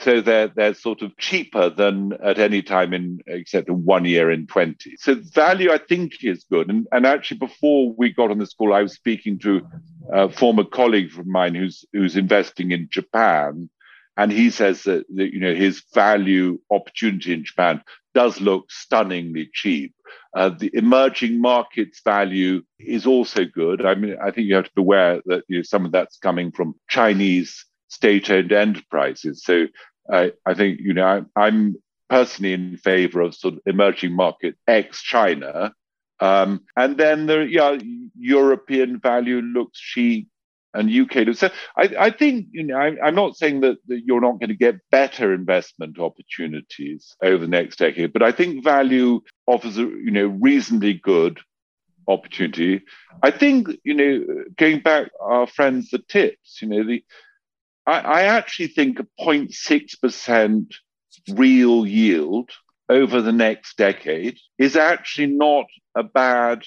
so 0.00 0.20
they're, 0.20 0.48
they're 0.48 0.74
sort 0.74 1.02
of 1.02 1.16
cheaper 1.16 1.70
than 1.70 2.12
at 2.22 2.38
any 2.38 2.62
time 2.62 2.92
in, 2.92 3.20
except 3.26 3.68
in 3.68 3.84
one 3.84 4.04
year 4.04 4.30
in 4.30 4.46
20. 4.46 4.96
So 4.98 5.14
value, 5.14 5.70
I 5.70 5.78
think, 5.78 6.24
is 6.24 6.44
good. 6.50 6.68
And, 6.68 6.86
and 6.90 7.06
actually, 7.06 7.38
before 7.38 7.94
we 7.96 8.12
got 8.12 8.30
on 8.30 8.38
this 8.38 8.54
call, 8.54 8.74
I 8.74 8.82
was 8.82 8.94
speaking 8.94 9.38
to 9.40 9.62
a 10.12 10.28
former 10.28 10.64
colleague 10.64 11.16
of 11.16 11.26
mine 11.26 11.54
who's, 11.54 11.84
who's 11.92 12.16
investing 12.16 12.72
in 12.72 12.88
Japan. 12.90 13.70
And 14.16 14.32
he 14.32 14.50
says 14.50 14.84
that, 14.84 15.06
that 15.14 15.32
you 15.32 15.40
know 15.40 15.54
his 15.54 15.82
value 15.92 16.60
opportunity 16.70 17.32
in 17.32 17.44
Japan 17.44 17.82
does 18.14 18.40
look 18.40 18.70
stunningly 18.70 19.50
cheap. 19.52 19.94
Uh, 20.34 20.48
the 20.48 20.70
emerging 20.74 21.40
markets 21.40 22.00
value 22.04 22.62
is 22.78 23.06
also 23.06 23.44
good. 23.44 23.84
I 23.84 23.94
mean, 23.94 24.16
I 24.22 24.30
think 24.30 24.46
you 24.46 24.54
have 24.54 24.64
to 24.64 24.74
be 24.74 24.82
aware 24.82 25.20
that 25.26 25.44
you 25.48 25.58
know, 25.58 25.62
some 25.62 25.84
of 25.84 25.92
that's 25.92 26.16
coming 26.18 26.52
from 26.52 26.74
Chinese 26.88 27.64
state-owned 27.88 28.52
enterprises. 28.52 29.42
So 29.44 29.66
I, 30.10 30.32
I 30.46 30.54
think 30.54 30.80
you 30.80 30.94
know 30.94 31.24
I, 31.36 31.46
am 31.46 31.76
personally 32.08 32.52
in 32.52 32.76
favor 32.76 33.20
of 33.20 33.34
sort 33.34 33.54
of 33.54 33.60
emerging 33.66 34.12
market 34.12 34.56
ex-China. 34.66 35.72
Um, 36.20 36.60
and 36.76 36.96
then 36.96 37.26
the 37.26 37.46
yeah, 37.48 37.78
European 38.18 39.00
value 39.00 39.40
looks 39.40 39.78
cheap 39.78 40.28
and 40.74 40.90
UK. 40.90 41.34
So 41.34 41.50
I, 41.76 41.94
I 41.98 42.10
think 42.10 42.48
you 42.52 42.64
know 42.64 42.76
I, 42.76 43.08
am 43.08 43.14
not 43.14 43.36
saying 43.36 43.60
that, 43.60 43.78
that 43.86 44.02
you're 44.04 44.20
not 44.20 44.40
going 44.40 44.48
to 44.48 44.54
get 44.54 44.80
better 44.90 45.32
investment 45.32 45.98
opportunities 45.98 47.14
over 47.22 47.38
the 47.38 47.48
next 47.48 47.78
decade, 47.78 48.12
but 48.12 48.22
I 48.22 48.32
think 48.32 48.64
value 48.64 49.20
offers 49.46 49.78
a 49.78 49.82
you 49.82 50.10
know 50.10 50.26
reasonably 50.26 50.94
good 50.94 51.40
opportunity. 52.08 52.82
I 53.22 53.30
think 53.30 53.68
you 53.84 53.94
know 53.94 54.44
going 54.56 54.80
back 54.80 55.10
our 55.20 55.46
friends 55.46 55.90
the 55.90 55.98
TIPS, 55.98 56.60
you 56.60 56.68
know 56.68 56.84
the 56.84 57.04
I, 57.86 58.00
I 58.00 58.22
actually 58.22 58.68
think 58.68 58.98
a 58.98 59.06
0.6 59.20 60.00
percent 60.00 60.74
real 61.30 61.86
yield 61.86 62.50
over 62.88 63.22
the 63.22 63.32
next 63.32 63.76
decade 63.78 64.38
is 64.58 64.76
actually 64.76 65.28
not 65.28 65.66
a 65.94 66.02
bad 66.02 66.64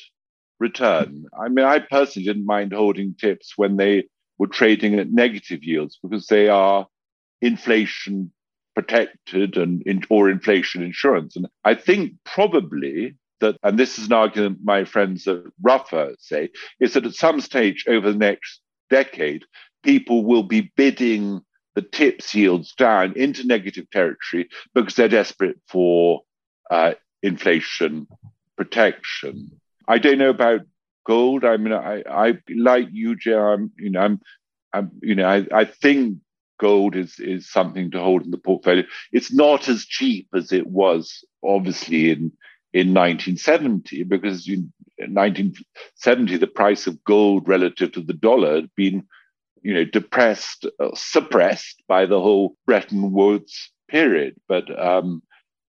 return. 0.59 1.25
I 1.39 1.49
mean, 1.49 1.65
I 1.65 1.79
personally 1.79 2.25
didn't 2.25 2.45
mind 2.45 2.73
holding 2.73 3.15
TIPS 3.15 3.53
when 3.57 3.77
they 3.77 4.07
were 4.37 4.47
trading 4.47 4.99
at 4.99 5.11
negative 5.11 5.63
yields 5.63 5.99
because 6.01 6.27
they 6.27 6.49
are 6.49 6.87
inflation 7.41 8.31
protected 8.75 9.57
and 9.57 10.05
or 10.09 10.29
inflation 10.29 10.83
insurance. 10.83 11.35
And 11.35 11.47
I 11.63 11.73
think 11.73 12.13
probably 12.23 13.15
that, 13.39 13.57
and 13.63 13.77
this 13.77 13.97
is 13.97 14.05
an 14.05 14.13
argument 14.13 14.59
my 14.63 14.83
friends 14.83 15.27
at 15.27 15.41
Ruffer 15.61 16.15
say, 16.19 16.49
is 16.79 16.93
that 16.93 17.05
at 17.05 17.13
some 17.13 17.41
stage 17.41 17.85
over 17.87 18.11
the 18.11 18.17
next 18.17 18.61
decade, 18.89 19.45
people 19.83 20.23
will 20.23 20.43
be 20.43 20.71
bidding 20.75 21.41
the 21.73 21.81
TIPS 21.81 22.33
yields 22.35 22.73
down 22.73 23.13
into 23.15 23.45
negative 23.45 23.89
territory 23.89 24.49
because 24.73 24.95
they're 24.95 25.07
desperate 25.07 25.59
for 25.67 26.21
uh, 26.69 26.93
inflation 27.21 28.07
protection. 28.57 29.59
I 29.87 29.97
don't 29.97 30.17
know 30.17 30.29
about 30.29 30.61
gold. 31.05 31.45
I 31.45 31.57
mean, 31.57 31.73
I, 31.73 32.03
I 32.09 32.37
like 32.55 32.87
you, 32.91 33.15
Jay. 33.15 33.33
I'm, 33.35 33.71
you 33.77 33.89
know, 33.91 34.01
I'm, 34.01 34.19
I'm, 34.73 34.91
you 35.01 35.15
know, 35.15 35.27
I, 35.27 35.45
I 35.53 35.65
think 35.65 36.17
gold 36.59 36.95
is 36.95 37.19
is 37.19 37.49
something 37.49 37.91
to 37.91 37.99
hold 37.99 38.23
in 38.23 38.31
the 38.31 38.37
portfolio. 38.37 38.83
It's 39.11 39.33
not 39.33 39.69
as 39.69 39.85
cheap 39.85 40.27
as 40.35 40.51
it 40.51 40.67
was, 40.67 41.23
obviously, 41.43 42.11
in 42.11 42.31
in 42.73 42.93
1970, 42.93 44.03
because 44.03 44.47
in 44.47 44.71
1970 44.97 46.37
the 46.37 46.47
price 46.47 46.85
of 46.85 47.03
gold 47.05 47.47
relative 47.47 47.93
to 47.93 48.01
the 48.01 48.13
dollar 48.13 48.55
had 48.55 48.69
been, 48.75 49.03
you 49.63 49.73
know, 49.73 49.85
depressed, 49.85 50.65
uh, 50.79 50.89
suppressed 50.93 51.81
by 51.87 52.05
the 52.05 52.19
whole 52.19 52.55
Bretton 52.65 53.11
Woods 53.13 53.71
period. 53.89 54.35
But 54.47 54.65
um, 54.79 55.23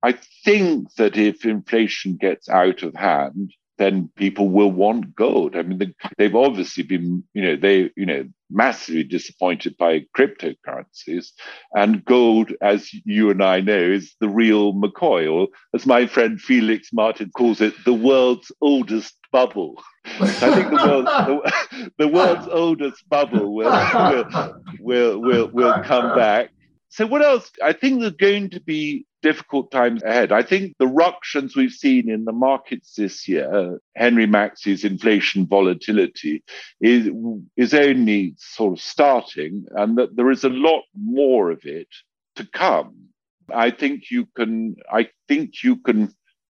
I 0.01 0.13
think 0.45 0.93
that 0.95 1.17
if 1.17 1.45
inflation 1.45 2.17
gets 2.17 2.49
out 2.49 2.83
of 2.83 2.95
hand, 2.95 3.51
then 3.77 4.09
people 4.15 4.49
will 4.49 4.71
want 4.71 5.15
gold. 5.15 5.55
I 5.55 5.61
mean, 5.61 5.93
they've 6.17 6.35
obviously 6.35 6.83
been, 6.83 7.23
you 7.33 7.41
know, 7.41 7.55
they, 7.55 7.91
you 7.95 8.05
know, 8.05 8.27
massively 8.49 9.03
disappointed 9.03 9.75
by 9.77 10.05
cryptocurrencies, 10.17 11.31
and 11.73 12.03
gold, 12.05 12.53
as 12.61 12.89
you 13.05 13.29
and 13.29 13.43
I 13.43 13.59
know, 13.61 13.79
is 13.79 14.15
the 14.19 14.29
real 14.29 14.73
McCoy, 14.73 15.31
or 15.31 15.47
as 15.73 15.85
my 15.85 16.07
friend 16.07 16.39
Felix 16.39 16.89
Martin 16.93 17.31
calls 17.35 17.61
it, 17.61 17.73
the 17.85 17.93
world's 17.93 18.51
oldest 18.61 19.15
bubble. 19.31 19.81
I 20.05 20.27
think 20.27 20.69
the 20.69 20.75
world's, 20.75 21.51
the, 21.71 21.91
the 21.97 22.07
world's 22.07 22.47
oldest 22.47 23.09
bubble 23.09 23.53
will, 23.53 23.71
will, 23.93 24.61
will, 24.79 25.19
will, 25.19 25.47
will 25.51 25.83
come 25.83 26.15
back. 26.15 26.51
So, 26.89 27.05
what 27.05 27.21
else? 27.21 27.51
I 27.63 27.73
think 27.73 27.99
there's 27.99 28.13
going 28.13 28.51
to 28.51 28.61
be 28.61 29.05
difficult 29.21 29.71
times 29.71 30.03
ahead. 30.03 30.31
I 30.31 30.43
think 30.43 30.75
the 30.77 30.87
ructions 30.87 31.55
we've 31.55 31.71
seen 31.71 32.09
in 32.09 32.25
the 32.25 32.31
markets 32.31 32.93
this 32.95 33.27
year, 33.27 33.79
Henry 33.95 34.27
Maxey's 34.27 34.83
inflation 34.83 35.47
volatility, 35.47 36.43
is, 36.81 37.09
is 37.55 37.73
only 37.73 38.35
sort 38.37 38.73
of 38.73 38.83
starting, 38.83 39.65
and 39.71 39.97
that 39.97 40.15
there 40.15 40.31
is 40.31 40.43
a 40.43 40.49
lot 40.49 40.83
more 40.95 41.51
of 41.51 41.65
it 41.65 41.89
to 42.35 42.45
come. 42.45 42.95
I 43.53 43.71
think 43.71 44.11
you 44.11 44.27
can. 44.35 44.75
I 44.91 45.09
think 45.27 45.63
you 45.63 45.77
can 45.77 46.13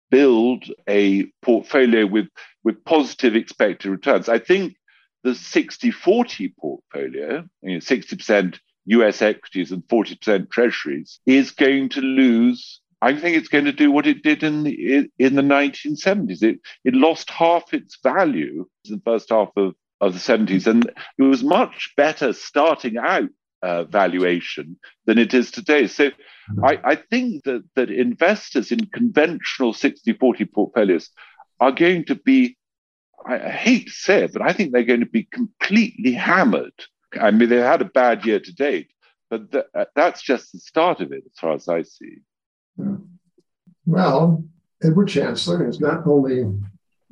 build 0.10 0.66
a 0.90 1.26
portfolio 1.42 2.06
with 2.06 2.28
with 2.64 2.84
positive 2.84 3.36
expected 3.36 3.90
returns. 3.90 4.30
I 4.30 4.40
think 4.40 4.76
the 5.24 5.32
60-40 5.32 6.56
portfolio, 6.58 7.44
you 7.62 7.74
know, 7.74 7.78
60% 7.78 8.60
US 8.92 9.22
equities 9.22 9.72
and 9.72 9.84
40% 9.88 10.50
treasuries 10.52 11.20
is 11.26 11.52
going 11.52 11.90
to 11.90 12.02
lose. 12.02 12.82
I 13.02 13.16
think 13.16 13.38
it's 13.38 13.48
going 13.48 13.66
to 13.66 13.72
do 13.72 13.92
what 13.92 14.06
it 14.06 14.22
did 14.22 14.44
in 14.44 14.64
the, 14.64 15.10
in 15.18 15.36
the 15.36 15.42
1970s. 15.42 16.44
It, 16.44 16.60
it 16.84 16.94
lost 16.94 17.30
half 17.30 17.74
its 17.74 17.98
value 18.04 18.68
in 18.86 18.96
the 18.96 19.02
first 19.04 19.30
half 19.30 19.50
of, 19.56 19.74
of 20.00 20.14
the 20.14 20.20
70s. 20.20 20.68
And 20.68 20.92
it 21.18 21.24
was 21.24 21.44
much 21.44 21.94
better 21.98 22.34
starting 22.34 22.98
out 22.98 23.30
uh, 23.64 23.86
valuation 23.86 24.78
than 25.06 25.18
it 25.18 25.34
is 25.34 25.52
today. 25.52 25.88
So 25.88 26.10
mm-hmm. 26.10 26.66
I, 26.66 26.80
I 26.84 26.96
think 26.96 27.44
that, 27.46 27.64
that 27.76 27.90
investors 27.90 28.72
in 28.72 28.88
conventional 28.88 29.74
60 29.74 30.14
40 30.14 30.46
portfolios 30.46 31.10
are 31.60 31.72
going 31.72 32.06
to 32.06 32.16
be, 32.16 32.58
I, 33.26 33.36
I 33.40 33.50
hate 33.50 33.88
to 33.88 33.94
say 33.94 34.24
it, 34.26 34.34
but 34.34 34.42
I 34.42 34.54
think 34.54 34.72
they're 34.72 34.84
going 34.84 35.02
to 35.02 35.06
be 35.06 35.28
completely 35.32 36.14
hammered 36.14 36.74
I 37.20 37.32
mean, 37.32 37.50
they 37.50 37.58
had 37.58 37.82
a 37.82 37.86
bad 37.86 38.26
year 38.26 38.40
to 38.40 38.54
date, 38.54 38.90
but 39.30 39.52
th- 39.52 39.66
uh, 39.74 39.86
that's 39.96 40.22
just 40.22 40.52
the 40.52 40.60
start 40.60 41.02
of 41.02 41.12
it, 41.12 41.24
as 41.26 41.40
far 41.40 41.54
as 41.54 41.68
I 41.68 41.84
see. 41.84 42.18
Yeah. 42.78 42.96
Well, 43.86 44.44
Edward 44.84 45.08
Chancellor 45.08 45.66
has 45.66 45.80
not 45.80 46.06
only 46.08 46.44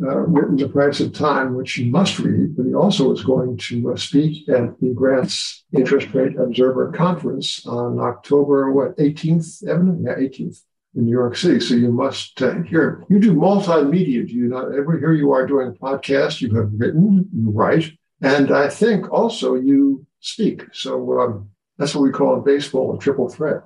uh, 0.02 0.20
written 0.20 0.56
The 0.56 0.70
Price 0.70 1.00
of 1.02 1.14
Time, 1.14 1.56
which 1.56 1.78
you 1.78 1.91
must 1.91 2.20
read, 2.20 2.56
but 2.56 2.66
he 2.66 2.74
also 2.74 3.12
is 3.12 3.24
going 3.24 3.58
to 3.58 3.91
uh, 3.91 3.95
speak 3.97 4.47
at 4.47 4.80
the 4.80 4.93
Grants 4.93 5.66
Interest 5.76 6.08
Rate 6.14 6.38
Observer 6.38 6.91
Conference 6.93 7.66
on 7.66 8.00
October, 8.00 8.72
what, 8.72 8.97
18th, 8.97 9.68
Evan? 9.68 10.04
Yeah, 10.04 10.16
18th 10.16 10.62
in 10.95 11.06
New 11.06 11.12
York 11.12 11.36
City. 11.36 11.60
So 11.60 11.76
you 11.76 11.91
must 11.91 12.41
uh, 12.41 12.62
hear. 12.64 13.04
You 13.10 13.20
do 13.20 13.34
multimedia, 13.34 14.28
do 14.28 14.34
you 14.34 14.47
not? 14.47 14.74
Ever 14.74 14.97
here 14.97 15.14
you 15.14 15.32
are 15.32 15.45
doing 15.45 15.74
podcasts, 15.74 16.41
you 16.41 16.54
have 16.56 16.72
written, 16.74 17.28
you 17.34 17.52
write, 17.52 17.91
and 18.22 18.51
I 18.51 18.70
think 18.70 19.11
also 19.11 19.55
you 19.55 20.05
speak. 20.20 20.63
So 20.74 21.20
um, 21.20 21.49
that's 21.78 21.95
what 21.95 22.01
we 22.01 22.11
call 22.11 22.36
in 22.36 22.43
baseball 22.43 22.95
a 22.95 22.99
triple 22.99 23.30
threat. 23.30 23.61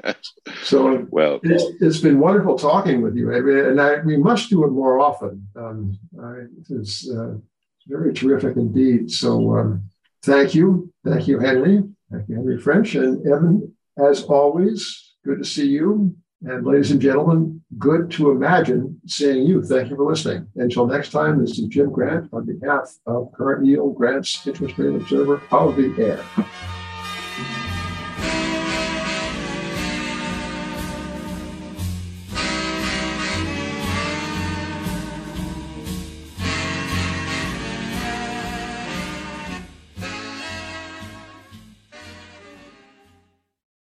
so 0.64 1.06
well, 1.10 1.38
it's, 1.42 1.64
it's 1.80 2.00
been 2.00 2.18
wonderful 2.18 2.58
talking 2.58 3.02
with 3.02 3.16
you, 3.16 3.32
and 3.32 3.80
I, 3.80 4.00
we 4.00 4.16
must 4.16 4.50
do 4.50 4.64
it 4.64 4.70
more 4.70 4.98
often. 4.98 5.46
Um, 5.56 5.98
I, 6.20 6.46
it's 6.68 7.08
uh, 7.08 7.34
very 7.86 8.12
terrific 8.12 8.56
indeed. 8.56 9.10
So 9.10 9.56
um, 9.56 9.84
thank 10.22 10.54
you, 10.54 10.92
thank 11.04 11.28
you, 11.28 11.38
Henry, 11.38 11.84
thank 12.10 12.28
you, 12.28 12.34
Henry 12.34 12.60
French, 12.60 12.96
and 12.96 13.24
Evan. 13.26 13.74
As 13.96 14.24
always, 14.24 15.14
good 15.24 15.38
to 15.38 15.44
see 15.44 15.68
you. 15.68 16.16
And 16.44 16.66
ladies 16.66 16.90
and 16.90 17.00
gentlemen, 17.00 17.62
good 17.78 18.10
to 18.12 18.32
imagine 18.32 19.00
seeing 19.06 19.46
you. 19.46 19.62
Thank 19.62 19.90
you 19.90 19.96
for 19.96 20.10
listening. 20.10 20.48
Until 20.56 20.86
next 20.86 21.10
time, 21.10 21.40
this 21.40 21.56
is 21.56 21.66
Jim 21.66 21.92
Grant 21.92 22.28
on 22.32 22.46
behalf 22.46 22.90
of 23.06 23.30
Current 23.32 23.64
Yield 23.64 23.94
Grants 23.94 24.44
Interest 24.44 24.76
Rate 24.76 24.96
Observer 24.96 25.40
of 25.52 25.76
the 25.76 25.94
Air. 25.98 26.24